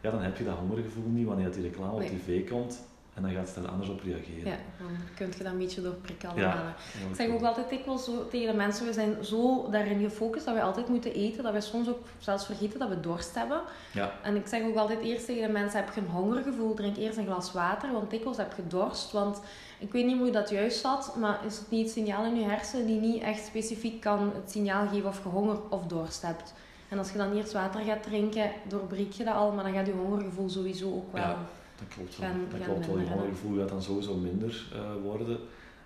Ja, 0.00 0.10
dan 0.10 0.20
heb 0.22 0.36
je 0.36 0.44
dat 0.44 0.56
hongergevoel 0.56 1.08
niet 1.08 1.26
wanneer 1.26 1.52
die 1.52 1.62
reclame 1.62 1.98
Nee. 1.98 2.10
op 2.10 2.18
tv 2.18 2.48
komt 2.50 2.82
en 3.14 3.22
dan 3.22 3.30
gaat 3.30 3.52
je 3.54 3.60
daar 3.60 3.70
anders 3.70 3.88
op 3.90 4.00
reageren. 4.00 4.44
Ja, 4.44 4.56
dan 4.78 4.88
kun 5.16 5.26
je 5.26 5.42
dat 5.44 5.52
een 5.52 5.58
beetje 5.58 5.82
doorprikken 5.82 6.28
Ja. 6.34 6.44
allemaal. 6.52 6.72
Ik 7.10 7.16
zeg 7.16 7.28
ook 7.28 7.42
altijd 7.42 7.68
dikwijls 7.68 8.04
zo 8.04 8.28
tegen 8.28 8.50
de 8.50 8.56
mensen, 8.56 8.86
we 8.86 8.92
zijn 8.92 9.24
zo 9.24 9.70
daarin 9.70 10.00
gefocust 10.00 10.44
dat 10.46 10.54
we 10.54 10.62
altijd 10.62 10.88
moeten 10.88 11.12
eten, 11.12 11.42
dat 11.42 11.52
we 11.52 11.60
soms 11.60 11.88
ook 11.88 11.98
zelfs 12.18 12.46
vergeten 12.46 12.78
dat 12.78 12.88
we 12.88 13.00
dorst 13.00 13.34
hebben. 13.34 13.60
Ja. 13.92 14.12
En 14.22 14.36
ik 14.36 14.46
zeg 14.46 14.62
ook 14.62 14.76
altijd 14.76 15.00
eerst 15.00 15.26
tegen 15.26 15.46
de 15.46 15.52
mensen, 15.52 15.84
heb 15.84 15.94
je 15.94 16.00
een 16.00 16.06
hongergevoel, 16.06 16.74
drink 16.74 16.96
eerst 16.96 17.18
een 17.18 17.26
glas 17.26 17.52
water, 17.52 17.92
want 17.92 18.10
dikwijls 18.10 18.36
heb 18.36 18.52
je 18.56 18.66
dorst. 18.66 19.12
Want 19.12 19.40
ik 19.78 19.92
weet 19.92 20.06
niet 20.06 20.18
hoe 20.18 20.30
dat 20.30 20.50
juist 20.50 20.80
zat, 20.80 21.16
maar 21.16 21.40
is 21.46 21.58
het 21.58 21.70
niet 21.70 21.82
het 21.84 21.92
signaal 21.92 22.24
in 22.24 22.34
je 22.34 22.44
hersenen 22.44 22.86
die 22.86 23.00
niet 23.00 23.22
echt 23.22 23.44
specifiek 23.44 24.00
kan 24.00 24.32
het 24.34 24.50
signaal 24.50 24.88
geven 24.88 25.08
of 25.08 25.22
je 25.22 25.28
honger 25.28 25.58
of 25.68 25.86
dorst 25.86 26.22
hebt. 26.22 26.54
En 26.88 26.98
als 26.98 27.12
je 27.12 27.18
dan 27.18 27.36
eerst 27.36 27.52
water 27.52 27.80
gaat 27.80 28.02
drinken, 28.02 28.50
doorbreek 28.68 29.12
je 29.12 29.24
dat 29.24 29.34
al, 29.34 29.52
maar 29.52 29.64
dan 29.64 29.72
gaat 29.72 29.86
je 29.86 29.92
hongergevoel 29.92 30.48
sowieso 30.50 30.86
ook 30.86 31.12
wel. 31.12 31.22
Ja. 31.22 31.36
Dat 31.78 31.88
klopt 31.94 32.18
wel. 32.18 32.28
Gaan- 32.28 32.40
dat 32.50 32.60
gaan 32.60 32.68
klopt 32.74 32.86
wel. 32.86 32.98
Je 32.98 33.06
hongergevoel 33.08 33.58
gaat 33.58 33.68
dan 33.68 33.82
sowieso 33.82 34.14
minder 34.16 34.66
eh, 34.72 34.80
worden. 35.02 35.38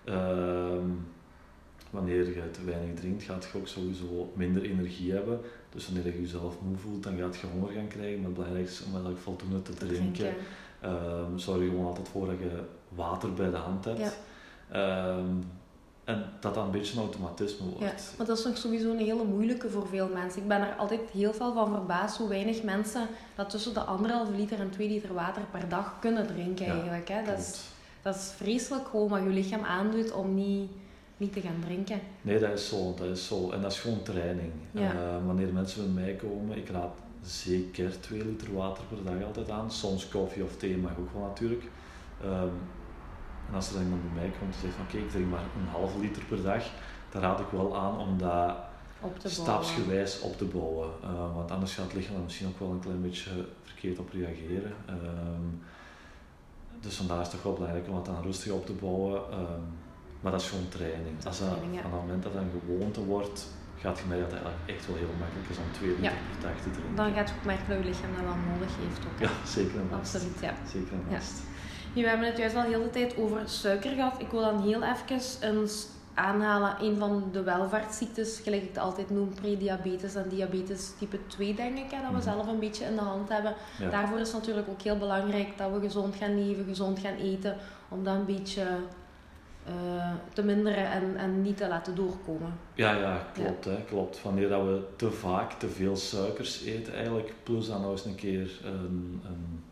Ehm, 0.05 0.89
wanneer 1.91 2.27
je 2.27 2.51
te 2.51 2.65
weinig 2.65 2.95
drinkt, 2.95 3.23
gaat 3.23 3.49
je 3.53 3.59
ook 3.59 3.69
sowieso 3.69 4.33
minder 4.35 4.63
energie 4.63 5.13
hebben. 5.13 5.41
Dus 5.71 5.87
wanneer 5.87 6.07
je 6.15 6.21
jezelf 6.21 6.57
moe 6.63 6.77
voelt, 6.77 7.03
dan 7.03 7.17
gaat 7.19 7.37
je 7.37 7.47
honger 7.47 7.73
gaan 7.73 7.89
krijgen. 7.89 8.17
Maar 8.19 8.27
het 8.27 8.35
belangrijkste 8.35 8.81
is 8.81 8.87
om 8.87 8.93
eigenlijk 8.93 9.23
voldoende 9.23 9.63
te 9.63 9.75
drinken. 9.75 10.35
Ehm, 10.81 11.37
zorg 11.39 11.61
er 11.61 11.67
gewoon 11.69 11.87
altijd 11.87 12.09
voor 12.09 12.27
dat 12.27 12.39
je 12.39 12.61
water 12.89 13.33
bij 13.33 13.51
de 13.51 13.57
hand 13.57 13.85
hebt. 13.85 13.99
Ja. 13.99 14.13
Ehm, 14.71 15.27
en 16.07 16.25
dat 16.41 16.55
dat 16.55 16.65
een 16.65 16.71
beetje 16.71 16.93
een 16.95 17.03
automatisme 17.03 17.67
wordt. 17.67 17.81
Ja, 17.81 17.93
maar 18.17 18.27
dat 18.27 18.39
is 18.39 18.45
nog 18.45 18.57
sowieso 18.57 18.91
een 18.91 18.99
hele 18.99 19.25
moeilijke 19.25 19.71
voor 19.71 19.87
veel 19.87 20.09
mensen. 20.09 20.43
Ik 20.43 20.49
ben 20.49 20.61
er 20.61 20.75
altijd 20.75 21.01
heel 21.13 21.33
veel 21.33 21.53
van 21.53 21.71
verbaasd 21.71 22.17
hoe 22.17 22.29
weinig 22.29 22.63
mensen 22.63 23.07
dat 23.35 23.51
tussen 23.51 23.75
de 23.75 23.81
anderhalve 23.81 24.33
liter 24.33 24.61
en 24.61 24.71
twee 24.71 24.89
liter 24.89 25.15
water 25.15 25.43
per 25.51 25.69
dag 25.69 25.97
kunnen 26.01 26.27
drinken 26.27 26.67
Ja, 26.67 26.73
eigenlijk. 26.73 27.09
Hè. 27.09 27.25
Dat, 27.25 27.39
is, 27.39 27.61
dat 28.03 28.15
is 28.15 28.33
vreselijk 28.37 28.89
gewoon 28.89 29.09
wat 29.09 29.23
je 29.23 29.29
lichaam 29.29 29.65
aandoet 29.65 30.13
om 30.13 30.35
niet, 30.35 30.71
niet 31.17 31.33
te 31.33 31.41
gaan 31.41 31.61
drinken. 31.65 32.01
Nee, 32.23 32.39
dat 32.39 32.53
is 32.53 32.69
zo. 32.69 32.95
Dat 32.95 33.09
is 33.09 33.27
zo. 33.27 33.51
En 33.51 33.61
dat 33.61 33.73
is 33.73 33.79
gewoon 33.79 34.03
training. 34.03 34.53
Ja. 34.71 34.93
Eh, 34.93 35.27
wanneer 35.27 35.53
mensen 35.53 35.95
bij 35.95 36.05
mij 36.05 36.15
komen, 36.15 36.57
ik 36.57 36.69
raad 36.69 36.95
zeker 37.23 38.01
2 38.01 38.25
liter 38.25 38.55
water 38.55 38.85
per 38.85 39.05
dag 39.05 39.27
altijd 39.27 39.51
aan. 39.51 39.71
Soms 39.71 40.09
koffie 40.09 40.45
of 40.45 40.57
thee 40.57 40.77
mag 40.77 40.93
ook 40.99 41.13
wel 41.13 41.23
natuurlijk. 41.23 41.65
Ehm, 42.23 42.49
en 43.49 43.55
als 43.55 43.69
er 43.69 43.75
dan 43.75 43.83
iemand 43.83 44.03
bij 44.03 44.23
mij 44.23 44.33
komt 44.39 44.55
en 44.55 44.61
zegt 44.61 44.75
van 44.75 44.85
oké, 44.85 44.97
ik 44.97 45.11
drink 45.11 45.31
maar 45.31 45.41
een 45.61 45.69
halve 45.69 45.99
liter 45.99 46.25
per 46.25 46.43
dag, 46.43 46.65
dan 47.11 47.23
raad 47.23 47.41
ik 47.41 47.47
wel 47.51 47.77
aan 47.77 47.99
om 47.99 48.19
dat 48.19 48.57
Op 49.01 49.17
stapsgewijs 49.25 50.21
op 50.21 50.37
te 50.39 50.45
bouwen. 50.45 50.89
Eh, 51.03 51.35
want 51.35 51.51
anders 51.51 51.75
gaat 51.75 51.85
het 51.85 51.95
lichaam 51.95 52.15
er 52.17 52.23
misschien 52.23 52.47
ook 52.47 52.59
wel 52.59 52.71
een 52.71 52.81
klein 52.81 53.03
beetje 53.03 53.31
verkeerd 53.63 53.99
op 53.99 54.11
reageren. 54.13 54.73
Ehm, 54.87 55.49
dus 56.81 56.95
vandaar 56.97 57.17
is 57.21 57.27
het 57.27 57.35
toch 57.35 57.43
wel 57.43 57.53
belangrijk 57.53 57.89
om 57.89 57.95
het 57.97 58.05
dan 58.05 58.23
rustig 58.23 58.53
op 58.53 58.67
te 58.67 58.73
bouwen. 58.73 59.21
Ehm, 59.31 59.63
maar 60.21 60.33
dat 60.33 60.41
is 60.41 60.49
gewoon 60.49 60.69
training. 60.69 61.17
Dat 61.17 61.27
Als 61.27 61.39
dat, 61.39 61.49
training, 61.49 61.75
ja. 61.75 61.81
Van 61.83 61.93
het 61.93 62.01
moment 62.01 62.23
dat 62.23 62.33
dat 62.33 62.43
een 62.43 62.61
gewoonte 62.61 63.05
wordt, 63.05 63.39
gaat 63.83 63.99
je 63.99 64.05
merken 64.09 64.29
dat 64.29 64.39
het 64.39 64.47
eigenlijk 64.47 64.71
echt 64.77 64.87
wel 64.89 64.97
heel 65.03 65.15
makkelijk 65.23 65.49
is 65.53 65.59
om 65.65 65.71
2 65.73 65.89
liter 65.89 66.05
Ja. 66.05 66.13
per 66.31 66.41
dag 66.47 66.57
te 66.65 66.71
drinken. 66.77 66.97
Dan 67.01 67.09
gaat 67.17 67.29
je 67.29 67.35
ook 67.39 67.45
merken 67.53 67.69
dat 67.69 67.79
je 67.83 67.85
lichaam 67.91 68.13
dat 68.17 68.25
wel 68.31 68.41
nodig 68.53 68.73
heeft. 68.83 69.01
Ook, 69.09 69.19
hè. 69.21 69.25
Ja, 69.27 69.33
zeker 69.57 69.77
en 69.83 69.89
vast. 69.95 70.03
Absoluut, 70.15 70.39
ja. 70.47 70.53
Zeker 70.75 70.93
en 70.99 71.05
Ja. 71.17 71.21
Nu, 71.97 72.03
we 72.03 72.09
hebben 72.09 72.27
het 72.27 72.39
juist 72.39 72.57
al 72.57 72.63
heel 72.63 72.83
de 72.83 72.91
tijd 72.91 73.17
over 73.17 73.41
suiker 73.49 73.91
gehad. 73.91 74.15
Ik 74.21 74.31
wil 74.31 74.41
dan 74.41 74.63
heel 74.63 74.83
even 74.83 75.55
eens 75.57 75.87
aanhalen 76.15 76.75
een 76.81 76.97
van 76.99 77.25
de 77.33 77.43
welvaartsziektes, 77.43 78.41
gelijk 78.45 78.63
ik 78.63 78.69
het 78.69 78.79
altijd 78.79 79.11
noem, 79.11 79.35
prediabetes 79.35 80.15
en 80.15 80.29
diabetes 80.29 80.93
type 80.99 81.19
2, 81.27 81.55
denk 81.55 81.79
ik, 81.79 81.91
hè, 81.91 81.97
dat 82.03 82.11
we 82.11 82.17
Mhm. 82.17 82.23
zelf 82.23 82.47
een 82.47 82.59
beetje 82.59 82.85
in 82.85 82.95
de 82.95 83.01
hand 83.01 83.29
hebben. 83.29 83.55
Ja. 83.81 83.91
Daarvoor 83.91 84.19
is 84.19 84.33
het 84.33 84.37
natuurlijk 84.39 84.69
ook 84.69 84.81
heel 84.83 84.99
belangrijk 84.99 85.59
dat 85.59 85.73
we 85.73 85.81
gezond 85.81 86.15
gaan 86.17 86.45
leven, 86.47 86.65
gezond 86.65 86.99
gaan 86.99 87.15
eten, 87.17 87.57
om 87.89 88.05
dat 88.05 88.15
een 88.15 88.25
beetje 88.25 88.63
eh, 89.67 90.11
te 90.33 90.43
minderen 90.43 90.91
en, 90.91 91.17
en 91.17 91.43
niet 91.43 91.57
te 91.57 91.69
laten 91.69 91.95
doorkomen. 91.95 92.53
Ja, 92.75 92.93
ja, 92.95 93.27
klopt. 93.33 93.65
Hè, 93.65 93.85
klopt. 93.89 94.23
Wanneer 94.23 94.49
dat 94.49 94.63
we 94.63 94.81
te 94.97 95.11
vaak 95.11 95.53
te 95.53 95.69
veel 95.69 95.97
suikers 95.97 96.63
eten, 96.65 96.95
eigenlijk, 96.95 97.33
plus 97.43 97.67
dan 97.69 97.81
nog 97.81 97.91
eens 97.91 98.05
een 98.05 98.15
keer 98.15 98.51
een, 98.65 99.21
een 99.25 99.65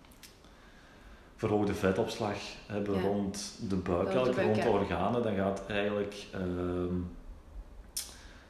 verhoogde 1.46 1.74
vetopslag 1.74 2.36
hebben 2.66 2.94
Ja. 2.94 3.00
rond 3.00 3.52
de 3.68 3.76
buik, 3.76 4.08
de 4.08 4.14
buik, 4.14 4.36
rond 4.36 4.62
de 4.62 4.68
organen, 4.68 5.22
dan 5.22 5.34
gaat 5.34 5.62
eigenlijk 5.66 6.26
ehm, 6.32 6.94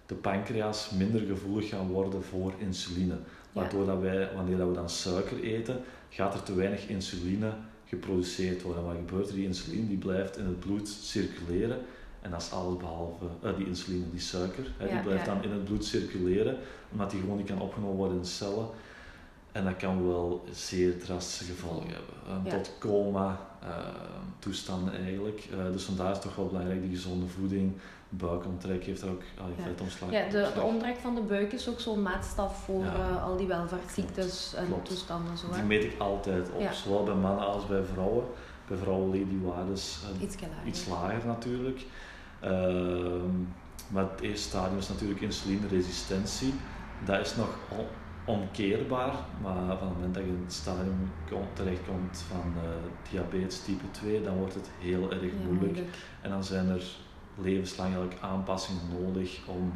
de 0.06 0.14
pancreas 0.14 0.90
minder 0.90 1.20
gevoelig 1.20 1.68
gaan 1.68 1.88
worden 1.88 2.22
voor 2.22 2.52
insuline. 2.58 3.16
Waardoor 3.52 3.86
dat 3.86 4.00
wij, 4.00 4.28
wanneer 4.34 4.56
dat 4.56 4.68
we 4.68 4.74
dan 4.74 4.90
suiker 4.90 5.42
eten, 5.42 5.80
gaat 6.08 6.34
er 6.34 6.42
te 6.42 6.54
weinig 6.54 6.86
insuline 6.88 7.52
geproduceerd 7.84 8.62
worden. 8.62 8.84
Wat 8.84 8.94
gebeurt 8.96 9.28
er? 9.28 9.34
Die 9.34 9.46
insuline 9.46 9.88
die 9.88 9.98
blijft 9.98 10.36
in 10.38 10.44
het 10.44 10.60
bloed 10.60 10.88
circuleren. 10.88 11.78
En 12.20 12.30
dat 12.30 12.42
is 12.42 12.50
alles 12.50 12.76
behalve 12.76 13.24
eh, 13.42 13.56
die 13.56 13.66
insuline, 13.66 14.10
die 14.10 14.20
suiker. 14.20 14.72
Hè, 14.76 14.88
die 14.88 15.02
blijft 15.02 15.26
ja. 15.26 15.34
dan 15.34 15.42
in 15.42 15.50
het 15.50 15.64
bloed 15.64 15.84
circuleren, 15.84 16.56
omdat 16.92 17.10
die 17.10 17.20
gewoon 17.20 17.36
niet 17.36 17.46
kan 17.46 17.60
opgenomen 17.60 17.96
worden 17.96 18.18
in 18.18 18.24
cellen. 18.24 18.66
En 19.54 19.64
dat 19.64 19.76
kan 19.76 20.06
wel 20.06 20.44
zeer 20.50 20.98
drastische 20.98 21.44
gevolgen 21.44 21.86
hebben. 21.88 22.50
Tot 22.52 22.72
coma 22.78 23.38
eh, 23.62 23.68
toestanden 24.38 24.94
eigenlijk. 25.04 25.48
Eh, 25.52 25.72
dus 25.72 25.82
vandaar 25.84 26.06
is 26.10 26.16
het 26.16 26.22
toch 26.22 26.34
wel 26.36 26.46
belangrijk 26.46 26.80
die 26.80 26.90
gezonde 26.90 27.26
voeding. 27.26 27.72
Buikomtrek 28.08 28.84
heeft 28.84 29.02
er 29.02 29.08
ook 29.10 29.22
al 29.40 29.46
je 29.46 29.54
Ja. 29.56 29.62
vetomslag. 29.62 30.10
Ja, 30.10 30.28
de, 30.28 30.62
omtrek 30.62 30.96
van 30.96 31.14
de 31.14 31.20
buik 31.20 31.52
is 31.52 31.68
ook 31.68 31.80
zo'n 31.80 32.02
maatstaf 32.02 32.64
voor 32.64 32.84
Ja. 32.84 32.94
eh, 32.94 33.24
al 33.24 33.36
die 33.36 33.46
welvaartsziektes 33.46 34.54
en 34.56 34.66
Klopt. 34.66 34.88
toestanden. 34.88 35.38
Zo, 35.38 35.46
Die 35.52 35.62
meet 35.62 35.84
ik 35.84 35.94
altijd 36.00 36.50
op, 36.52 36.60
Ja. 36.60 36.72
zowel 36.72 37.04
bij 37.04 37.14
mannen 37.14 37.46
als 37.46 37.66
bij 37.66 37.84
vrouwen. 37.92 38.24
Bij 38.68 38.76
vrouwen 38.76 39.10
liggen 39.10 39.28
die 39.28 39.40
waardes 39.40 39.98
eh, 40.16 40.22
Iets 40.22 40.34
lager. 40.40 40.66
iets 40.66 40.86
lager 40.86 41.26
natuurlijk. 41.26 41.84
Ehm, 42.40 43.30
maar 43.88 44.10
het 44.10 44.20
eerste 44.20 44.48
stadium 44.48 44.78
is 44.78 44.88
natuurlijk 44.88 45.20
insulineresistentie. 45.20 46.54
Dat 47.04 47.20
is 47.20 47.36
nog 47.36 47.48
omkeerbaar, 48.24 49.14
maar 49.42 49.54
van 49.54 49.68
het 49.88 49.96
moment 49.96 50.14
dat 50.14 50.22
je 50.22 50.28
in 50.28 50.42
het 50.44 50.52
stadium 50.52 51.10
kom- 51.30 51.48
terechtkomt 51.52 52.24
van 52.28 52.52
eh, 52.56 53.10
diabetes 53.10 53.60
type 53.64 53.90
2, 53.90 54.22
dan 54.22 54.36
wordt 54.36 54.54
het 54.54 54.70
heel 54.78 55.10
erg 55.10 55.22
Ja, 55.22 55.28
moeilijk. 55.50 55.78
En 56.20 56.30
dan 56.30 56.44
zijn 56.44 56.68
er 56.68 56.82
levenslang 57.38 57.92
eigenlijk 57.94 58.22
aanpassingen 58.22 58.82
nodig 59.02 59.40
om 59.46 59.72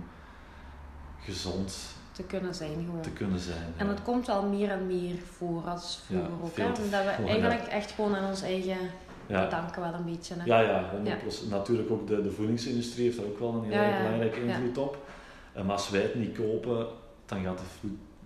gezond 1.21 1.79
te 2.13 2.23
kunnen 2.23 2.55
zijn 2.55 2.85
gewoon. 2.87 3.01
te 3.01 3.11
kunnen 3.11 3.39
zijn. 3.39 3.73
En 3.77 3.87
ja. 3.87 3.93
het 3.93 4.03
komt 4.03 4.27
wel 4.27 4.43
meer 4.49 4.71
en 4.71 4.87
meer 4.87 5.17
voor 5.19 5.63
als 5.63 6.01
vroeger 6.07 6.29
Ja, 6.31 6.37
ook. 6.43 6.57
Hè? 6.57 6.65
Omdat 6.67 7.05
we 7.05 7.27
eigenlijk 7.27 7.61
echt 7.63 7.91
gewoon 7.91 8.17
aan 8.17 8.29
ons 8.29 8.43
eigen 8.43 8.77
ja. 9.27 9.45
bedanken 9.45 9.83
wel 9.83 9.95
een 9.95 10.05
beetje. 10.05 10.35
Hè? 10.39 10.45
Ja, 10.45 10.61
ja, 10.61 10.91
100%. 11.47 11.49
Natuurlijk 11.51 11.91
ook 11.91 12.07
de, 12.07 12.23
de 12.23 12.31
voedingsindustrie 12.31 13.05
heeft 13.05 13.17
daar 13.17 13.27
ook 13.27 13.39
wel 13.39 13.55
een 13.55 13.73
heel 13.73 13.99
belangrijke 14.03 14.41
invloed 14.45 14.79
op. 14.79 14.97
Eh, 15.53 15.63
Maar 15.63 15.73
als 15.73 15.91
wij 15.91 16.01
het 16.03 16.15
niet 16.15 16.37
kopen, 16.39 16.87
dan 17.27 17.43
gaat 17.43 17.59
de 17.59 17.65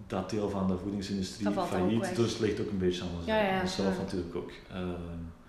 dat 0.07 0.31
deel 0.31 0.49
van 0.51 0.67
de 0.67 0.77
voedingsindustrie 0.79 1.51
failliet. 1.51 2.17
Dus 2.17 2.31
het 2.33 2.41
ligt 2.41 2.61
ook 2.61 2.71
een 2.71 2.79
beetje 2.79 3.03
aan 3.03 3.09
Ja, 3.25 3.37
ja, 3.37 3.63
ja. 3.63 3.63
natuurlijk 3.99 4.35
ook. 4.37 4.51
Ehm, 4.73 4.89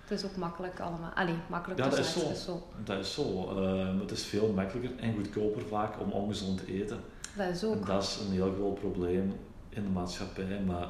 Het 0.03 0.11
is 0.11 0.25
ook 0.25 0.35
makkelijk 0.35 0.79
allemaal. 0.79 1.11
Allee, 1.15 1.35
makkelijk 1.47 1.79
Ja, 1.79 1.89
dat 1.89 1.99
is 1.99 2.13
zo. 2.13 2.33
zo. 2.33 2.63
Dat 2.83 2.99
is 2.99 3.13
zo. 3.13 3.49
Ehm, 3.57 3.99
het 3.99 4.11
is 4.11 4.25
veel 4.25 4.51
makkelijker 4.55 4.91
en 4.99 5.13
goedkoper 5.15 5.61
vaak 5.69 5.99
om 6.01 6.11
ongezond 6.11 6.65
te 6.65 6.73
eten. 6.73 6.99
Dat 7.37 7.47
is 7.47 7.63
En 7.63 7.69
ook. 7.69 7.85
dat 7.85 8.03
is 8.03 8.19
een 8.27 8.31
heel 8.33 8.53
groot 8.57 8.79
probleem 8.79 9.33
in 9.69 9.83
de 9.83 9.89
maatschappij. 9.89 10.61
Maar 10.67 10.87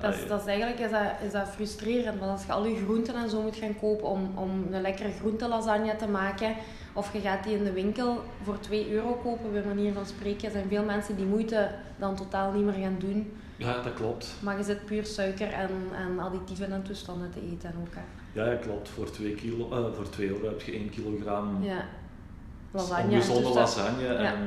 Dat 0.00 0.14
is, 0.14 0.26
dat 0.28 0.40
is 0.40 0.46
eigenlijk 0.46 0.78
is 0.80 0.90
dat, 0.90 1.02
is 1.26 1.32
dat 1.32 1.48
frustrerend, 1.48 2.18
want 2.18 2.30
als 2.30 2.44
je 2.46 2.52
al 2.52 2.64
je 2.66 2.76
groenten 2.84 3.14
en 3.14 3.30
zo 3.30 3.42
moet 3.42 3.56
gaan 3.56 3.78
kopen 3.78 4.08
om, 4.08 4.30
om 4.38 4.66
een 4.72 4.80
lekkere 4.80 5.10
groentelasagne 5.12 5.96
te 5.96 6.06
maken, 6.08 6.54
of 6.92 7.12
je 7.12 7.20
gaat 7.20 7.44
die 7.44 7.56
in 7.56 7.64
de 7.64 7.72
winkel 7.72 8.22
voor 8.42 8.58
2 8.60 8.92
euro 8.92 9.12
kopen, 9.14 9.52
bij 9.52 9.62
manier 9.66 9.92
van 9.92 10.06
spreken, 10.06 10.50
zijn 10.50 10.68
veel 10.68 10.84
mensen 10.84 11.16
die 11.16 11.26
moeite 11.26 11.70
dan 11.98 12.16
totaal 12.16 12.52
niet 12.52 12.64
meer 12.64 12.74
gaan 12.82 12.96
doen. 12.98 13.32
ja, 13.56 13.82
dat 13.82 13.94
klopt. 13.94 14.34
Maar 14.40 14.56
je 14.56 14.62
zit 14.64 14.84
puur 14.84 15.04
suiker 15.06 15.48
en, 15.52 15.70
en 15.96 16.18
additieven 16.18 16.72
en 16.72 16.82
toestanden 16.82 17.30
te 17.30 17.40
eten 17.52 17.74
ook. 17.80 17.94
Hè. 17.94 18.00
Ja, 18.40 18.46
ja, 18.50 18.56
klopt. 18.56 18.88
Voor 18.88 19.10
2 19.10 19.34
kilo, 19.34 19.70
eh, 19.70 19.92
voor 19.94 20.08
2 20.08 20.28
euro 20.28 20.46
heb 20.48 20.60
je 20.60 20.72
1 20.74 20.90
kilogram 20.90 21.62
Ja. 21.62 21.84
Lasagne 22.70 23.02
en 23.02 23.10
ongezonde 23.10 23.42
toestanden. 23.42 23.62
lasagne. 23.62 24.02
Ja. 24.22 24.32
En 24.32 24.38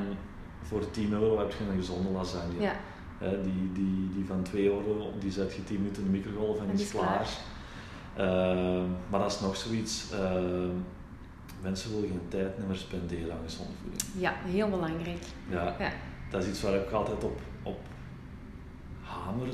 voor 0.62 0.90
10 0.92 1.14
euro 1.14 1.40
heb 1.40 1.52
je 1.52 1.64
een 1.72 1.78
gezonde 1.78 2.10
lasagne. 2.10 2.60
Ja, 2.62 2.74
Hè, 3.18 3.42
die, 3.42 3.72
die, 3.74 4.10
die 4.14 4.26
van 4.28 4.44
2 4.44 4.66
euro, 4.66 5.12
die 5.20 5.32
zet 5.32 5.54
je 5.54 5.64
10 5.64 5.78
minuten 5.78 6.04
in 6.06 6.12
de 6.12 6.18
microgolf 6.18 6.58
en, 6.60 6.70
En 6.70 6.76
die 6.76 6.86
is 6.86 6.92
klaar. 6.92 7.28
Ehm, 8.16 8.84
maar 9.10 9.20
dat 9.20 9.32
is 9.32 9.40
nog 9.40 9.56
zoiets. 9.56 10.12
ehm, 10.12 10.70
mensen 11.66 11.94
willen 11.94 12.10
geen 12.10 12.28
tijd 12.28 12.68
meer 12.68 12.76
spenderen 12.76 13.32
aan 13.32 13.44
gezonde 13.46 13.72
voeding. 13.82 14.02
ja, 14.18 14.34
heel 14.46 14.70
belangrijk. 14.70 15.24
Ja, 15.50 15.76
Ja. 15.80 15.92
dat 16.32 16.44
is 16.44 16.50
iets 16.50 16.62
waar 16.62 16.76
ik 16.76 16.92
altijd 16.92 17.24
op, 17.24 17.40
op 17.64 17.80
hamer, 19.02 19.48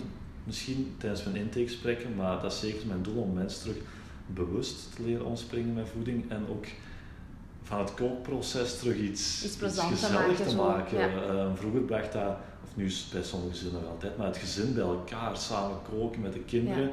misschien 0.43 0.95
tijdens 0.97 1.23
mijn 1.23 1.35
intakegesprekken, 1.35 2.15
maar 2.15 2.41
dat 2.41 2.51
is 2.51 2.59
zeker 2.59 2.87
mijn 2.87 3.01
doel 3.03 3.21
om 3.21 3.33
mensen 3.33 3.61
terug 3.61 3.77
bewust 4.25 4.95
te 4.95 5.03
leren 5.03 5.25
omspringen 5.25 5.73
met 5.73 5.87
voeding 5.93 6.31
en 6.31 6.45
ook 6.49 6.65
van 7.63 7.79
het 7.79 7.93
kookproces 7.93 8.79
terug 8.79 8.95
iets, 8.97 9.45
Iets 9.45 9.57
te 9.57 9.69
gezellig 9.69 10.13
maken, 10.13 10.47
te 10.47 10.55
maken. 10.55 10.97
ja. 10.99 11.07
Ehm, 11.07 11.55
vroeger 11.55 11.81
bracht 11.81 12.11
dat, 12.13 12.35
of 12.63 12.69
nu 12.75 12.85
is 12.85 12.99
het 12.99 13.11
bij 13.13 13.23
sommige 13.23 13.51
gezinnen 13.51 13.81
nog 13.81 13.89
altijd, 13.91 14.17
maar 14.17 14.27
het 14.27 14.37
gezin 14.37 14.73
bij 14.73 14.83
elkaar, 14.83 15.37
samen 15.37 15.77
koken 15.89 16.21
met 16.21 16.33
de 16.33 16.39
kinderen. 16.39 16.83
Ja. 16.83 16.91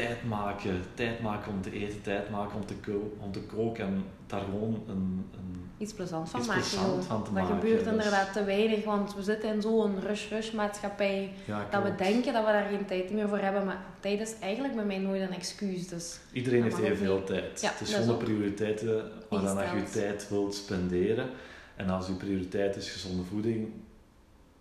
Tijd 0.00 0.24
maken, 0.28 0.82
tijd 0.94 1.20
maken 1.20 1.52
om 1.52 1.62
te 1.62 1.70
eten, 1.72 2.02
tijd 2.02 2.30
maken 2.30 2.56
om 2.56 2.66
te, 2.66 2.74
om 3.20 3.32
te 3.32 3.40
koken 3.40 3.84
en 3.84 4.04
daar 4.26 4.40
gewoon 4.40 4.82
een, 4.88 5.24
een 5.34 5.56
Iets 5.78 5.92
plezants 5.92 6.30
van 6.30 6.40
Iets 6.40 6.48
maken. 6.48 6.62
plezant 6.68 7.04
van 7.04 7.24
te 7.24 7.32
dat 7.32 7.42
maken, 7.42 7.54
gebeurt 7.58 7.84
dus- 7.84 7.92
inderdaad 7.92 8.32
te 8.32 8.44
weinig, 8.44 8.84
want 8.84 9.14
we 9.14 9.22
zitten 9.22 9.54
in 9.54 9.62
zo'n 9.62 10.00
rush-rush 10.00 10.52
maatschappij. 10.52 11.32
ja, 11.44 11.66
Dat 11.70 11.82
we 11.82 11.94
denken 11.94 12.32
dat 12.32 12.44
we 12.44 12.52
daar 12.52 12.68
geen 12.70 12.84
tijd 12.86 13.10
meer 13.10 13.28
voor 13.28 13.38
hebben, 13.38 13.64
maar 13.64 13.82
tijd 14.00 14.20
is 14.20 14.34
eigenlijk 14.40 14.74
bij 14.74 14.84
mij 14.84 14.98
nooit 14.98 15.20
een 15.20 15.34
excuus. 15.34 15.88
Dus 15.88 16.18
Iedereen 16.32 16.62
heeft 16.62 16.78
evenveel 16.78 17.16
niet. 17.16 17.26
tijd. 17.26 17.60
Ja, 17.60 17.70
het 17.70 17.80
is 17.88 17.94
gewoon 17.94 18.18
de 18.18 18.24
prioriteiten 18.24 19.10
waaraan 19.28 19.56
dat 19.56 19.64
je 19.74 19.90
tijd 20.00 20.28
wilt 20.28 20.54
spenderen. 20.54 21.28
En 21.76 21.90
als 21.90 22.06
je 22.06 22.12
prioriteit 22.12 22.76
is 22.76 22.90
gezonde 22.90 23.22
voeding, 23.22 23.68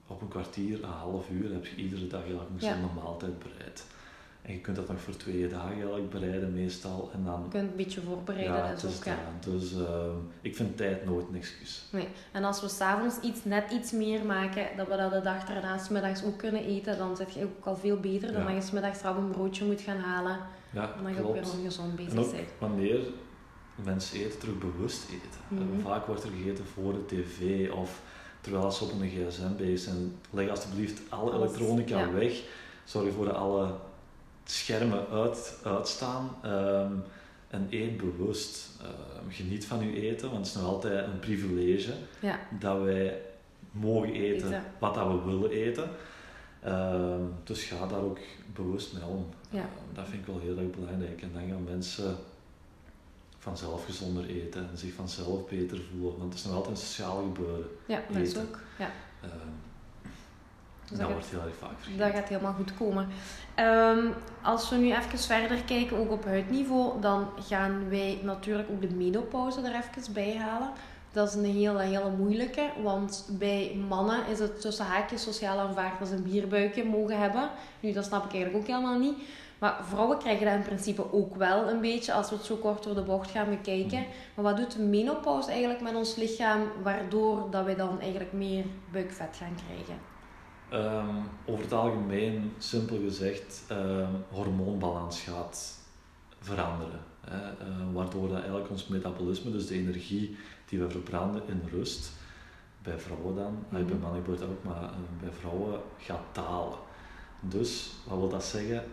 op 0.07 0.21
een 0.21 0.27
kwartier, 0.27 0.83
een 0.83 0.89
half 0.89 1.29
uur 1.29 1.51
heb 1.53 1.65
je 1.65 1.75
iedere 1.75 2.07
dag 2.07 2.21
een 2.25 2.33
Ja. 2.57 2.71
gezonde 2.73 2.93
maaltijd 3.03 3.39
bereid. 3.39 3.85
En 4.41 4.53
je 4.53 4.59
kunt 4.59 4.75
dat 4.75 4.87
nog 4.87 4.99
voor 5.01 5.15
twee 5.15 5.47
dagen 5.47 5.71
eigenlijk 5.71 6.09
bereiden 6.09 6.53
meestal. 6.53 7.09
En 7.13 7.23
dan 7.25 7.41
je 7.43 7.49
kunt 7.49 7.69
een 7.69 7.75
beetje 7.75 8.01
voorbereiden. 8.01 8.55
ja, 8.55 8.69
dat 8.69 8.83
is 8.83 8.97
ook, 8.97 9.03
ja. 9.03 9.17
Dus 9.39 9.73
ehm, 9.73 10.15
ik 10.41 10.55
vind 10.55 10.77
tijd 10.77 11.05
nooit 11.05 11.25
een 11.29 11.35
excuus. 11.35 11.83
Nee. 11.91 12.07
En 12.31 12.43
als 12.43 12.61
we 12.61 12.67
s'avonds 12.67 13.19
iets, 13.21 13.43
net 13.43 13.71
iets 13.71 13.91
meer 13.91 14.25
maken, 14.25 14.65
dat 14.77 14.87
we 14.87 14.95
dat 14.97 15.11
de 15.11 15.21
dag 15.21 15.43
daarna 15.45 15.79
middags 15.89 16.23
ook 16.23 16.37
kunnen 16.37 16.63
eten, 16.65 16.97
dan 16.97 17.15
zit 17.15 17.33
je 17.33 17.43
ook 17.43 17.65
al 17.65 17.75
veel 17.75 17.99
beter 17.99 18.31
dan 18.33 18.41
Ja. 18.47 18.53
dat 18.53 18.65
je 18.67 18.73
middags 18.73 19.03
een 19.03 19.29
broodje 19.31 19.65
moet 19.65 19.81
gaan 19.81 19.97
halen. 19.99 20.37
Ja, 20.71 20.93
En 20.97 21.03
dan 21.03 21.13
je 21.13 21.23
ook 21.27 21.33
weer 21.33 21.51
ongezond 21.57 21.95
bezig 21.95 22.13
bent. 22.13 22.49
wanneer 22.59 22.99
mensen 23.83 24.19
eten, 24.19 24.39
terug 24.39 24.57
bewust 24.57 25.05
eten. 25.09 25.39
Mhm. 25.47 25.61
Eh, 25.79 25.85
Vaak 25.85 26.05
wordt 26.05 26.23
er 26.23 26.29
gegeten 26.29 26.65
voor 26.65 26.93
de 26.93 27.05
tv 27.05 27.71
of 27.71 28.01
terwijl 28.41 28.71
ze 28.71 28.83
op 28.83 28.91
een 28.91 29.09
gsm 29.09 29.55
bezig 29.57 29.79
zijn. 29.79 30.11
Leg 30.29 30.49
alsjeblieft 30.49 31.01
alle 31.09 31.31
Alles, 31.31 31.49
elektronica 31.49 31.99
ja. 31.99 32.11
weg. 32.11 32.41
Zorg 32.83 33.05
ervoor 33.05 33.25
dat 33.25 33.35
alle 33.35 33.73
schermen 34.51 35.07
uit, 35.11 35.57
uitstaan. 35.63 36.35
ehm, 36.43 36.93
en 37.47 37.67
eet 37.69 37.97
bewust. 37.97 38.69
Ehm, 38.81 39.29
geniet 39.29 39.65
van 39.65 39.81
uw 39.81 39.93
eten, 39.93 40.31
want 40.31 40.45
het 40.45 40.55
is 40.55 40.61
nog 40.61 40.71
altijd 40.71 41.05
een 41.05 41.19
privilege 41.19 41.93
Ja, 42.19 42.39
dat 42.59 42.81
wij 42.81 43.21
mogen 43.71 44.13
eten 44.13 44.63
wat 44.79 44.93
dat 44.95 45.07
we 45.07 45.21
willen 45.23 45.51
eten. 45.51 45.89
Ehm, 46.61 47.21
dus 47.43 47.63
ga 47.63 47.87
daar 47.87 47.99
ook 48.01 48.19
bewust 48.53 48.93
mee 48.93 49.03
om. 49.03 49.25
Ja. 49.49 49.69
Dat 49.93 50.05
vind 50.07 50.21
ik 50.21 50.27
wel 50.27 50.39
heel 50.39 50.57
erg 50.57 50.69
belangrijk. 50.71 51.21
En 51.21 51.31
dan 51.33 51.47
gaan 51.49 51.63
mensen 51.63 52.15
vanzelf 53.37 53.85
gezonder 53.85 54.25
eten 54.25 54.69
en 54.71 54.77
zich 54.77 54.93
vanzelf 54.93 55.47
beter 55.49 55.79
voelen. 55.91 56.17
Want 56.17 56.29
het 56.33 56.39
is 56.39 56.45
nog 56.45 56.53
altijd 56.55 56.75
een 56.77 56.83
sociaal 56.83 57.21
gebeuren. 57.21 57.65
ja 57.85 58.01
dat 58.11 58.21
is 58.21 58.37
ook. 58.37 58.59
Ja. 58.79 58.91
Dus 60.89 60.97
dat 60.97 61.07
dat 61.07 61.15
wordt 61.15 61.29
heel 61.29 61.41
erg 61.41 61.55
vaak 61.55 61.77
vergeten. 61.77 61.99
Dat 61.99 62.15
gaat 62.15 62.27
helemaal 62.27 62.53
goed 62.53 62.77
komen. 62.77 63.07
Ehm, 63.55 64.07
als 64.41 64.69
we 64.69 64.75
nu 64.75 64.91
even 64.91 65.19
verder 65.19 65.63
kijken, 65.63 65.97
ook 65.97 66.11
op 66.11 66.25
huidniveau, 66.25 67.01
dan 67.01 67.27
gaan 67.39 67.89
wij 67.89 68.19
natuurlijk 68.23 68.69
ook 68.69 68.81
de 68.81 68.95
menopauze 68.95 69.61
er 69.61 69.75
even 69.75 70.13
bij 70.13 70.37
halen. 70.37 70.69
Dat 71.11 71.27
is 71.27 71.35
een 71.35 71.45
hele, 71.45 71.81
hele 71.81 72.09
moeilijke, 72.09 72.69
want 72.83 73.29
bij 73.29 73.79
mannen 73.87 74.27
is 74.27 74.39
het 74.39 74.61
tussen 74.61 74.85
haakjes 74.85 75.23
sociaal 75.23 75.59
aanvaard 75.59 75.99
dat 75.99 76.07
ze 76.07 76.15
een 76.15 76.23
bierbuikje 76.23 76.85
mogen 76.85 77.19
hebben. 77.19 77.49
Nu, 77.79 77.91
dat 77.91 78.05
snap 78.05 78.25
ik 78.25 78.33
eigenlijk 78.33 78.63
ook 78.63 78.75
helemaal 78.75 78.99
niet. 78.99 79.17
Maar 79.59 79.77
vrouwen 79.89 80.17
krijgen 80.17 80.45
dat 80.45 80.55
in 80.55 80.61
principe 80.61 81.13
ook 81.13 81.35
wel 81.35 81.69
een 81.69 81.81
beetje 81.81 82.13
als 82.13 82.29
we 82.29 82.35
het 82.35 82.45
zo 82.45 82.55
kort 82.55 82.83
door 82.83 82.95
de 82.95 83.01
bocht 83.01 83.31
gaan 83.31 83.49
bekijken. 83.49 84.05
Maar 84.35 84.43
wat 84.43 84.57
doet 84.57 84.71
de 84.71 84.81
menopauze 84.81 85.49
eigenlijk 85.49 85.81
met 85.81 85.95
ons 85.95 86.15
lichaam, 86.15 86.61
waardoor 86.83 87.47
dat 87.51 87.65
wij 87.65 87.75
dan 87.75 88.01
eigenlijk 88.01 88.33
meer 88.33 88.65
buikvet 88.91 89.37
gaan 89.39 89.55
krijgen? 89.67 90.16
Ehm, 90.69 91.15
over 91.45 91.63
het 91.63 91.73
algemeen, 91.73 92.53
simpel 92.57 92.99
gezegd, 92.99 93.63
ehm, 93.67 94.11
hormoonbalans 94.29 95.21
gaat 95.21 95.77
veranderen. 96.39 96.99
Hè, 97.21 97.41
eh, 97.49 97.67
waardoor 97.93 98.27
dat 98.27 98.37
eigenlijk 98.37 98.69
ons 98.69 98.87
metabolisme, 98.87 99.51
dus 99.51 99.67
de 99.67 99.75
energie 99.75 100.37
die 100.65 100.79
we 100.79 100.89
verbranden 100.89 101.41
in 101.47 101.61
rust, 101.71 102.11
bij 102.83 102.99
vrouwen 102.99 103.35
dan, 103.35 103.57
eh, 103.65 103.71
bij 103.71 103.81
Mhm. 103.81 103.99
mannen 103.99 104.21
gebeurt 104.21 104.39
dat 104.39 104.49
ook, 104.49 104.63
maar 104.63 104.89
bij 105.21 105.31
vrouwen 105.31 105.79
gaat 105.97 106.23
dalen. 106.31 106.77
Dus, 107.39 107.91
wat 108.07 108.17
wil 108.17 108.29
dat 108.29 108.43
zeggen? 108.43 108.83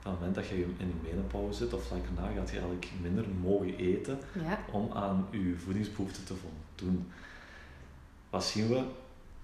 Van 0.00 0.10
het 0.10 0.20
moment 0.20 0.34
dat 0.34 0.46
je 0.48 0.54
in 0.54 0.74
je 1.02 1.10
menopauze 1.10 1.64
zit 1.64 1.74
of 1.74 1.82
vlak 1.86 2.00
daarna, 2.14 2.32
gaat 2.32 2.48
je 2.48 2.52
eigenlijk 2.52 2.88
minder 3.02 3.24
mogen 3.40 3.76
eten 3.76 4.18
Ja, 4.44 4.58
om 4.72 4.92
aan 4.92 5.26
je 5.30 5.54
voedingsbehoeften 5.64 6.24
te 6.24 6.34
voldoen. 6.34 7.10
Wat 8.30 8.44
zien 8.44 8.68
we? 8.68 8.82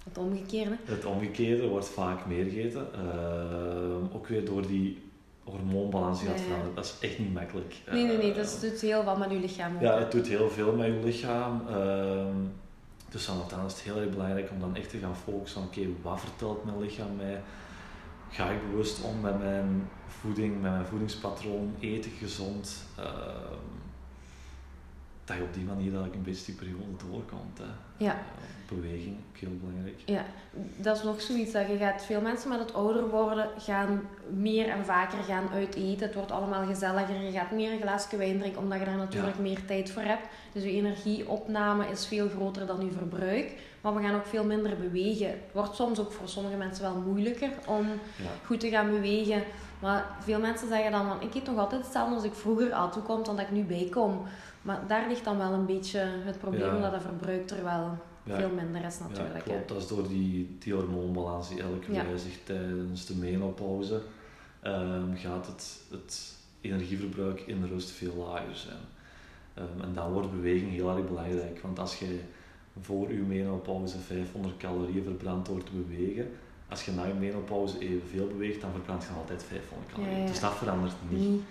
Het 0.08 0.18
omgekeerde. 0.18 0.76
Het 0.84 1.04
omgekeerde 1.04 1.68
wordt 1.68 1.88
vaak 1.88 2.26
meer 2.26 2.44
gegeten. 2.44 2.86
Ehm, 2.92 4.14
ook 4.14 4.26
weer 4.26 4.44
door 4.44 4.66
die 4.66 5.04
hormoonbalans 5.44 6.20
die 6.20 6.28
gaat 6.28 6.40
veranderen. 6.40 6.74
Dat 6.74 6.84
is 6.84 7.08
echt 7.08 7.18
niet 7.18 7.34
makkelijk. 7.34 7.74
Nee, 7.90 8.04
nee, 8.04 8.16
nee, 8.16 8.32
dat 8.32 8.58
doet 8.60 8.80
heel 8.80 9.04
wat 9.04 9.18
met 9.18 9.30
uw 9.30 9.40
lichaam 9.40 9.74
ook. 9.74 9.80
Ja, 9.80 9.98
het 9.98 10.12
doet 10.12 10.26
heel 10.26 10.50
veel 10.50 10.76
met 10.76 10.86
je 10.86 11.00
lichaam. 11.04 11.62
Ehm, 11.68 12.36
dus 13.08 13.26
dan 13.26 13.66
is 13.66 13.72
het 13.72 13.82
heel 13.82 13.96
erg 13.96 14.10
belangrijk 14.10 14.50
om 14.50 14.60
dan 14.60 14.76
echt 14.76 14.90
te 14.90 14.98
gaan 14.98 15.16
focussen 15.16 15.62
op 15.62 15.66
oké, 15.66 15.86
wat 16.02 16.20
vertelt 16.20 16.64
mijn 16.64 16.80
lichaam 16.80 17.16
mij? 17.16 17.42
Ga 18.30 18.50
ik 18.50 18.70
bewust 18.70 19.02
om 19.02 19.20
met 19.20 19.38
mijn 19.38 19.88
voeding, 20.06 20.60
met 20.60 20.70
mijn 20.70 20.86
voedingspatroon? 20.86 21.74
Eet 21.80 22.06
ik 22.06 22.14
gezond? 22.18 22.86
Dat 25.26 25.36
je 25.36 25.42
op 25.42 25.54
die 25.54 25.64
manier 25.64 25.92
dat 25.92 26.04
ik 26.06 26.14
een 26.14 26.22
beetje 26.22 26.44
die 26.44 26.54
periode 26.54 26.96
doorkomt. 27.10 27.58
Hè. 27.58 28.04
Ja. 28.04 28.12
Eh, 28.12 28.74
beweging, 28.74 29.16
ook 29.30 29.36
heel 29.36 29.56
belangrijk. 29.60 30.02
Ja, 30.04 30.24
dat 30.76 30.96
is 30.96 31.02
nog 31.02 31.20
zoiets 31.20 31.52
dat 31.52 31.68
je 31.68 31.76
gaat, 31.76 32.04
veel 32.04 32.20
mensen 32.20 32.48
met 32.48 32.58
het 32.58 32.74
ouder 32.74 33.08
worden 33.08 33.48
gaan 33.58 34.02
meer 34.28 34.68
en 34.68 34.84
vaker 34.84 35.18
gaan 35.18 35.48
uit 35.52 35.74
eten. 35.74 36.06
Het 36.06 36.14
wordt 36.14 36.30
allemaal 36.30 36.66
gezelliger, 36.66 37.22
je 37.22 37.30
gaat 37.30 37.50
meer 37.50 37.72
een 37.72 37.80
glaasje 37.80 38.16
wijn 38.16 38.38
drinken 38.38 38.62
omdat 38.62 38.78
je 38.78 38.84
daar 38.84 38.96
natuurlijk 38.96 39.38
meer 39.38 39.64
tijd 39.66 39.90
voor 39.90 40.02
hebt. 40.02 40.26
Dus 40.52 40.62
je 40.62 40.70
energieopname 40.70 41.86
is 41.86 42.06
veel 42.06 42.28
groter 42.28 42.66
dan 42.66 42.84
je 42.84 42.90
verbruik. 42.90 43.52
Maar 43.80 43.94
we 43.94 44.02
gaan 44.02 44.14
ook 44.14 44.26
veel 44.26 44.44
minder 44.44 44.76
bewegen. 44.76 45.26
Het 45.26 45.52
wordt 45.52 45.74
soms 45.74 45.98
ook 46.00 46.12
voor 46.12 46.28
sommige 46.28 46.56
mensen 46.56 46.82
wel 46.84 47.02
moeilijker 47.06 47.50
om 47.66 47.86
Ja. 48.16 48.30
goed 48.44 48.60
te 48.60 48.68
gaan 48.68 48.90
bewegen. 48.90 49.42
Maar 49.80 50.04
veel 50.20 50.40
mensen 50.40 50.68
zeggen 50.68 50.90
dan 50.90 51.06
van, 51.06 51.22
ik 51.22 51.34
eet 51.34 51.46
nog 51.46 51.58
altijd 51.58 51.82
hetzelfde 51.82 52.14
als 52.14 52.24
ik 52.24 52.34
vroeger 52.34 52.72
at. 52.72 52.94
Hoe 52.94 53.02
komt 53.02 53.26
dan 53.26 53.36
dat 53.36 53.44
ik 53.44 53.50
nu 53.50 53.62
bijkom? 53.62 54.22
Maar 54.66 54.86
daar 54.86 55.08
ligt 55.08 55.24
dan 55.24 55.38
wel 55.38 55.52
een 55.52 55.66
beetje 55.66 55.98
het 56.00 56.38
probleem, 56.38 56.60
Ja. 56.68 56.74
omdat 56.76 56.92
het 56.92 57.02
verbruik 57.02 57.50
er 57.50 57.64
wel 57.64 57.98
Ja, 58.22 58.36
veel 58.36 58.50
minder 58.50 58.84
is 58.84 58.98
natuurlijk. 58.98 59.28
Ja, 59.34 59.34
hè. 59.34 59.42
klopt. 59.42 59.68
Dat 59.68 59.76
is 59.76 59.86
door 59.88 60.08
die, 60.08 60.56
die 60.58 60.74
hormoonbalans 60.74 61.48
die 61.48 61.60
elke 61.62 61.92
Ja. 61.92 62.04
wijzigt 62.04 62.46
tijdens 62.46 63.06
de 63.06 63.14
menopauze. 63.14 64.00
ehm, 64.60 65.14
gaat 65.16 65.46
het, 65.46 65.80
het 65.90 66.34
energieverbruik 66.60 67.40
in 67.40 67.60
de 67.60 67.66
rust 67.66 67.90
veel 67.90 68.14
lager 68.14 68.56
zijn. 68.56 68.82
Ehm, 69.54 69.80
en 69.82 69.92
dan 69.94 70.12
wordt 70.12 70.30
beweging 70.30 70.70
heel 70.70 70.96
erg 70.96 71.06
belangrijk. 71.08 71.58
Want 71.62 71.78
als 71.78 71.98
je 71.98 72.20
voor 72.80 73.12
je 73.12 73.18
menopauze 73.18 73.98
500 73.98 74.56
calorieën 74.56 75.02
verbrandt 75.04 75.48
door 75.48 75.62
te 75.62 75.72
bewegen, 75.72 76.30
als 76.68 76.84
je 76.84 76.92
na 76.92 77.04
je 77.04 77.14
menopauze 77.14 77.78
evenveel 77.78 78.26
beweegt, 78.26 78.60
dan 78.60 78.70
verbrandt 78.70 79.04
je 79.04 79.10
nog 79.10 79.18
altijd 79.18 79.42
500 79.42 79.92
calorieën. 79.92 80.16
Ja, 80.16 80.22
ja. 80.24 80.30
Dus 80.30 80.40
dat 80.40 80.54
verandert 80.54 80.94
niet. 81.08 81.42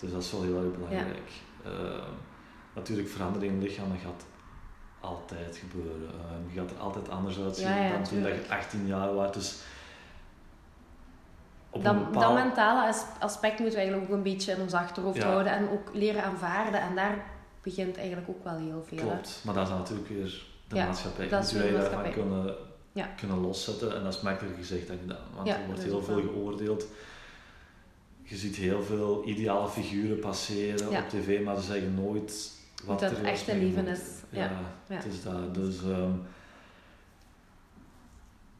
Dus 0.00 0.10
dat 0.12 0.22
is 0.22 0.32
wel 0.32 0.42
heel 0.42 0.62
erg 0.64 0.72
belangrijk. 0.74 1.30
Eh, 1.64 1.70
natuurlijk, 2.78 3.08
verandering 3.08 3.52
in 3.52 3.62
lichaam 3.62 3.88
dat 3.88 3.98
gaat 4.02 4.24
altijd 5.00 5.56
gebeuren. 5.56 6.08
Eh, 6.08 6.54
je 6.54 6.60
gaat 6.60 6.70
er 6.70 6.76
altijd 6.78 7.08
anders 7.08 7.38
uitzien 7.40 7.68
Ja, 7.68 7.76
ja, 7.84 7.92
dan 7.92 8.02
toen 8.02 8.22
dat 8.22 8.30
je 8.32 8.34
tuurlijk. 8.38 8.52
18 8.60 8.86
jaar 8.86 9.14
was. 9.14 9.32
Dus 9.32 9.56
op 11.70 11.84
Dat, 11.84 11.94
een 11.94 11.98
dat 12.02 12.12
bepaald... 12.12 12.34
mentale 12.34 12.88
as- 12.88 13.04
aspect 13.18 13.58
moeten 13.58 13.76
we 13.78 13.82
eigenlijk 13.84 14.10
ook 14.10 14.16
een 14.16 14.22
beetje 14.22 14.52
in 14.52 14.60
ons 14.60 14.72
achterhoofd 14.72 15.22
houden 15.22 15.52
en 15.52 15.68
ook 15.70 15.90
leren 15.92 16.24
aanvaarden. 16.24 16.80
En 16.80 16.94
daar 16.94 17.24
begint 17.62 17.96
eigenlijk 17.96 18.28
ook 18.28 18.44
wel 18.44 18.56
heel 18.56 18.84
veel. 18.88 18.98
Klopt, 18.98 19.40
maar 19.44 19.54
dat 19.54 19.66
is 19.66 19.72
natuurlijk 19.72 20.08
weer 20.08 20.44
de 20.68 20.74
maatschappij. 20.74 21.28
dat 21.28 21.44
is 21.44 21.52
daarvan 21.72 22.10
kunnen, 22.12 22.54
kunnen 23.16 23.40
loszetten 23.40 23.96
en 23.96 24.02
dat 24.04 24.14
is 24.14 24.20
makkelijker 24.20 24.58
gezegd 24.62 24.88
dan 24.88 24.98
gedaan. 24.98 25.24
Want 25.34 25.48
er 25.48 25.66
wordt 25.66 25.82
heel 25.82 26.02
veel 26.02 26.20
geoordeeld. 26.20 26.86
Je 28.22 28.36
ziet 28.36 28.56
heel 28.56 28.82
veel 28.82 29.22
ideale 29.26 29.68
figuren 29.68 30.18
passeren 30.18 30.90
Ja. 30.90 30.98
op 31.00 31.08
tv, 31.08 31.44
maar 31.44 31.56
ze 31.56 31.62
zeggen 31.62 31.94
nooit 31.94 32.50
wat 32.84 33.00
dat 33.00 33.10
er 33.10 33.24
echte 33.24 33.54
mee 33.54 33.64
leven 33.64 33.86
is. 33.86 34.00
Ja, 34.30 34.50
Ja, 34.88 34.94
het 34.94 35.04
is 35.04 35.22
dat. 35.22 35.54
Dus 35.54 35.82
ehm, 35.82 36.12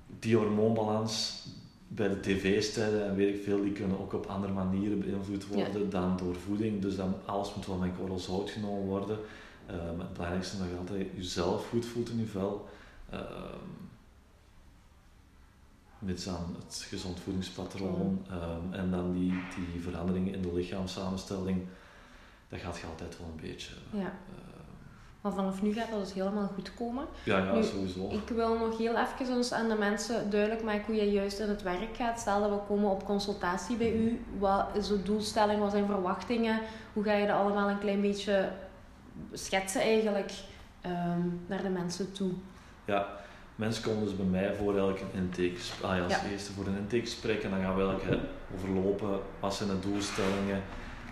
die 0.07 0.37
hormoonbalans 0.37 1.47
bij 1.89 2.09
de 2.09 2.21
tv-sterren 2.21 3.09
en 3.09 3.15
weet 3.15 3.35
ik 3.35 3.43
veel, 3.43 3.63
die 3.63 3.73
kunnen 3.73 4.01
ook 4.01 4.13
op 4.13 4.27
andere 4.27 4.53
manieren 4.53 5.01
beïnvloed 5.01 5.47
worden 5.47 5.91
dan 5.91 6.17
door 6.17 6.35
voeding. 6.35 6.83
Dus 6.83 6.97
dan, 6.97 7.15
alles 7.25 7.55
moet 7.55 7.67
wel 7.67 7.77
met 7.77 7.97
korrel 7.99 8.19
zout 8.19 8.51
genomen 8.51 8.87
worden. 8.87 9.19
Ehm, 9.67 9.99
het 9.99 10.13
belangrijkste 10.13 10.55
is 10.55 10.61
dat 10.61 10.71
je 10.71 10.77
altijd 10.77 11.07
jezelf 11.15 11.69
goed 11.69 11.87
voelt 11.87 12.11
in 12.11 12.19
je 12.19 12.27
vel. 12.27 12.69
Ehm 13.11 13.87
mits 15.99 16.29
aan 16.29 16.57
het 16.65 16.87
gezond 16.89 17.21
voedingspatroon 17.21 18.25
ehm, 18.31 18.73
en 18.73 18.91
dan 18.91 19.13
die, 19.13 19.33
die 19.73 19.83
veranderingen 19.83 20.35
in 20.35 20.43
de 20.43 20.55
lichaamssamenstelling, 20.55 21.67
dat 22.49 22.61
gaat 22.61 22.79
je 22.79 22.87
altijd 22.87 23.19
wel 23.19 23.29
een 23.35 23.49
beetje. 23.49 23.73
Ja. 23.91 23.99
ehm, 23.99 24.13
Maar 25.21 25.33
vanaf 25.33 25.63
nu 25.63 25.73
gaat 25.73 25.91
dat 25.91 26.01
dus 26.01 26.13
helemaal 26.13 26.51
goed 26.55 26.75
komen. 26.75 27.05
ja, 27.25 27.39
ja, 27.39 27.53
Nu, 27.53 27.63
sowieso. 27.63 28.09
Ik 28.11 28.29
wil 28.29 28.59
nog 28.59 28.79
heel 28.79 28.97
even 28.97 29.37
ons 29.37 29.53
aan 29.53 29.69
de 29.69 29.75
mensen 29.75 30.31
duidelijk 30.31 30.63
maken 30.63 30.85
hoe 30.87 30.95
je 30.95 31.11
juist 31.13 31.39
in 31.39 31.49
het 31.49 31.63
werk 31.63 31.97
gaat. 31.97 32.21
Stel 32.21 32.41
dat 32.41 32.51
we 32.51 32.67
komen 32.67 32.91
op 32.91 33.05
consultatie 33.05 33.77
bij 33.77 33.93
u. 33.93 34.25
Wat 34.39 34.67
is 34.75 34.89
de 34.89 35.03
doelstelling? 35.03 35.61
Wat 35.61 35.71
zijn 35.71 35.87
verwachtingen? 35.87 36.61
Hoe 36.93 37.05
ga 37.05 37.13
je 37.13 37.27
dat 37.27 37.37
allemaal 37.37 37.69
een 37.71 37.79
klein 37.79 38.01
beetje 38.01 38.49
schetsen 39.33 39.81
eigenlijk 39.81 40.33
ehm, 40.81 41.21
naar 41.47 41.63
de 41.63 41.69
mensen 41.69 42.13
toe? 42.13 42.31
Ja, 42.85 43.07
mensen 43.57 43.83
komen 43.83 44.05
dus 44.05 44.17
bij 44.17 44.27
mij 44.27 44.55
voor 44.55 44.77
een 44.79 44.97
intake. 45.13 45.57
Ah 45.83 46.03
als 46.03 46.13
Ja. 46.13 46.25
eerste 46.31 46.53
voor 46.53 46.67
een 46.67 46.77
intakegesprek 46.77 47.43
en 47.43 47.51
dan 47.51 47.61
gaan 47.63 47.77
we 47.77 47.83
eigenlijk 47.87 48.21
hè, 48.21 48.27
overlopen 48.55 49.21
wat 49.41 49.55
zijn 49.55 49.69
de 49.69 49.79
doelstellingen 49.79 50.57
eh, 50.57 50.63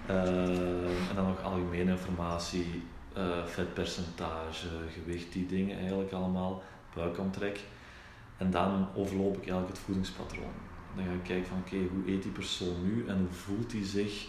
en 0.08 1.14
dan 1.14 1.26
nog 1.26 1.42
algemene 1.42 1.90
informatie, 1.90 2.82
eh, 3.12 3.44
vetpercentage, 3.44 4.68
gewicht, 4.92 5.32
die 5.32 5.46
dingen 5.46 5.78
eigenlijk 5.78 6.12
allemaal, 6.12 6.62
buikomtrek. 6.94 7.60
En 8.36 8.50
dan 8.50 8.88
overloop 8.94 9.32
ik 9.36 9.42
eigenlijk 9.42 9.68
het 9.68 9.78
voedingspatroon. 9.78 10.52
Dan 10.96 11.04
ga 11.04 11.12
ik 11.12 11.22
kijken 11.22 11.46
van 11.46 11.58
oké, 11.58 11.76
hoe 11.76 12.12
eet 12.12 12.22
die 12.22 12.32
persoon 12.32 12.84
nu 12.84 13.06
en 13.08 13.18
hoe 13.18 13.30
voelt 13.30 13.72
hij 13.72 13.84
zich 13.84 14.26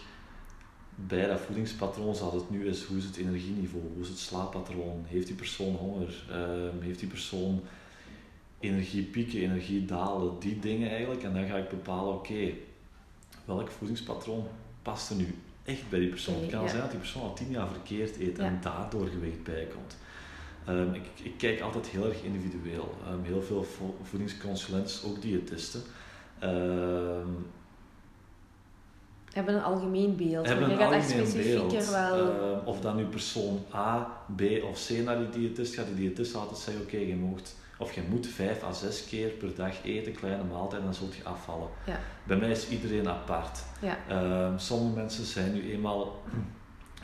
bij 0.94 1.26
dat 1.26 1.40
voedingspatroon, 1.40 2.14
zoals 2.14 2.34
het 2.34 2.50
nu 2.50 2.66
is, 2.66 2.84
hoe 2.84 2.96
is 2.96 3.04
het 3.04 3.16
energieniveau, 3.16 3.84
hoe 3.94 4.02
is 4.02 4.08
het 4.08 4.18
slaappatroon, 4.18 5.04
heeft 5.06 5.26
die 5.26 5.36
persoon 5.36 5.74
honger, 5.74 6.24
Ehm, 6.30 6.80
heeft 6.80 6.98
die 6.98 7.08
persoon 7.08 7.60
energiepieken, 8.60 9.40
energiedalen, 9.40 10.38
die 10.38 10.58
dingen 10.58 10.90
eigenlijk. 10.90 11.22
En 11.22 11.34
dan 11.34 11.46
ga 11.46 11.56
ik 11.56 11.68
bepalen, 11.68 12.14
oké, 12.14 12.52
welk 13.44 13.70
voedingspatroon 13.70 14.46
past 14.82 15.10
er 15.10 15.16
nu 15.16 15.34
echt 15.68 15.88
bij 15.90 15.98
die 15.98 16.08
persoon. 16.08 16.40
Het 16.40 16.50
kan 16.50 16.62
Ja. 16.62 16.68
zijn 16.68 16.80
dat 16.80 16.90
die 16.90 16.98
persoon 16.98 17.22
al 17.22 17.34
tien 17.34 17.50
jaar 17.50 17.68
verkeerd 17.68 18.18
eet 18.20 18.38
en 18.38 18.58
daardoor 18.62 19.06
gewicht 19.06 19.42
bijkomt. 19.42 19.96
Ehm, 20.66 20.92
ik, 20.94 21.02
ik 21.22 21.32
kijk 21.38 21.60
altijd 21.60 21.86
heel 21.86 22.06
erg 22.08 22.22
individueel. 22.22 22.94
Ehm, 23.06 23.22
heel 23.22 23.42
veel 23.42 23.62
vo- 23.62 23.96
voedingsconsulenten, 24.02 25.08
ook 25.08 25.22
diëtisten, 25.22 25.82
ehm, 26.38 27.26
Hebben 29.32 29.54
een 29.54 29.62
algemeen 29.62 30.16
beeld. 30.16 30.46
hebben 30.46 30.64
een 30.64 30.70
je 30.70 30.76
gaat 30.76 30.92
echt 30.92 31.04
algemeen 31.04 31.26
specifieker 31.26 31.68
beeld. 31.68 31.90
wel. 31.90 32.62
Of 32.64 32.80
dan 32.80 32.96
nu 32.96 33.04
persoon 33.04 33.62
A, 33.74 34.18
B 34.36 34.40
of 34.62 34.86
C 34.86 34.90
naar 35.04 35.18
die 35.18 35.28
diëtist 35.28 35.74
gaat. 35.74 35.86
Die 35.86 35.94
diëtist 35.94 36.34
altijd 36.34 36.58
zeggen, 36.58 36.82
oké, 36.82 36.96
je 36.96 37.16
mocht 37.16 37.56
of 37.78 37.92
je 37.92 38.02
moet 38.08 38.26
vijf 38.26 38.62
à 38.62 38.72
zes 38.72 39.06
keer 39.06 39.28
per 39.28 39.54
dag 39.54 39.84
eten, 39.84 40.12
kleine 40.12 40.44
maaltijden, 40.44 40.84
dan 40.86 40.94
zult 40.94 41.14
je 41.14 41.24
afvallen. 41.24 41.68
Ja. 41.86 42.00
Bij 42.24 42.36
mij 42.36 42.50
is 42.50 42.68
iedereen 42.68 43.08
apart. 43.08 43.58
Ja. 43.80 43.96
Ehm, 44.08 44.58
sommige 44.58 44.96
mensen 44.96 45.24
zijn 45.24 45.52
nu 45.52 45.72
eenmaal 45.72 46.22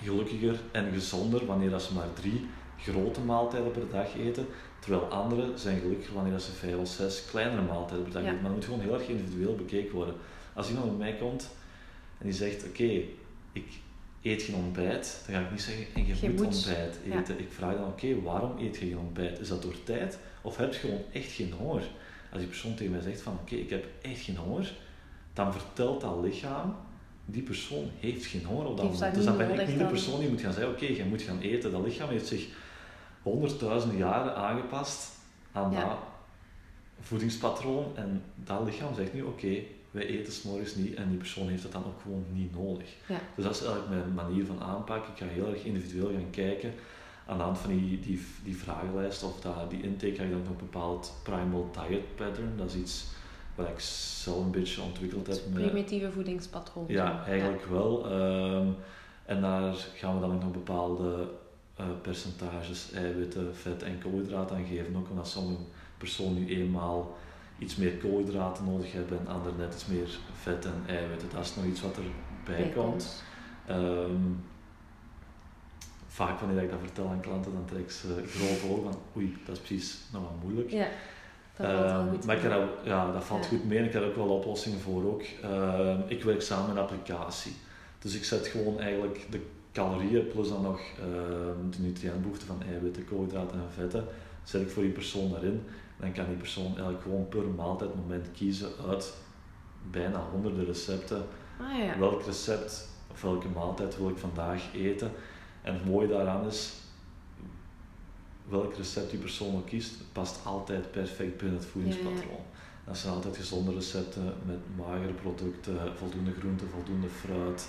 gelukkiger 0.03 0.61
en 0.73 0.93
gezonder 0.93 1.47
wanneer 1.47 1.71
dat 1.71 1.83
ze 1.83 1.95
maar 1.95 2.13
drie 2.15 2.47
grote 2.79 3.21
maaltijden 3.21 3.71
per 3.71 3.91
dag 3.91 4.15
eten, 4.19 4.47
terwijl 4.79 5.03
anderen 5.05 5.59
zijn 5.59 5.81
gelukkiger 5.81 6.15
wanneer 6.15 6.33
dat 6.33 6.43
ze 6.43 6.53
vijf 6.53 6.77
of 6.77 6.89
zes 6.89 7.25
kleinere 7.31 7.63
maaltijden 7.63 8.05
per 8.05 8.13
dag 8.13 8.23
Ja. 8.23 8.29
eten. 8.29 8.41
Maar 8.43 8.51
dat 8.51 8.61
moet 8.61 8.65
gewoon 8.65 8.81
heel 8.81 8.95
erg 8.95 9.09
individueel 9.09 9.55
bekeken 9.55 9.95
worden. 9.95 10.15
Als 10.55 10.69
iemand 10.69 10.87
bij 10.89 10.97
mij 11.11 11.19
komt 11.21 11.51
en 12.19 12.25
die 12.27 12.35
zegt, 12.35 12.65
oké, 12.69 13.03
ik 13.53 13.67
eet 14.25 14.43
geen 14.43 14.55
ontbijt, 14.55 15.23
dan 15.27 15.35
ga 15.35 15.41
ik 15.41 15.51
niet 15.51 15.63
zeggen, 15.63 15.87
en 15.95 16.07
je, 16.07 16.15
Je 16.21 16.29
moet, 16.31 16.37
moet. 16.37 16.55
ontbijt 16.55 16.99
Ja. 17.05 17.19
eten. 17.21 17.39
Ik 17.41 17.53
vraag 17.53 17.75
dan, 17.75 17.87
oké, 17.87 18.21
waarom 18.23 18.59
eet 18.59 18.77
je 18.77 18.87
geen 18.87 18.99
ontbijt? 18.99 19.39
Is 19.41 19.49
dat 19.49 19.63
door 19.63 19.83
tijd 19.85 20.19
of 20.43 20.57
heb 20.57 20.73
je 20.73 20.79
gewoon 20.79 21.01
echt 21.13 21.33
geen 21.33 21.53
honger? 21.53 21.83
Als 22.31 22.39
die 22.41 22.49
persoon 22.49 22.75
tegen 22.75 22.93
mij 22.93 23.01
zegt 23.01 23.21
van, 23.21 23.39
oké, 23.43 23.55
ik 23.55 23.71
heb 23.71 23.87
echt 24.03 24.21
geen 24.21 24.37
honger, 24.37 24.73
dan 25.33 25.53
vertelt 25.53 26.01
dat 26.01 26.19
lichaam, 26.23 26.77
die 27.25 27.43
persoon 27.43 27.91
heeft 28.01 28.27
geen 28.27 28.45
honger 28.45 28.67
op 28.67 28.77
dat 28.77 28.93
moment. 28.93 29.15
Dus 29.15 29.25
dan 29.25 29.37
ben 29.37 29.61
ik 29.61 29.69
niet 29.69 29.79
de 29.79 29.85
persoon 29.85 30.21
die 30.21 30.29
moet 30.29 30.41
gaan 30.41 30.53
zeggen, 30.53 30.73
oké, 30.73 30.85
je 30.87 31.05
moet 31.05 31.23
gaan 31.23 31.41
eten. 31.41 31.71
Dat 31.73 31.85
lichaam 31.85 32.09
heeft 32.09 32.27
zich 32.27 32.47
honderdduizenden 33.23 33.99
jaren 33.99 34.37
aangepast 34.37 35.13
aan 35.53 35.73
Ja. 35.73 35.81
dat 35.89 35.99
voedingspatroon. 37.01 37.97
En 37.97 38.23
dat 38.35 38.65
lichaam 38.65 38.95
zegt 38.95 39.13
nu, 39.15 39.23
oké, 39.23 39.57
wij 39.95 40.07
eten 40.07 40.33
s'morgens 40.33 40.75
niet 40.75 40.95
en 40.95 41.09
die 41.09 41.19
persoon 41.19 41.49
heeft 41.49 41.63
dat 41.63 41.73
dan 41.73 41.85
ook 41.85 42.01
gewoon 42.03 42.25
niet 42.33 42.55
nodig. 42.55 42.89
Ja. 43.09 43.19
Dus 43.37 43.45
dat 43.45 43.55
is 43.55 43.63
eigenlijk 43.63 43.91
mijn 43.91 44.15
manier 44.15 44.45
van 44.47 44.61
aanpak. 44.63 45.07
Ik 45.07 45.17
ga 45.17 45.27
heel 45.27 45.49
erg 45.49 45.65
individueel 45.65 46.13
gaan 46.13 46.31
kijken. 46.31 46.73
Aan 47.27 47.37
de 47.37 47.43
hand 47.43 47.59
van 47.59 47.71
die, 47.71 48.01
die, 48.01 48.27
die 48.45 48.57
vragenlijst 48.57 49.23
of 49.23 49.41
dat, 49.41 49.71
die 49.71 49.83
intake 49.83 50.15
ga 50.15 50.23
ik 50.23 50.31
dan 50.31 50.39
nog 50.39 50.49
een 50.49 50.57
bepaald 50.57 51.13
primal 51.23 51.71
diet 51.89 52.15
pattern. 52.17 52.53
Dat 52.57 52.67
is 52.67 52.75
iets 52.77 53.05
wat 53.55 53.69
ik 53.69 53.81
zelf 54.25 54.45
een 54.45 54.51
beetje 54.51 54.83
ontwikkeld 54.83 55.27
heb. 55.27 55.41
met- 55.53 55.63
Primitieve 55.63 56.11
voedingspatroon. 56.13 56.85
ja, 56.89 57.25
eigenlijk 57.27 57.65
wel. 57.67 58.11
Ehm, 58.11 58.67
en 59.25 59.41
daar 59.41 59.75
gaan 59.95 60.15
we 60.15 60.21
dan 60.21 60.35
ook 60.35 60.43
nog 60.43 60.53
bepaalde 60.53 61.29
eh, 61.77 61.87
percentages 62.03 62.93
eiwitten, 62.93 63.55
vet 63.57 63.83
en 63.83 63.99
koolhydraten 64.03 64.57
aan 64.57 64.67
geven. 64.67 64.97
Ook 64.97 65.11
omdat 65.11 65.29
sommige 65.29 65.63
personen 65.99 66.35
nu 66.45 66.49
eenmaal 66.49 67.17
iets 67.65 67.77
meer 67.77 67.93
koolhydraten 67.93 68.65
nodig 68.65 68.93
hebben 68.93 69.19
en 69.19 69.27
anderen 69.29 69.59
net 69.59 69.75
iets 69.75 69.87
meer 69.87 70.09
vet 70.43 70.65
en 70.65 70.83
eiwitten. 70.87 71.29
Dat 71.35 71.45
is 71.45 71.55
nog 71.57 71.65
iets 71.65 71.81
wat 71.83 71.97
erbij 72.47 72.73
komt. 72.77 73.23
Ehm, 73.67 74.11
vaak 76.09 76.41
wanneer 76.41 76.63
ik 76.63 76.71
dat 76.71 76.79
vertel 76.83 77.09
aan 77.09 77.21
klanten, 77.21 77.53
dan 77.53 77.65
trek 77.65 77.81
ik 77.81 77.91
ze 77.91 78.23
grote 78.27 78.73
ogen 78.73 78.83
van 78.93 79.01
oei, 79.17 79.37
dat 79.47 79.57
is 79.57 79.63
precies 79.63 79.99
nog 80.13 80.23
wat 80.23 80.43
moeilijk. 80.43 80.71
Ja, 80.71 80.87
dat 81.57 81.67
valt 81.67 81.79
wel 81.91 82.01
Ehm, 82.01 82.09
goed. 82.11 82.25
maar 82.27 82.37
ik 82.37 82.43
dat, 82.43 82.69
ja, 82.85 83.13
dat 83.13 83.25
valt 83.25 83.43
Ja. 83.43 83.49
goed 83.49 83.65
mee 83.65 83.79
en 83.79 83.85
ik 83.85 83.93
heb 83.93 84.03
ook 84.03 84.17
wel 84.17 84.29
oplossingen 84.29 84.81
voor 84.81 85.05
ook. 85.05 85.23
Ehm, 85.43 86.01
ik 86.07 86.23
werk 86.25 86.43
samen 86.43 86.67
met 86.67 86.77
een 86.77 86.83
applicatie. 86.83 87.53
Dus 87.99 88.15
ik 88.17 88.25
zet 88.25 88.47
gewoon 88.47 88.81
eigenlijk 88.81 89.27
de 89.31 89.41
calorieën 89.73 90.27
plus 90.29 90.49
dan 90.49 90.63
nog 90.63 90.81
de 91.71 91.81
nutriëntbehoeften 91.81 92.47
van 92.47 92.63
eiwitten, 92.71 93.05
koolhydraten 93.05 93.59
en 93.59 93.73
vetten, 93.75 94.05
zet 94.45 94.63
ik 94.63 94.71
voor 94.71 94.83
die 94.83 94.93
persoon 94.93 95.31
daarin. 95.31 95.63
Dan 95.97 96.13
kan 96.13 96.27
die 96.27 96.37
persoon 96.37 96.67
eigenlijk 96.67 97.03
gewoon 97.03 97.29
per 97.29 97.45
maaltijd 97.45 97.95
moment 97.95 98.29
kiezen 98.33 98.69
uit 98.89 99.15
bijna 99.91 100.21
honderden 100.33 100.65
recepten. 100.65 101.27
Ah 101.61 101.79
ja. 101.79 101.99
Welk 101.99 102.23
recept 102.23 102.89
of 103.11 103.23
welke 103.23 103.49
maaltijd 103.49 103.97
wil 103.97 104.09
ik 104.09 104.19
vandaag 104.19 104.63
eten? 104.75 105.11
En 105.63 105.75
het 105.75 105.85
mooie 105.85 106.09
daaraan 106.09 106.47
is, 106.47 106.73
welk 108.49 108.75
recept 108.75 109.11
die 109.11 109.19
persoon 109.19 109.57
ook 109.57 109.67
kiest, 109.67 110.13
past 110.13 110.47
altijd 110.47 110.91
perfect 110.91 111.37
binnen 111.37 111.59
het 111.59 111.67
voedingspatroon. 111.67 112.45
Dat 112.85 112.99
zijn 112.99 113.15
altijd 113.15 113.37
gezonde 113.37 113.73
recepten 113.73 114.35
met 114.47 114.59
magere 114.77 115.13
producten, 115.13 115.97
voldoende 115.97 116.33
groente, 116.33 116.65
voldoende 116.67 117.09
fruit, 117.09 117.69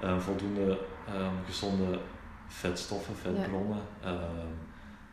eh, 0.00 0.18
voldoende 0.18 0.78
ehm, 1.06 1.34
gezonde 1.46 1.98
vetstoffen, 2.46 3.16
vetbronnen. 3.16 3.80
Ehm, 4.02 4.46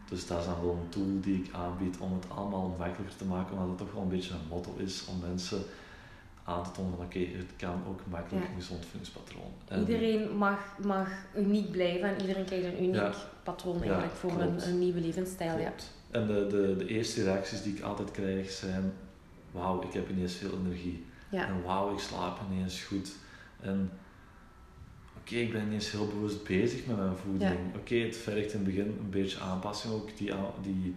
dus 0.09 0.27
dat 0.27 0.39
is 0.39 0.45
dan 0.45 0.61
wel 0.61 0.71
een 0.81 0.89
tool 0.89 1.19
die 1.21 1.43
ik 1.43 1.53
aanbied 1.53 1.97
om 1.97 2.13
het 2.13 2.25
allemaal 2.29 2.75
makkelijker 2.77 3.15
te 3.17 3.25
maken, 3.25 3.51
omdat 3.53 3.67
het 3.69 3.77
toch 3.77 3.91
wel 3.93 4.01
een 4.01 4.07
beetje 4.09 4.33
een 4.33 4.47
motto 4.49 4.75
is 4.77 5.05
om 5.05 5.19
mensen 5.19 5.61
aan 6.43 6.63
te 6.63 6.71
tonen 6.71 6.95
van 6.95 7.05
oké, 7.05 7.19
het 7.19 7.51
kan 7.57 7.81
ook 7.87 7.99
makkelijk 8.07 8.43
Ja. 8.45 8.49
een 8.49 8.55
gezond 8.61 8.85
voedingspatroon. 8.85 9.51
En- 9.67 9.79
Iedereen 9.79 10.37
mag, 10.37 10.59
mag 10.83 11.09
uniek 11.35 11.71
blijven 11.71 12.09
en 12.09 12.21
iedereen 12.21 12.45
krijgt 12.45 12.65
een 12.65 12.83
uniek 12.83 12.95
Ja. 12.95 13.13
patroon 13.43 13.75
Ja, 13.75 13.81
eigenlijk 13.81 14.13
voor 14.13 14.31
een, 14.41 14.67
een 14.67 14.79
nieuwe 14.79 14.99
levensstijl. 14.99 15.55
Klopt. 15.55 15.91
En 16.11 16.27
de, 16.27 16.47
de, 16.49 16.75
de 16.77 16.87
eerste 16.87 17.23
reacties 17.23 17.61
die 17.61 17.75
ik 17.75 17.81
altijd 17.83 18.11
krijg 18.11 18.49
zijn 18.51 18.93
wauw, 19.51 19.81
ik 19.83 19.93
heb 19.93 20.09
ineens 20.09 20.33
veel 20.35 20.51
energie. 20.65 21.05
En 21.31 21.63
wauw, 21.63 21.93
ik 21.93 21.99
slaap 21.99 22.39
ineens 22.51 22.83
goed. 22.83 23.11
En 23.61 23.91
oké, 25.21 25.35
ik 25.35 25.51
ben 25.51 25.65
ineens 25.65 25.91
heel 25.91 26.07
bewust 26.07 26.43
bezig 26.43 26.85
met 26.85 26.97
mijn 26.97 27.15
voeding. 27.15 27.57
Oké, 27.75 27.95
het 27.95 28.17
vergt 28.17 28.51
in 28.53 28.59
het 28.59 28.63
begin 28.63 28.85
een 28.99 29.09
beetje 29.09 29.39
aanpassing 29.39 29.93
ook, 29.93 30.17
die, 30.17 30.33
die, 30.61 30.95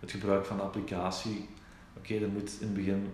het 0.00 0.10
gebruik 0.10 0.44
van 0.44 0.56
de 0.56 0.62
applicatie. 0.62 1.48
Oké, 1.96 2.18
dat 2.20 2.28
moet 2.28 2.50
in 2.60 2.66
het 2.66 2.74
begin 2.74 3.06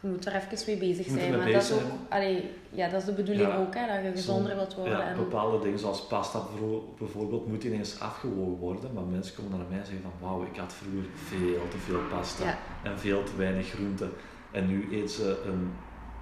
Je 0.00 0.08
moet 0.10 0.26
er 0.26 0.34
even 0.34 0.58
mee 0.66 0.76
bezig 0.76 1.06
zijn. 1.06 1.36
Maar 1.36 1.52
dat 1.52 1.62
is, 1.62 1.72
ook, 1.72 1.80
allee, 2.08 2.50
ja, 2.70 2.88
dat 2.88 3.00
is 3.00 3.06
de 3.06 3.12
bedoeling 3.12 3.48
Ja. 3.48 3.56
ook, 3.56 3.74
hè, 3.74 3.86
dat 3.86 4.04
je 4.04 4.10
gezonder 4.10 4.54
wilt 4.56 4.74
worden. 4.74 4.98
Ja, 4.98 5.08
en, 5.08 5.16
bepaalde 5.16 5.64
dingen 5.64 5.78
zoals 5.78 6.06
pasta 6.06 6.40
bijvo- 6.50 6.94
bijvoorbeeld 6.98 7.46
moet 7.46 7.64
ineens 7.64 8.00
afgewogen 8.00 8.56
worden. 8.58 8.92
Maar 8.92 9.04
mensen 9.04 9.34
komen 9.36 9.58
naar 9.58 9.68
mij 9.68 9.78
en 9.78 9.84
zeggen 9.86 10.02
van 10.02 10.28
wauw, 10.28 10.42
ik 10.52 10.56
had 10.56 10.72
vroeger 10.72 11.10
veel 11.14 11.68
te 11.68 11.78
veel 11.78 12.00
pasta 12.10 12.44
Ja. 12.44 12.58
en 12.82 12.98
veel 12.98 13.22
te 13.22 13.36
weinig 13.36 13.66
groente. 13.68 14.08
En 14.50 14.66
nu 14.66 14.88
eet 14.92 15.10
ze 15.10 15.42
een 15.46 15.70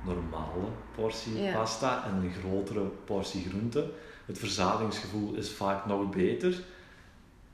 normale 0.04 0.64
portie 0.94 1.42
Ja. 1.42 1.52
pasta 1.52 2.04
en 2.06 2.14
een 2.14 2.32
grotere 2.32 2.80
portie 3.04 3.48
groente. 3.48 3.90
Het 4.26 4.38
verzadigingsgevoel 4.38 5.34
is 5.34 5.50
vaak 5.50 5.86
nog 5.86 6.10
beter. 6.10 6.62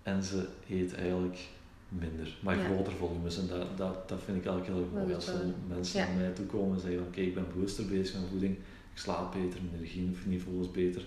En 0.03 0.23
ze 0.23 0.49
eet 0.69 0.95
eigenlijk 0.95 1.39
minder, 1.89 2.37
maar 2.41 2.57
Ja. 2.57 2.65
groter 2.65 2.93
volumes. 2.93 3.39
En 3.39 3.47
dat, 3.47 3.77
dat, 3.77 4.09
dat 4.09 4.19
vind 4.25 4.37
ik 4.39 4.47
eigenlijk 4.47 4.77
heel 4.79 4.89
mooi. 5.01 5.15
Als 5.15 5.27
er 5.27 5.35
mensen 5.69 6.01
ja. 6.01 6.07
naar 6.07 6.17
mij 6.17 6.31
toe 6.31 6.47
komen 6.47 6.75
en 6.75 6.81
zeggen 6.81 7.11
kijk, 7.11 7.27
ik 7.27 7.35
ben 7.35 7.47
bewuster 7.55 7.87
bezig 7.87 8.21
met 8.21 8.29
voeding. 8.31 8.57
Ik 8.93 8.99
slaap 9.05 9.33
beter, 9.33 9.61
mijn 9.63 9.75
energieniveau 9.77 10.61
is 10.61 10.71
beter. 10.71 11.07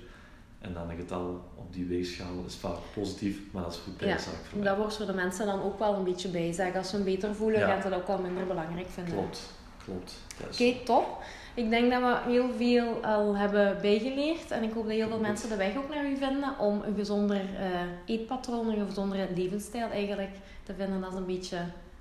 En 0.60 0.74
dan 0.74 0.90
een 0.90 0.96
getal 0.98 1.44
op 1.56 1.74
die 1.74 1.86
weegschaal 1.86 2.44
is 2.48 2.56
vaak 2.56 2.78
positief, 2.96 3.40
maar 3.52 3.64
dat 3.64 3.72
is 3.74 3.80
goed 3.80 3.98
bij 3.98 4.08
Ja, 4.08 4.18
voor 4.20 4.58
mij. 4.58 4.68
dat 4.68 4.78
wordt 4.78 4.96
voor 4.96 5.06
de 5.06 5.14
mensen 5.14 5.46
dan 5.46 5.62
ook 5.62 5.80
wel 5.80 5.96
een 5.96 6.04
beetje 6.04 6.30
bijzaak. 6.30 6.76
Als 6.76 6.90
ze 6.90 6.96
hem 6.96 7.06
beter 7.06 7.36
voelen, 7.36 7.60
Ja. 7.60 7.68
gaan 7.68 7.82
ze 7.82 7.90
dat 7.90 8.00
ook 8.00 8.08
wel 8.08 8.20
minder 8.20 8.46
belangrijk 8.48 8.88
vinden. 8.90 9.14
Klopt, 9.14 9.54
klopt. 9.86 10.14
Oké, 10.52 10.74
top. 10.86 11.24
Ik 11.54 11.70
denk 11.70 11.92
dat 11.92 12.02
we 12.02 12.32
heel 12.32 12.50
veel 12.58 13.06
al 13.06 13.36
hebben 13.38 13.78
bijgeleerd. 13.82 14.52
En 14.52 14.64
ik 14.64 14.74
hoop 14.74 14.84
dat 14.84 14.94
heel 14.94 15.08
veel 15.08 15.20
mensen 15.20 15.50
de 15.50 15.56
weg 15.56 15.78
ook 15.78 15.90
naar 15.94 16.06
u 16.06 16.18
vinden 16.18 16.60
om 16.60 16.82
een 16.86 16.96
gezonder 16.96 17.42
eh, 17.60 17.82
eetpatroon, 18.06 18.70
een 18.70 18.86
gezondere 18.88 19.28
levensstijl 19.36 19.90
eigenlijk 19.90 20.32
te 20.64 20.74
vinden. 20.74 21.02
Dat 21.02 21.12
is 21.12 21.18
een 21.18 21.26
beetje 21.26 21.58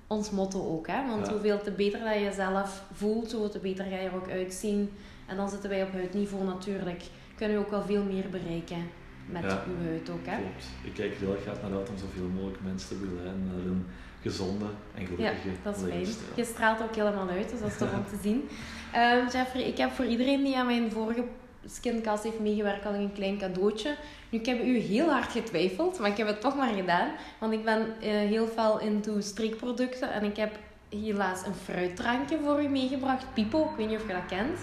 ons 0.07 0.29
motto 0.29 0.59
ook. 0.67 0.87
Hè? 0.87 1.07
Want 1.07 1.25
Ja. 1.25 1.31
hoeveel 1.31 1.61
te 1.61 1.71
beter 1.71 1.99
dat 1.99 2.13
je 2.13 2.19
jezelf 2.21 2.83
voelt, 2.93 3.31
hoe 3.31 3.49
te 3.49 3.59
beter 3.59 3.85
ga 3.85 3.95
je 3.95 4.07
er 4.09 4.15
ook 4.15 4.29
uitzien. 4.29 4.89
En 5.27 5.35
dan 5.35 5.49
zitten 5.49 5.69
wij 5.69 5.83
op 5.83 5.91
huidniveau 5.91 6.43
natuurlijk. 6.45 7.03
Kunnen 7.35 7.57
we 7.57 7.63
ook 7.63 7.71
wel 7.71 7.83
veel 7.83 8.03
meer 8.03 8.29
bereiken 8.29 8.89
met 9.25 9.43
Ja. 9.43 9.63
uw 9.67 9.85
huid 9.87 10.09
ook. 10.09 10.25
Hè? 10.25 10.37
Klopt. 10.37 10.65
Ik 10.83 10.93
kijk 10.93 11.13
heel 11.15 11.33
erg 11.35 11.45
hard 11.45 11.61
naar 11.61 11.71
uit 11.79 11.89
om 11.89 11.97
zoveel 11.97 12.27
mogelijk 12.35 12.63
mensen 12.63 12.87
te 12.99 13.05
naar 13.45 13.65
een 13.65 13.85
gezonde 14.21 14.65
en 14.95 15.01
Ja, 15.01 15.07
gelukkige 15.07 15.49
dat 15.63 15.75
is 15.75 15.81
fijn. 15.81 15.93
levensstijl. 15.97 16.29
Je 16.35 16.43
straalt 16.45 16.81
ook 16.81 16.95
helemaal 16.95 17.29
uit, 17.29 17.49
dus 17.49 17.59
dat 17.59 17.69
is 17.69 17.77
toch 17.77 17.93
om 17.93 18.05
te 18.09 18.17
zien. 18.21 18.49
Ehm, 18.93 19.27
Jeffrey, 19.31 19.63
ik 19.63 19.77
heb 19.77 19.91
voor 19.91 20.05
iedereen 20.05 20.43
die 20.43 20.57
aan 20.57 20.65
mijn 20.65 20.91
vorige 20.91 21.23
skincast 21.65 22.23
heeft 22.23 22.39
meegewerkt 22.39 22.85
al 22.85 22.93
een 22.93 23.13
klein 23.13 23.37
cadeautje. 23.37 23.95
Nu, 24.29 24.39
ik 24.39 24.45
heb 24.45 24.63
u 24.63 24.77
heel 24.77 25.09
hard 25.09 25.31
getwijfeld, 25.31 25.99
maar 25.99 26.09
ik 26.09 26.17
heb 26.17 26.27
het 26.27 26.41
toch 26.41 26.55
maar 26.55 26.73
gedaan. 26.73 27.11
Want 27.39 27.53
ik 27.53 27.63
ben 27.65 27.85
eh, 28.01 28.09
heel 28.11 28.47
fel 28.47 28.79
into 28.79 29.19
streekproducten 29.21 30.11
en 30.11 30.23
ik 30.23 30.37
heb 30.37 30.55
helaas 30.91 31.45
een 31.45 31.53
fruitdrankje 31.53 32.39
voor 32.43 32.63
u 32.63 32.67
meegebracht. 32.67 33.25
Pipo, 33.33 33.63
ik 33.63 33.77
weet 33.77 33.87
niet 33.87 33.99
of 33.99 34.07
je 34.07 34.13
dat 34.13 34.25
kent. 34.27 34.59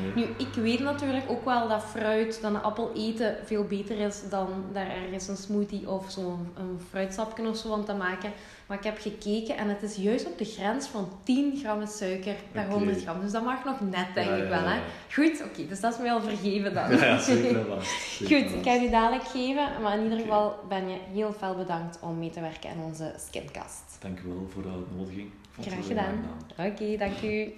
Nee. 0.00 0.12
Nu, 0.14 0.32
ik 0.36 0.54
weet 0.54 0.80
natuurlijk 0.80 1.30
ook 1.30 1.44
wel 1.44 1.68
dat 1.68 1.84
fruit, 1.84 2.38
dan 2.42 2.54
een 2.54 2.62
appel 2.62 2.90
eten, 2.94 3.36
veel 3.44 3.64
beter 3.64 3.98
is 3.98 4.22
dan 4.30 4.48
daar 4.72 4.90
ergens 4.90 5.28
een 5.28 5.36
smoothie 5.36 5.90
of 5.90 6.10
zo'n 6.10 6.48
een 6.56 6.80
fruitsapje 6.90 7.48
of 7.48 7.56
zo 7.56 7.68
van 7.68 7.84
te 7.84 7.94
maken. 7.94 8.32
Maar 8.66 8.78
ik 8.78 8.84
heb 8.84 8.98
gekeken 9.00 9.56
en 9.56 9.68
het 9.68 9.82
is 9.82 9.96
juist 9.96 10.26
op 10.26 10.38
de 10.38 10.44
grens 10.44 10.86
van 10.86 11.08
10 11.22 11.56
gram 11.56 11.86
suiker 11.86 12.34
per 12.52 12.62
Oké. 12.64 12.72
100 12.72 13.02
gram. 13.02 13.20
Dus 13.20 13.32
dat 13.32 13.44
mag 13.44 13.64
nog 13.64 13.80
net, 13.80 14.06
denk 14.14 14.28
Ja, 14.28 14.34
ik 14.34 14.42
ja, 14.42 14.48
wel. 14.48 14.68
Hè? 14.68 14.80
Goed, 15.12 15.42
oké, 15.44 15.66
dus 15.66 15.80
dat 15.80 15.92
is 15.92 15.98
mij 15.98 16.12
al 16.12 16.20
vergeven 16.20 16.74
dan. 16.74 16.90
Ja, 17.02 17.18
zeker 17.18 17.64
Goed, 18.28 18.30
ik 18.30 18.62
ga 18.62 18.72
je 18.72 18.90
dadelijk 18.90 19.24
geven, 19.24 19.68
maar 19.82 19.98
in 19.98 20.02
ieder 20.02 20.18
geval 20.18 20.54
ben 20.68 20.88
je 20.88 20.96
heel 21.12 21.32
veel 21.32 21.54
bedankt 21.54 21.98
om 22.00 22.18
mee 22.18 22.30
te 22.30 22.40
werken 22.40 22.70
aan 22.70 22.84
onze 22.84 23.14
skincast. 23.16 23.96
Dank 24.00 24.18
u 24.20 24.28
wel 24.28 24.48
voor 24.52 24.62
de 24.62 24.68
uitnodiging. 24.68 25.30
Graag 25.60 25.86
gedaan. 25.86 26.24
Oké, 26.58 26.96
dank 26.96 27.22
u. 27.22 27.52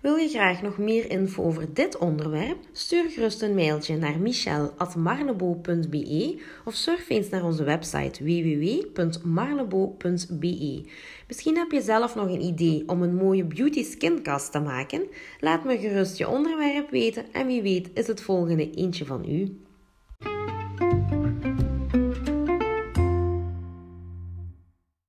Wil 0.00 0.16
je 0.16 0.28
graag 0.28 0.62
nog 0.62 0.78
meer 0.78 1.10
info 1.10 1.42
over 1.42 1.74
dit 1.74 1.98
onderwerp? 1.98 2.56
Stuur 2.72 3.10
gerust 3.10 3.42
een 3.42 3.54
mailtje 3.54 3.96
naar 3.96 4.18
michel.marlebo.be 4.18 6.42
of 6.64 6.74
surf 6.74 7.08
eens 7.08 7.28
naar 7.28 7.44
onze 7.44 7.64
website 7.64 8.24
www.marlebo.be. 8.24 10.84
Misschien 11.26 11.56
heb 11.56 11.70
je 11.70 11.80
zelf 11.80 12.14
nog 12.14 12.28
een 12.28 12.42
idee 12.42 12.82
om 12.86 13.02
een 13.02 13.14
mooie 13.14 13.44
beauty 13.44 13.84
skincast 13.84 14.52
te 14.52 14.60
maken? 14.60 15.06
Laat 15.40 15.64
me 15.64 15.78
gerust 15.78 16.18
je 16.18 16.28
onderwerp 16.28 16.90
weten 16.90 17.24
en 17.32 17.46
wie 17.46 17.62
weet 17.62 17.90
is 17.94 18.06
het 18.06 18.22
volgende 18.22 18.70
eentje 18.70 19.06
van 19.06 19.24
u. 19.28 19.60